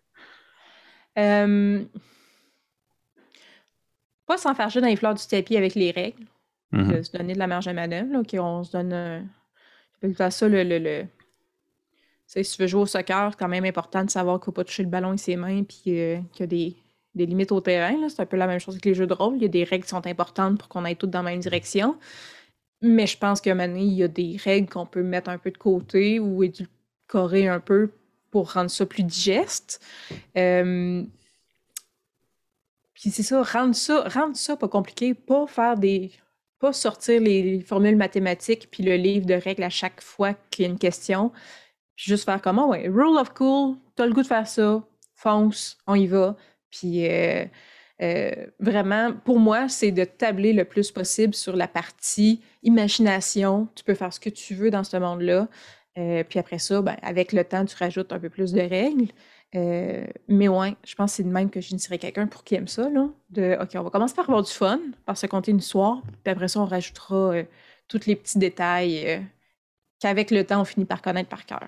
Um, 1.16 1.88
pas 4.28 4.38
s'enfarger 4.38 4.80
dans 4.80 4.88
les 4.88 4.96
fleurs 4.96 5.16
du 5.16 5.26
tapis 5.26 5.58
avec 5.58 5.74
les 5.74 5.90
règles. 5.90 6.26
Mm-hmm. 6.74 7.04
se 7.04 7.12
donner 7.18 7.34
de 7.34 7.40
la 7.40 7.48
marge 7.48 7.68
à 7.68 7.74
manœuvre. 7.74 8.20
OK, 8.20 8.36
on 8.40 8.64
se 8.64 8.72
donne. 8.72 8.94
Euh, 8.94 9.22
ça 10.30 10.48
le. 10.48 10.64
le, 10.64 10.80
le... 10.80 11.06
si 12.26 12.44
tu 12.44 12.62
veux 12.62 12.68
jouer 12.68 12.82
au 12.82 12.86
soccer, 12.86 13.32
c'est 13.32 13.40
quand 13.40 13.48
même 13.48 13.66
important 13.66 14.04
de 14.04 14.10
savoir 14.10 14.40
qu'il 14.40 14.44
ne 14.44 14.46
faut 14.46 14.52
pas 14.54 14.64
toucher 14.64 14.84
le 14.84 14.90
ballon 14.90 15.10
avec 15.10 15.20
ses 15.20 15.36
mains 15.36 15.64
puis 15.64 16.00
euh, 16.00 16.18
qu'il 16.32 16.42
y 16.42 16.44
a 16.44 16.48
des, 16.48 16.76
des, 17.16 17.26
limites 17.26 17.52
au 17.52 17.62
terrain. 17.62 17.96
C'est 18.10 18.22
un 18.22 18.26
peu 18.26 18.38
la 18.38 18.48
même 18.48 18.60
chose 18.60 18.80
que 18.80 18.90
les 18.90 18.96
jeux 18.96 19.08
de 19.08 19.14
rôle. 19.14 19.36
Il 19.36 19.44
y 19.44 19.46
a 19.46 19.50
des 19.50 19.64
règles 19.64 19.84
qui 19.84 19.92
sont 19.92 20.06
importantes 20.08 20.58
pour 20.58 20.68
qu'on 20.68 20.84
aille 20.84 20.96
toutes 20.96 21.12
dans 21.12 21.22
la 21.22 21.32
même 21.32 21.40
direction. 21.40 21.96
Mais 22.82 23.08
je 23.08 23.18
pense 23.18 23.40
qu'à 23.40 23.52
un 23.52 23.56
moment 23.56 23.68
donné, 23.70 23.84
il 23.84 23.94
y 23.94 24.04
a 24.04 24.08
des 24.08 24.36
règles 24.44 24.68
qu'on 24.68 24.86
peut 24.86 25.04
mettre 25.04 25.30
un 25.30 25.38
peu 25.38 25.52
de 25.52 25.58
côté 25.58 26.20
ou 26.20 26.44
édulcorer 26.44 27.48
un 27.48 27.60
peu 27.60 27.92
pour 28.30 28.52
rendre 28.54 28.72
ça 28.72 28.86
plus 28.86 29.04
digeste. 29.04 29.80
Euh, 30.36 31.04
puis 32.96 33.12
c'est 33.12 33.24
ça, 33.24 33.44
rendre 33.44 33.76
ça, 33.76 34.10
rendre 34.10 34.36
ça 34.36 34.58
pas 34.58 34.68
compliqué, 34.68 35.14
pas 35.14 35.46
faire 35.46 35.78
des 35.78 36.12
pas 36.64 36.72
sortir 36.72 37.20
les 37.20 37.60
formules 37.60 37.98
mathématiques 37.98 38.70
puis 38.72 38.84
le 38.84 38.96
livre 38.96 39.26
de 39.26 39.34
règles 39.34 39.64
à 39.64 39.70
chaque 39.70 40.00
fois 40.00 40.34
qu'il 40.50 40.64
y 40.64 40.66
a 40.66 40.72
une 40.72 40.80
question. 40.80 41.34
Puis 41.98 42.06
juste 42.08 42.24
faire 42.24 42.42
comment, 42.42 42.70
ouais, 42.70 42.88
rule 42.88 43.18
of 43.18 43.34
cool, 43.34 43.76
t'as 43.98 44.06
le 44.06 44.14
goût 44.14 44.22
de 44.22 44.28
faire 44.28 44.48
ça, 44.48 44.82
fonce, 45.14 45.78
on 45.88 45.96
y 45.96 46.08
va. 46.08 46.38
Puis 46.72 47.06
euh, 47.10 47.44
euh, 48.02 48.32
vraiment, 48.62 49.12
pour 49.12 49.42
moi, 49.42 49.68
c'est 49.68 49.92
de 49.92 50.06
tabler 50.06 50.54
le 50.54 50.64
plus 50.64 50.90
possible 50.90 51.34
sur 51.34 51.58
la 51.58 51.68
partie 51.68 52.42
imagination. 52.64 53.68
Tu 53.76 53.84
peux 53.84 53.94
faire 53.94 54.14
ce 54.14 54.22
que 54.22 54.30
tu 54.30 54.56
veux 54.56 54.72
dans 54.72 54.86
ce 54.86 54.96
monde-là. 54.96 55.50
Euh, 55.98 56.24
puis 56.24 56.40
après 56.40 56.60
ça, 56.60 56.82
ben, 56.82 56.96
avec 57.02 57.34
le 57.34 57.44
temps, 57.44 57.66
tu 57.66 57.76
rajoutes 57.76 58.14
un 58.14 58.20
peu 58.20 58.30
plus 58.30 58.54
de 58.54 58.62
règles. 58.62 59.08
Euh, 59.56 60.06
mais 60.28 60.48
ouais, 60.48 60.76
je 60.84 60.96
pense 60.96 61.12
que 61.12 61.18
c'est 61.18 61.24
de 61.24 61.30
même 61.30 61.50
que 61.50 61.62
j'initierais 61.62 62.00
quelqu'un 62.00 62.28
pour 62.28 62.44
qui 62.44 62.56
aime 62.56 62.68
ça. 62.68 62.90
Là, 62.90 63.08
de 63.30 63.58
OK, 63.62 63.70
on 63.76 63.84
va 63.84 63.90
commencer 63.90 64.16
par 64.16 64.26
avoir 64.26 64.44
du 64.44 64.52
fun, 64.52 64.80
par 65.06 65.18
se 65.18 65.28
compter 65.28 65.52
une 65.52 65.60
histoire, 65.60 66.02
puis 66.24 66.32
après 66.32 66.48
ça, 66.48 66.60
on 66.60 66.66
rajoutera 66.66 67.16
euh, 67.16 67.44
tous 67.88 68.06
les 68.08 68.16
petits 68.16 68.40
détails 68.40 69.08
euh, 69.08 69.20
qu'avec 70.00 70.32
le 70.32 70.44
temps, 70.44 70.62
on 70.62 70.66
finit 70.66 70.86
par 70.86 71.02
connaître 71.02 71.30
par 71.30 71.46
cœur. 71.46 71.68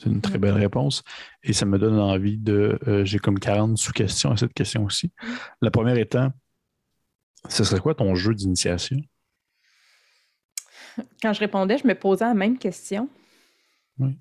C'est 0.00 0.10
une 0.10 0.20
très 0.20 0.38
belle 0.38 0.54
réponse. 0.54 1.02
Et 1.42 1.52
ça 1.52 1.66
me 1.66 1.76
donne 1.76 1.98
envie 1.98 2.38
de. 2.38 2.78
J'ai 3.02 3.18
comme 3.18 3.40
40 3.40 3.76
sous-questions 3.76 4.30
à 4.30 4.36
cette 4.36 4.54
question 4.54 4.84
aussi. 4.84 5.10
Mm. 5.20 5.26
La 5.62 5.70
première 5.72 5.98
étant 5.98 6.30
ce 7.48 7.64
serait 7.64 7.80
quoi 7.80 7.96
ton 7.96 8.14
jeu 8.14 8.32
d'initiation? 8.32 8.98
Quand 11.20 11.32
je 11.32 11.40
répondais, 11.40 11.78
je 11.78 11.86
me 11.86 11.94
posais 11.96 12.24
la 12.24 12.34
même 12.34 12.58
question. 12.58 13.08
Oui 13.98 14.16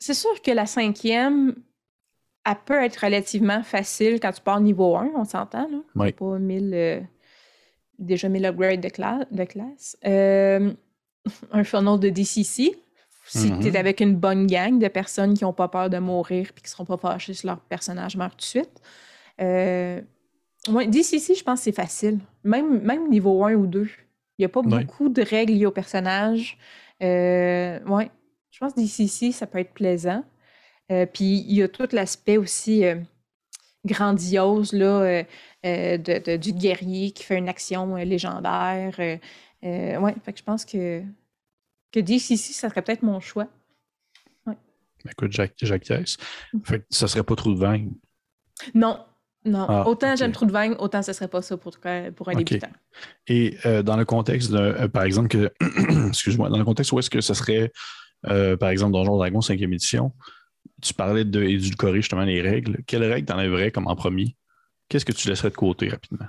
c'est 0.00 0.14
sûr 0.14 0.40
que 0.42 0.50
la 0.50 0.66
cinquième, 0.66 1.54
elle 2.44 2.56
peut 2.64 2.82
être 2.82 2.96
relativement 2.96 3.62
facile 3.62 4.18
quand 4.18 4.32
tu 4.32 4.40
pars 4.40 4.60
niveau 4.60 4.96
1, 4.96 5.12
on 5.14 5.24
s'entend. 5.24 5.68
Là. 5.68 5.78
Oui. 5.94 6.12
Pas 6.12 6.38
1000, 6.38 6.70
euh, 6.74 7.00
déjà 7.98 8.28
1000 8.28 8.46
upgrades 8.46 8.80
de, 8.80 9.36
de 9.36 9.44
classe. 9.44 9.96
Euh, 10.06 10.72
un 11.52 11.64
funnel 11.64 12.00
de 12.00 12.08
DCC. 12.08 12.74
Si 13.26 13.48
mm-hmm. 13.48 13.60
tu 13.60 13.68
es 13.68 13.76
avec 13.76 14.00
une 14.00 14.16
bonne 14.16 14.46
gang 14.46 14.78
de 14.78 14.88
personnes 14.88 15.34
qui 15.34 15.44
n'ont 15.44 15.52
pas 15.52 15.68
peur 15.68 15.90
de 15.90 15.98
mourir 15.98 16.48
et 16.48 16.60
qui 16.60 16.64
ne 16.64 16.68
seront 16.68 16.86
pas 16.86 16.96
fâchées 16.96 17.34
si 17.34 17.46
leur 17.46 17.60
personnage 17.60 18.16
meurt 18.16 18.32
tout 18.32 18.38
de 18.38 18.42
suite. 18.42 18.80
Euh, 19.40 20.00
DCC, 20.66 21.34
je 21.34 21.44
pense 21.44 21.60
que 21.60 21.64
c'est 21.64 21.72
facile. 21.72 22.18
Même, 22.42 22.80
même 22.80 23.08
niveau 23.08 23.44
1 23.44 23.54
ou 23.54 23.66
2. 23.66 23.82
Il 23.82 23.88
n'y 24.40 24.44
a 24.46 24.48
pas 24.48 24.62
beaucoup 24.62 25.10
de 25.10 25.22
règles 25.22 25.52
liées 25.52 25.66
au 25.66 25.70
personnage. 25.70 26.56
Euh, 27.02 27.78
ouais 27.84 28.10
Je 28.50 28.58
pense 28.58 28.74
que 28.74 28.80
d'ici, 28.80 29.32
ça 29.32 29.46
peut 29.46 29.58
être 29.58 29.72
plaisant. 29.72 30.24
Euh, 30.90 31.06
puis 31.06 31.44
il 31.46 31.54
y 31.54 31.62
a 31.62 31.68
tout 31.68 31.88
l'aspect 31.92 32.36
aussi 32.36 32.84
euh, 32.84 32.96
grandiose 33.84 34.72
là, 34.72 35.22
de, 35.64 36.36
du 36.36 36.52
guerrier 36.52 37.12
qui 37.12 37.22
fait 37.22 37.38
une 37.38 37.48
action 37.48 37.96
légendaire. 37.96 38.94
ouais, 39.62 40.14
fait 40.24 40.32
que 40.32 40.38
je 40.38 40.44
pense 40.44 40.64
que, 40.64 41.02
que 41.92 42.00
DCC, 42.00 42.52
ça 42.52 42.68
serait 42.68 42.82
peut-être 42.82 43.02
mon 43.02 43.20
choix. 43.20 43.46
Ouais. 44.46 44.56
Écoute, 45.08 45.32
Jacques, 45.32 45.54
Jacques 45.62 45.88
mm. 45.88 46.60
fait 46.64 46.80
que 46.80 46.86
ça 46.90 47.06
serait 47.08 47.22
pas 47.22 47.36
trop 47.36 47.52
de 47.52 47.58
vin. 47.58 47.86
Non, 48.74 48.98
non, 49.44 49.66
ah, 49.68 49.84
autant 49.86 50.16
j'aime 50.16 50.32
trop 50.32 50.44
de 50.44 50.52
vin, 50.52 50.74
autant 50.78 51.02
ce 51.02 51.12
ne 51.12 51.14
serait 51.14 51.28
pas 51.28 51.40
ça 51.40 51.56
pour, 51.56 51.72
pour 52.14 52.28
un 52.28 52.34
débutant. 52.34 52.68
Et 53.26 53.56
euh, 53.64 53.82
dans 53.82 53.96
le 53.96 54.04
contexte, 54.04 54.50
de, 54.50 54.58
euh, 54.58 54.88
par 54.88 55.04
exemple, 55.04 55.28
que, 55.28 55.52
excuse-moi, 56.08 56.50
dans 56.50 56.58
le 56.58 56.64
contexte 56.64 56.92
où 56.92 56.98
est-ce 56.98 57.08
que 57.08 57.22
ce 57.22 57.32
serait, 57.32 57.72
euh, 58.28 58.56
par 58.56 58.70
exemple, 58.70 58.92
Donjon 58.92 59.16
Dragon 59.16 59.40
5e 59.40 59.72
édition, 59.72 60.12
tu 60.82 60.94
parlais 60.94 61.24
d'édulcorer 61.24 61.96
justement 62.00 62.22
les 62.22 62.40
règles. 62.40 62.82
Quelles 62.86 63.04
règles 63.04 63.26
t'enlèverais 63.26 63.70
comme 63.70 63.86
en 63.86 63.96
premier? 63.96 64.36
Qu'est-ce 64.88 65.04
que 65.04 65.12
tu 65.12 65.28
laisserais 65.28 65.50
de 65.50 65.56
côté 65.56 65.88
rapidement? 65.88 66.26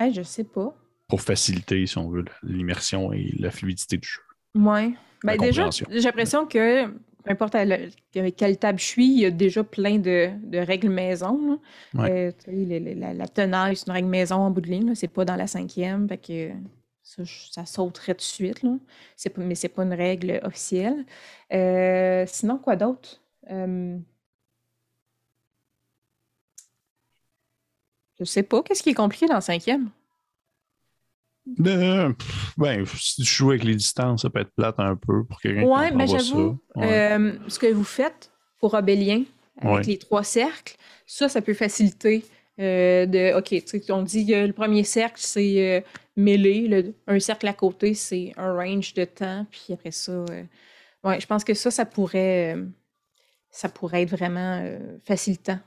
Je 0.00 0.10
je 0.12 0.22
sais 0.22 0.44
pas. 0.44 0.74
Pour 1.08 1.20
faciliter, 1.20 1.86
si 1.86 1.98
on 1.98 2.08
veut, 2.08 2.24
l'immersion 2.42 3.12
et 3.12 3.32
la 3.38 3.50
fluidité 3.50 3.96
du 3.96 4.08
jeu. 4.08 4.20
Oui. 4.54 4.94
Ben 5.24 5.38
déjà, 5.38 5.70
j'ai 5.70 6.00
l'impression 6.00 6.46
que 6.46 6.86
peu 7.24 7.30
importe 7.30 7.54
avec 7.54 8.36
quelle 8.36 8.58
table 8.58 8.78
je 8.80 8.84
suis, 8.84 9.06
il 9.06 9.20
y 9.20 9.26
a 9.26 9.30
déjà 9.30 9.62
plein 9.62 9.98
de, 9.98 10.30
règles 10.58 10.88
maison. 10.88 11.60
Euh, 11.96 12.32
la, 12.48 13.28
tenaille, 13.28 13.76
c'est 13.76 13.86
une 13.86 13.92
règle 13.92 14.08
maison 14.08 14.36
en 14.36 14.50
bout 14.50 14.60
de 14.60 14.68
ligne. 14.68 14.94
C'est 14.94 15.08
pas 15.08 15.24
dans 15.24 15.36
la 15.36 15.46
cinquième. 15.46 16.08
que 16.08 16.50
ça, 17.50 17.66
sauterait 17.66 18.14
tout 18.14 18.18
de 18.18 18.22
suite. 18.22 18.62
Là. 18.62 18.76
Pas, 19.24 19.42
mais 19.42 19.54
c'est 19.54 19.68
pas 19.68 19.82
une 19.82 19.94
règle 19.94 20.40
officielle. 20.42 21.04
Euh, 21.52 22.24
sinon, 22.26 22.58
quoi 22.58 22.76
d'autre? 22.76 23.20
Euh, 23.50 23.98
je 28.18 28.24
sais 28.24 28.42
pas. 28.42 28.62
Qu'est-ce 28.62 28.82
qui 28.82 28.90
est 28.90 28.94
compliqué 28.94 29.26
dans 29.26 29.34
la 29.34 29.40
cinquième? 29.40 29.90
ben, 31.44 32.14
si 32.86 33.22
tu 33.22 33.24
joues 33.24 33.50
avec 33.50 33.64
les 33.64 33.74
distances, 33.74 34.22
ça 34.22 34.30
peut 34.30 34.40
être 34.40 34.54
plate 34.54 34.78
un 34.78 34.94
peu 34.94 35.24
pour 35.24 35.40
quelqu'un 35.40 35.64
ouais, 35.64 35.90
qui 35.90 35.96
mais 35.96 36.06
j'avoue, 36.06 36.56
euh, 36.76 37.32
ce 37.48 37.58
que 37.58 37.66
vous 37.66 37.84
faites 37.84 38.30
pour 38.60 38.74
Obélien, 38.74 39.24
avec 39.60 39.86
les 39.86 39.98
trois 39.98 40.22
cercles, 40.22 40.76
ça, 41.04 41.28
ça 41.28 41.42
peut 41.42 41.54
faciliter 41.54 42.24
euh, 42.60 43.06
de, 43.06 43.36
OK, 43.36 43.54
on 43.90 44.02
dit 44.02 44.26
que 44.26 44.46
le 44.46 44.52
premier 44.52 44.84
cercle, 44.84 45.16
c'est 45.18 45.84
euh, 46.18 46.22
mêlé, 46.22 46.94
un 47.06 47.20
cercle 47.20 47.48
à 47.48 47.52
côté, 47.52 47.94
c'est 47.94 48.32
un 48.36 48.54
range 48.54 48.94
de 48.94 49.04
temps, 49.04 49.46
puis 49.50 49.72
après 49.72 49.90
ça, 49.90 50.24
ouais, 51.04 51.20
je 51.20 51.26
pense 51.26 51.44
que 51.44 51.54
ça, 51.54 51.70
ça 51.70 51.84
pourrait, 51.86 52.56
pourrait 53.74 54.02
être 54.02 54.10
vraiment 54.10 54.62
facilitant 55.04 55.58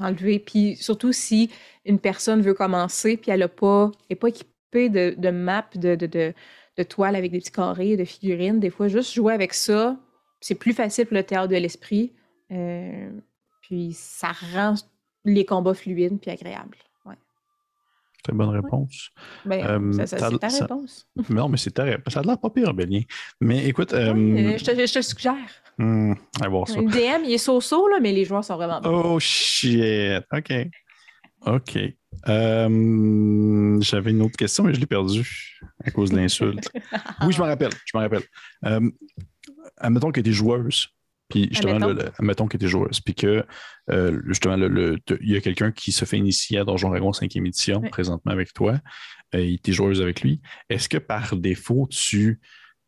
enlever. 0.00 0.38
Puis 0.38 0.76
surtout 0.76 1.12
si 1.12 1.50
une 1.84 1.98
personne 1.98 2.42
veut 2.42 2.54
commencer, 2.54 3.16
puis 3.16 3.30
elle 3.30 3.40
n'est 3.40 3.48
pas, 3.48 3.90
équipée 4.10 4.88
de, 4.88 5.14
de 5.16 5.96
de, 5.96 6.06
de, 6.06 7.02
avec 7.02 7.32
des 7.32 7.38
petits 7.38 7.52
carrés, 7.52 7.96
de 7.96 8.04
figurines. 8.04 8.60
Des 8.60 8.70
fois, 8.70 8.88
juste 8.88 9.12
jouer 9.12 9.32
avec 9.32 9.54
ça, 9.54 9.96
c'est 10.40 10.54
plus 10.54 10.72
facile 10.72 11.06
pour 11.06 11.16
le 11.16 11.22
théâtre 11.22 11.48
de 11.48 11.56
l'esprit. 11.56 12.12
Euh, 12.50 13.10
puis 13.62 13.92
ça 13.94 14.32
rend 14.32 14.74
les 15.24 15.44
combats 15.44 15.74
fluides 15.74 16.20
puis 16.20 16.30
agréables. 16.30 16.76
Très 18.24 18.32
bonne 18.32 18.48
réponse. 18.48 19.10
Ben, 19.44 19.66
euh, 19.66 20.06
c'est 20.06 20.16
ta 20.16 20.48
réponse. 20.48 21.06
non, 21.28 21.50
mais 21.50 21.58
c'est 21.58 21.72
ta 21.72 21.84
réponse. 21.84 22.14
Ça 22.14 22.20
a 22.20 22.22
l'air 22.22 22.38
pas 22.38 22.48
pire, 22.48 22.72
Bélien. 22.72 23.02
Mais 23.42 23.66
écoute. 23.66 23.92
Euh, 23.92 24.14
je, 24.56 24.64
te, 24.64 24.70
je, 24.70 24.94
te, 24.94 25.02
suggère. 25.02 25.34
Hmm, 25.76 26.14
voir 26.48 26.66
ça. 26.66 26.80
Le 26.80 26.88
DM, 26.88 27.24
il 27.26 27.34
est 27.34 27.38
so-so, 27.38 27.86
là, 27.86 27.98
mais 28.00 28.12
les 28.12 28.24
joueurs 28.24 28.42
sont 28.42 28.56
vraiment 28.56 28.80
bons. 28.80 29.14
Oh 29.14 29.20
shit. 29.20 30.24
OK. 30.32 30.52
OK. 31.46 31.78
Euh, 32.28 33.80
j'avais 33.82 34.10
une 34.12 34.22
autre 34.22 34.36
question, 34.36 34.64
mais 34.64 34.72
je 34.72 34.80
l'ai 34.80 34.86
perdue 34.86 35.60
à 35.84 35.90
cause 35.90 36.10
de 36.10 36.16
l'insulte. 36.16 36.70
oui, 37.26 37.32
je 37.32 37.38
m'en 37.38 37.46
rappelle. 37.46 37.72
Je 37.84 37.90
m'en 37.94 38.00
rappelle. 38.00 38.22
Euh, 38.64 38.90
admettons 39.76 40.12
que 40.12 40.20
tu 40.22 40.30
es 40.30 40.32
joueuse. 40.32 40.88
Puis 41.28 41.48
justement, 41.50 41.76
admettons. 42.18 42.46
que 42.46 42.56
tu 42.56 42.66
es 42.66 42.68
joueuse. 42.68 43.00
Puis 43.00 43.14
que 43.14 43.44
euh, 43.90 44.20
justement, 44.26 44.56
il 44.56 45.30
y 45.30 45.36
a 45.36 45.40
quelqu'un 45.40 45.72
qui 45.72 45.92
se 45.92 46.04
fait 46.04 46.18
initier 46.18 46.58
à 46.58 46.64
Donjon 46.64 46.90
Dragon 46.90 47.10
5e 47.10 47.46
édition 47.46 47.80
présentement 47.80 48.32
avec 48.32 48.52
toi. 48.52 48.78
et 49.32 49.58
tu 49.62 49.70
es 49.70 49.72
joueuse 49.74 50.00
avec 50.00 50.20
lui. 50.20 50.40
Est-ce 50.68 50.88
que 50.88 50.98
par 50.98 51.36
défaut, 51.36 51.88
tu. 51.90 52.40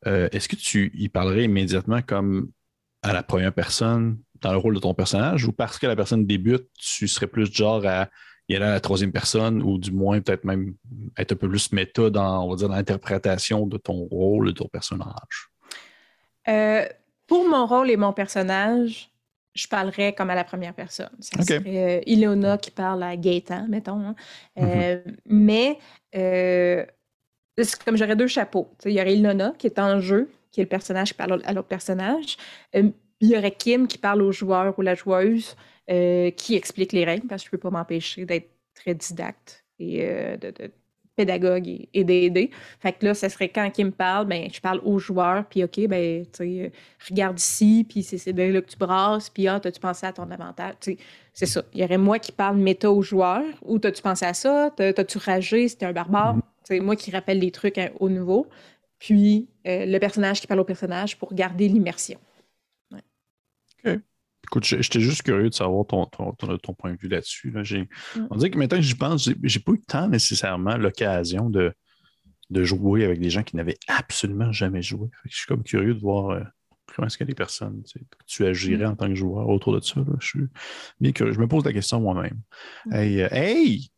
Est-ce 0.04 0.48
que 0.48 0.56
tu 0.56 0.92
y 0.94 1.08
parlerais 1.08 1.44
immédiatement 1.44 2.00
comme 2.00 2.50
à 3.02 3.12
la 3.12 3.24
première 3.24 3.52
personne 3.52 4.18
dans 4.40 4.52
le 4.52 4.58
rôle 4.58 4.74
de 4.74 4.80
ton 4.80 4.94
personnage? 4.94 5.46
Ou 5.46 5.52
parce 5.52 5.78
que 5.78 5.86
la 5.86 5.96
personne 5.96 6.26
débute, 6.26 6.68
tu 6.78 7.08
serais 7.08 7.26
plus 7.26 7.52
genre 7.52 7.84
à 7.86 8.08
y 8.48 8.56
a 8.56 8.58
la 8.60 8.80
troisième 8.80 9.12
personne, 9.12 9.62
ou 9.62 9.78
du 9.78 9.90
moins 9.90 10.20
peut-être 10.20 10.44
même 10.44 10.74
être 11.16 11.32
un 11.32 11.36
peu 11.36 11.48
plus 11.48 11.72
méta 11.72 12.10
dans, 12.10 12.44
on 12.44 12.50
va 12.50 12.56
dire, 12.56 12.68
l'interprétation 12.68 13.66
de 13.66 13.76
ton 13.76 14.04
rôle, 14.04 14.48
de 14.48 14.52
ton 14.52 14.68
personnage? 14.68 15.50
Euh, 16.48 16.84
pour 17.26 17.46
mon 17.48 17.66
rôle 17.66 17.90
et 17.90 17.96
mon 17.96 18.12
personnage, 18.12 19.10
je 19.54 19.66
parlerais 19.68 20.14
comme 20.14 20.30
à 20.30 20.34
la 20.34 20.44
première 20.44 20.74
personne. 20.74 21.10
Ça 21.20 21.42
serait 21.42 21.62
euh, 21.66 22.00
Ilona 22.06 22.58
qui 22.58 22.70
parle 22.70 23.02
à 23.02 23.16
Gaëtan, 23.16 23.66
mettons. 23.68 24.00
Hein. 24.00 24.14
Euh, 24.58 24.96
mm-hmm. 24.96 25.16
Mais 25.26 25.78
c'est 26.12 27.84
comme 27.84 27.96
j'aurais 27.96 28.16
deux 28.16 28.26
chapeaux. 28.26 28.68
il 28.84 28.92
y 28.92 29.00
aurait 29.00 29.14
Ilona 29.14 29.54
qui 29.58 29.66
est 29.66 29.78
en 29.78 30.00
jeu, 30.00 30.30
qui 30.50 30.60
est 30.60 30.64
le 30.64 30.68
personnage 30.68 31.08
qui 31.08 31.14
parle 31.14 31.40
à 31.44 31.52
l'autre 31.52 31.68
personnage. 31.68 32.36
il 32.74 32.92
y 33.20 33.36
aurait 33.36 33.52
Kim 33.52 33.88
qui 33.88 33.98
parle 33.98 34.22
au 34.22 34.32
joueur 34.32 34.78
ou 34.78 34.82
la 34.82 34.94
joueuse. 34.94 35.56
Euh, 35.88 36.32
qui 36.32 36.56
explique 36.56 36.92
les 36.92 37.04
règles, 37.04 37.28
parce 37.28 37.44
que 37.44 37.50
je 37.50 37.56
ne 37.56 37.60
peux 37.60 37.70
pas 37.70 37.78
m'empêcher 37.78 38.24
d'être 38.24 38.50
très 38.74 38.92
didacte 38.92 39.64
et 39.78 40.04
euh, 40.04 40.36
de, 40.36 40.52
pédagogue 41.16 41.86
et, 41.92 42.04
d'aider. 42.04 42.50
Fait 42.80 42.92
que 42.92 43.06
là, 43.06 43.14
ce 43.14 43.28
serait 43.28 43.48
quand 43.48 43.70
Kim 43.70 43.90
parle, 43.90 44.26
ben, 44.26 44.48
je 44.52 44.60
parle 44.60 44.80
aux 44.84 44.98
joueurs, 44.98 45.46
puis 45.46 45.64
OK, 45.64 45.86
ben, 45.88 46.24
tu 46.26 46.30
sais, 46.32 46.72
regarde 47.08 47.38
ici, 47.38 47.86
puis 47.88 48.02
c'est 48.02 48.32
là 48.32 48.60
que 48.60 48.70
tu 48.70 48.76
brasses, 48.76 49.30
puis 49.30 49.48
ah, 49.48 49.60
as-tu 49.62 49.80
pensé 49.80 50.06
à 50.06 50.12
ton 50.12 50.30
avantage? 50.30 50.74
c'est 51.32 51.46
ça. 51.46 51.62
Il 51.74 51.80
y 51.80 51.84
aurait 51.84 51.98
moi 51.98 52.18
qui 52.18 52.32
parle 52.32 52.56
méta 52.56 52.90
aux 52.90 53.02
joueurs, 53.02 53.44
ou 53.62 53.78
as-tu 53.82 54.02
pensé 54.02 54.24
à 54.24 54.34
ça? 54.34 54.70
T'as-tu 54.76 55.18
ragé? 55.18 55.68
T'es 55.70 55.86
un 55.86 55.92
barbare? 55.92 56.36
Mm-hmm. 56.36 56.42
C'est 56.64 56.80
moi 56.80 56.96
qui 56.96 57.10
rappelle 57.10 57.38
les 57.38 57.50
trucs 57.50 57.78
hein, 57.78 57.90
au 58.00 58.08
nouveau. 58.08 58.46
Puis 58.98 59.48
euh, 59.66 59.86
le 59.86 59.98
personnage 59.98 60.40
qui 60.40 60.46
parle 60.46 60.60
au 60.60 60.64
personnage 60.64 61.18
pour 61.18 61.34
garder 61.34 61.68
l'immersion. 61.68 62.18
OK. 63.84 64.00
Écoute, 64.48 64.64
j'étais 64.64 65.00
juste 65.00 65.22
curieux 65.22 65.50
de 65.50 65.54
savoir 65.54 65.86
ton, 65.86 66.06
ton, 66.06 66.74
point 66.74 66.92
de 66.92 66.98
vue 66.98 67.08
là-dessus. 67.08 67.50
Mm. 67.50 68.26
On 68.30 68.36
dirait 68.36 68.50
que 68.50 68.58
maintenant 68.58 68.78
que 68.78 68.84
j'y 68.84 68.94
pense, 68.94 69.28
j'ai 69.42 69.60
pas 69.60 69.72
eu 69.72 69.80
temps 69.80 70.08
nécessairement, 70.08 70.76
l'occasion 70.76 71.50
de, 71.50 71.74
de 72.50 72.64
jouer 72.64 73.04
avec 73.04 73.18
des 73.18 73.30
gens 73.30 73.42
qui 73.42 73.56
n'avaient 73.56 73.78
absolument 73.88 74.52
jamais 74.52 74.82
joué. 74.82 75.08
je 75.24 75.36
suis 75.36 75.46
comme 75.46 75.64
curieux 75.64 75.94
de 75.94 76.00
voir 76.00 76.30
euh, 76.30 76.42
comment 76.94 77.06
est-ce 77.06 77.18
que 77.18 77.24
les 77.24 77.34
personnes, 77.34 77.82
tu, 78.26 78.46
agirais 78.46 78.86
mm. 78.86 78.90
en 78.90 78.96
tant 78.96 79.08
que 79.08 79.16
joueur 79.16 79.48
autour 79.48 79.74
de 79.74 79.80
ça. 79.80 80.04
Je 80.20 80.26
suis 80.26 80.46
bien 81.00 81.12
curieux. 81.12 81.32
Je 81.32 81.40
me 81.40 81.48
pose 81.48 81.64
la 81.64 81.72
question 81.72 82.00
moi-même. 82.00 82.40
Mm. 82.86 82.94
Hey, 82.94 83.22
euh, 83.22 83.28
hey! 83.32 83.90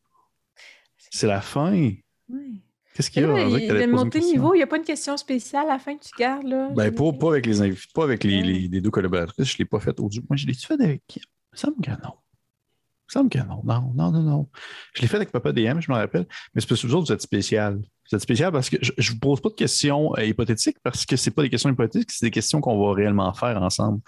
C'est 1.11 1.26
la 1.26 1.42
fin! 1.42 1.92
Oui. 2.28 2.62
Qu'est-ce 2.99 3.12
qu'il 3.12 3.22
y 3.22 3.26
a? 3.26 3.49
Il 3.49 3.68
de 3.68 3.86
monter 3.86 4.18
niveau, 4.18 4.55
il 4.55 4.57
n'y 4.57 4.64
a 4.64 4.66
pas 4.66 4.76
une 4.76 4.82
question 4.82 5.16
spéciale 5.16 5.66
à 5.66 5.74
la 5.74 5.78
fin 5.78 5.96
que 5.96 6.03
tu 6.03 6.11
gardes. 6.18 6.49
Là, 6.49 6.68
ben, 6.74 6.92
pas, 6.92 7.12
pas, 7.12 7.28
avec 7.28 7.46
les 7.46 7.62
invités, 7.62 7.86
pas 7.94 8.03
avec 8.03 8.24
les, 8.24 8.42
les, 8.42 8.80
deux 8.80 8.90
collaboratrices. 8.90 9.46
Je 9.46 9.55
ne 9.55 9.59
l'ai 9.59 9.64
pas 9.66 9.78
fait 9.78 10.01
au 10.01 10.11
Moi, 10.28 10.36
je 10.36 10.49
l'ai 10.49 10.55
fait 10.55 10.74
avec 10.74 11.03
qui? 11.07 11.20
Il 11.20 11.53
me 11.53 11.57
semble 11.57 11.76
que 11.80 11.90
non. 11.90 11.96
Il 12.11 13.07
me 13.07 13.12
semble 13.12 13.30
que 13.30 13.38
non. 13.38 13.62
Non, 13.62 13.92
non, 13.94 14.11
non, 14.11 14.22
non. 14.22 14.49
Je 14.94 15.03
l'ai 15.03 15.07
fait 15.07 15.14
avec 15.14 15.30
Papa 15.30 15.53
DM, 15.53 15.78
je 15.78 15.92
me 15.92 15.96
rappelle. 15.96 16.26
Mais 16.53 16.61
c'est 16.61 16.68
parce 16.68 16.82
que 16.82 16.88
vous 16.88 16.94
autres, 16.96 17.07
vous 17.07 17.12
êtes 17.12 17.22
spécial. 17.22 17.76
Vous 18.11 18.16
êtes 18.16 18.22
spécial 18.22 18.51
parce 18.51 18.68
que 18.68 18.78
je 18.82 18.90
ne 18.90 19.14
vous 19.14 19.20
pose 19.20 19.40
pas 19.40 19.51
de 19.51 19.55
questions 19.55 20.12
euh, 20.18 20.24
hypothétiques 20.24 20.78
parce 20.82 21.07
que 21.07 21.14
ce 21.14 21.30
pas 21.30 21.42
des 21.42 21.51
questions 21.51 21.70
hypothétiques, 21.70 22.11
c'est 22.11 22.26
des 22.26 22.32
questions 22.32 22.61
qu'on 22.61 22.84
va 22.84 22.94
réellement 22.94 23.32
faire 23.32 23.62
ensemble. 23.62 24.01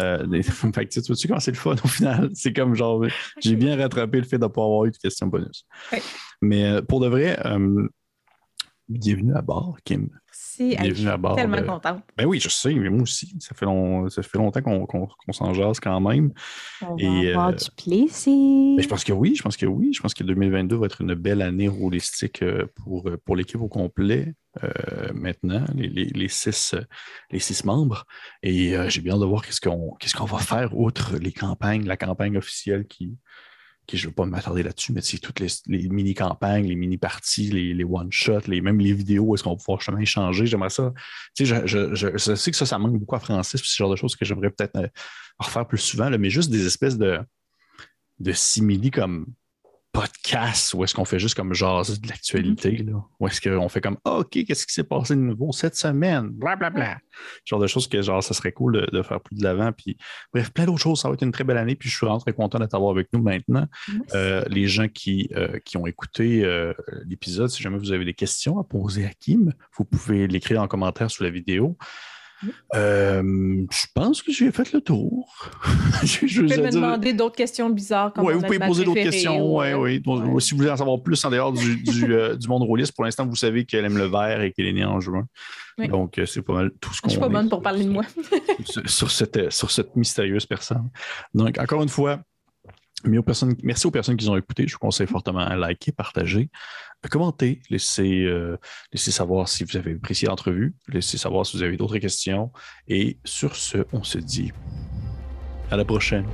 Euh, 0.00 0.42
fait 0.42 0.86
que, 0.86 1.00
tu 1.00 1.00
vois-tu 1.06 1.28
comment 1.28 1.40
c'est 1.40 1.50
le 1.50 1.58
fun 1.58 1.76
au 1.84 1.88
final? 1.88 2.30
C'est 2.34 2.54
comme 2.54 2.74
genre, 2.74 3.04
j'ai 3.40 3.56
bien 3.56 3.76
rattrapé 3.76 4.20
le 4.20 4.24
fait 4.24 4.38
de 4.38 4.44
ne 4.44 4.48
pas 4.48 4.62
avoir 4.62 4.86
eu 4.86 4.90
de 4.90 4.96
questions 4.96 5.26
bonus. 5.26 5.66
Mais 6.40 6.64
euh, 6.64 6.82
pour 6.82 7.00
de 7.00 7.08
vrai, 7.08 7.38
euh, 7.46 7.88
Bienvenue 8.88 9.34
à 9.34 9.42
bord, 9.42 9.76
Kim. 9.84 10.08
Merci. 10.26 10.74
Bienvenue 10.80 11.08
à 11.10 11.18
bord. 11.18 11.36
tellement 11.36 11.62
contente. 11.62 12.02
Ben 12.16 12.24
oui, 12.24 12.40
je 12.40 12.48
sais, 12.48 12.72
mais 12.72 12.88
moi 12.88 13.02
aussi. 13.02 13.36
Ça 13.38 13.54
fait, 13.54 13.66
ça 14.08 14.22
fait 14.22 14.38
longtemps 14.38 14.62
qu'on 14.62 15.32
s'en 15.32 15.52
jase 15.52 15.78
quand 15.78 16.00
même. 16.00 16.32
On 16.80 16.96
va 16.96 17.28
avoir 17.28 17.48
euh, 17.48 17.52
du 17.52 17.70
plaisir. 17.76 18.76
Ben, 18.76 18.82
je 18.82 18.88
pense 18.88 19.04
que 19.04 19.12
oui, 19.12 19.34
je 19.36 19.42
pense 19.42 19.58
que 19.58 19.66
oui. 19.66 19.92
Je 19.92 20.00
pense 20.00 20.14
que 20.14 20.24
2022 20.24 20.76
va 20.76 20.86
être 20.86 21.02
une 21.02 21.12
belle 21.12 21.42
année 21.42 21.68
holistique 21.68 22.40
euh, 22.42 22.66
pour, 22.76 23.06
euh, 23.08 23.18
pour 23.26 23.36
l'équipe 23.36 23.60
au 23.60 23.68
complet. 23.68 24.34
maintenant, 25.12 25.64
les, 25.74 25.88
les, 25.88 26.28
six, 26.28 26.74
les 27.30 27.38
six 27.40 27.64
membres. 27.64 28.06
Et 28.42 28.74
j'ai 28.88 29.02
bien 29.02 29.12
hâte 29.12 29.20
de 29.20 29.26
voir 29.26 29.44
qu'est-ce 29.44 29.60
qu'on 29.60 29.94
qu'est-ce 30.00 30.16
qu'on 30.16 30.24
va 30.24 30.38
faire 30.38 30.76
outre 30.76 31.16
les 31.18 31.30
campagnes, 31.30 31.84
la 31.84 31.98
campagne 31.98 32.38
officielle 32.38 32.86
qui, 32.86 33.18
je 33.96 34.04
ne 34.04 34.10
veux 34.10 34.14
pas 34.14 34.26
m'attarder 34.26 34.62
là-dessus, 34.62 34.92
mais 34.92 35.00
c'est 35.00 35.18
toutes 35.18 35.40
les, 35.40 35.48
mini-campagnes, 35.88 36.66
les 36.66 36.76
mini-parties, 36.76 37.50
les, 37.50 37.84
one-shots, 37.84 38.46
les, 38.46 38.60
même 38.60 38.78
les 38.78 38.92
vidéos 38.92 39.34
est-ce 39.34 39.42
qu'on 39.42 39.50
va 39.50 39.56
pouvoir 39.56 39.80
justement 39.80 39.98
échanger. 39.98 40.46
J'aimerais 40.46 40.70
ça. 40.70 40.92
Tu 41.34 41.46
sais, 41.46 41.66
je, 41.66 41.94
je, 41.94 42.34
sais 42.34 42.50
que 42.50 42.56
ça, 42.56 42.66
ça 42.66 42.78
manque 42.78 42.98
beaucoup 42.98 43.16
à 43.16 43.20
Francis, 43.20 43.60
c'est 43.60 43.66
ce 43.66 43.76
genre 43.76 43.90
de 43.90 43.96
choses 43.96 44.14
que 44.16 44.24
j'aimerais 44.24 44.50
peut-être 44.50 44.76
euh, 44.76 44.88
refaire 45.38 45.66
plus 45.66 45.78
souvent, 45.78 46.10
mais 46.10 46.30
juste 46.30 46.50
des 46.50 46.66
espèces 46.66 46.98
de, 46.98 47.20
de 48.18 48.32
simili 48.32 48.90
comme 48.90 49.26
podcast 50.00 50.74
où 50.74 50.84
est-ce 50.84 50.94
qu'on 50.94 51.04
fait 51.04 51.18
juste 51.18 51.34
comme 51.34 51.54
jaser 51.54 51.96
de 51.98 52.08
l'actualité, 52.08 52.70
mm-hmm. 52.70 52.90
là? 52.92 53.04
Où 53.18 53.26
est-ce 53.26 53.40
qu'on 53.40 53.68
fait 53.68 53.80
comme 53.80 53.98
OK, 54.04 54.30
qu'est-ce 54.30 54.66
qui 54.66 54.72
s'est 54.72 54.84
passé 54.84 55.14
de 55.14 55.20
nouveau 55.20 55.52
cette 55.52 55.76
semaine? 55.76 56.28
Blablabla. 56.28 56.70
Bla, 56.70 56.94
bla. 56.94 56.98
Genre 57.44 57.60
de 57.60 57.66
choses 57.66 57.88
que 57.88 58.00
genre 58.00 58.22
ça 58.22 58.34
serait 58.34 58.52
cool 58.52 58.86
de, 58.92 59.02
faire 59.02 59.20
plus 59.20 59.36
de 59.36 59.42
l'avant. 59.42 59.72
Puis 59.72 59.96
bref, 60.32 60.50
plein 60.50 60.66
d'autres 60.66 60.80
choses. 60.80 61.00
Ça 61.00 61.08
va 61.08 61.14
être 61.14 61.22
une 61.22 61.32
très 61.32 61.44
belle 61.44 61.56
année. 61.56 61.74
Puis 61.74 61.88
je 61.88 61.96
suis 61.96 62.06
vraiment 62.06 62.20
très 62.20 62.32
content 62.32 62.58
de 62.58 62.66
t'avoir 62.66 62.92
avec 62.92 63.08
nous 63.12 63.22
maintenant. 63.22 63.66
Euh, 64.14 64.44
les 64.48 64.68
gens 64.68 64.88
qui, 64.88 65.28
euh, 65.34 65.58
qui 65.64 65.76
ont 65.76 65.86
écouté 65.86 66.44
euh, 66.44 66.72
l'épisode, 67.06 67.50
si 67.50 67.62
jamais 67.62 67.78
vous 67.78 67.92
avez 67.92 68.04
des 68.04 68.14
questions 68.14 68.60
à 68.60 68.64
poser 68.64 69.04
à 69.04 69.10
Kim, 69.10 69.52
vous 69.76 69.84
pouvez 69.84 70.26
l'écrire 70.26 70.62
en 70.62 70.68
commentaire 70.68 71.10
sous 71.10 71.22
la 71.22 71.30
vidéo. 71.30 71.76
Euh, 72.74 73.66
je 73.70 73.86
pense 73.94 74.22
que 74.22 74.32
j'ai 74.32 74.52
fait 74.52 74.72
le 74.72 74.80
tour. 74.80 75.34
je, 76.02 76.26
je 76.26 76.42
vous 76.42 76.48
pouvez 76.48 76.62
me 76.62 76.70
demander 76.70 77.12
d'autres 77.12 77.36
questions 77.36 77.68
bizarres. 77.70 78.12
Oui, 78.18 78.34
vous 78.34 78.42
pouvez 78.42 78.58
poser 78.58 78.84
d'autres 78.84 79.02
questions. 79.02 79.56
Ouais, 79.56 79.74
oui. 79.74 80.02
Si 80.40 80.52
vous 80.52 80.58
voulez 80.58 80.70
en 80.70 80.76
savoir 80.76 81.02
plus 81.02 81.24
en 81.24 81.30
dehors 81.30 81.52
du, 81.52 81.76
du, 81.76 82.04
euh, 82.12 82.36
du 82.36 82.48
monde 82.48 82.62
rôliste, 82.62 82.92
pour 82.92 83.04
l'instant, 83.04 83.26
vous 83.26 83.36
savez 83.36 83.64
qu'elle 83.64 83.84
aime 83.84 83.98
le 83.98 84.06
vert 84.06 84.40
et 84.40 84.52
qu'elle 84.52 84.66
est 84.66 84.72
née 84.72 84.84
en 84.84 85.00
juin. 85.00 85.26
Donc, 85.78 86.18
euh, 86.18 86.26
c'est 86.26 86.42
pas 86.42 86.54
mal 86.54 86.70
tout 86.80 86.92
ce 86.92 87.00
qu'on 87.00 87.08
Je 87.08 87.12
suis 87.12 87.20
pas 87.20 87.28
bonne 87.28 87.48
pour 87.48 87.62
parler 87.62 87.84
de 87.84 87.90
moi. 87.90 88.02
sur, 88.86 89.10
cette, 89.10 89.52
sur 89.52 89.70
cette 89.70 89.94
mystérieuse 89.96 90.46
personne. 90.46 90.90
Donc, 91.34 91.58
encore 91.58 91.82
une 91.82 91.88
fois, 91.88 92.20
merci 93.04 93.86
aux 93.86 93.90
personnes 93.90 94.16
qui 94.16 94.28
ont 94.28 94.36
écouté. 94.36 94.66
Je 94.66 94.74
vous 94.74 94.78
conseille 94.78 95.06
fortement 95.06 95.40
à 95.40 95.56
liker, 95.56 95.92
partager, 95.92 96.50
commenter, 97.08 97.60
laisser, 97.70 98.24
euh, 98.24 98.56
laisser 98.92 99.12
savoir 99.12 99.48
si 99.48 99.64
vous 99.64 99.76
avez 99.76 99.94
apprécié 99.94 100.28
l'entrevue, 100.28 100.74
laisser 100.88 101.16
savoir 101.16 101.46
si 101.46 101.56
vous 101.56 101.62
avez 101.62 101.76
d'autres 101.76 101.98
questions. 101.98 102.50
Et 102.88 103.18
sur 103.24 103.54
ce, 103.54 103.78
on 103.92 104.02
se 104.02 104.18
dit 104.18 104.52
à 105.70 105.76
la 105.76 105.84
prochaine. 105.84 106.26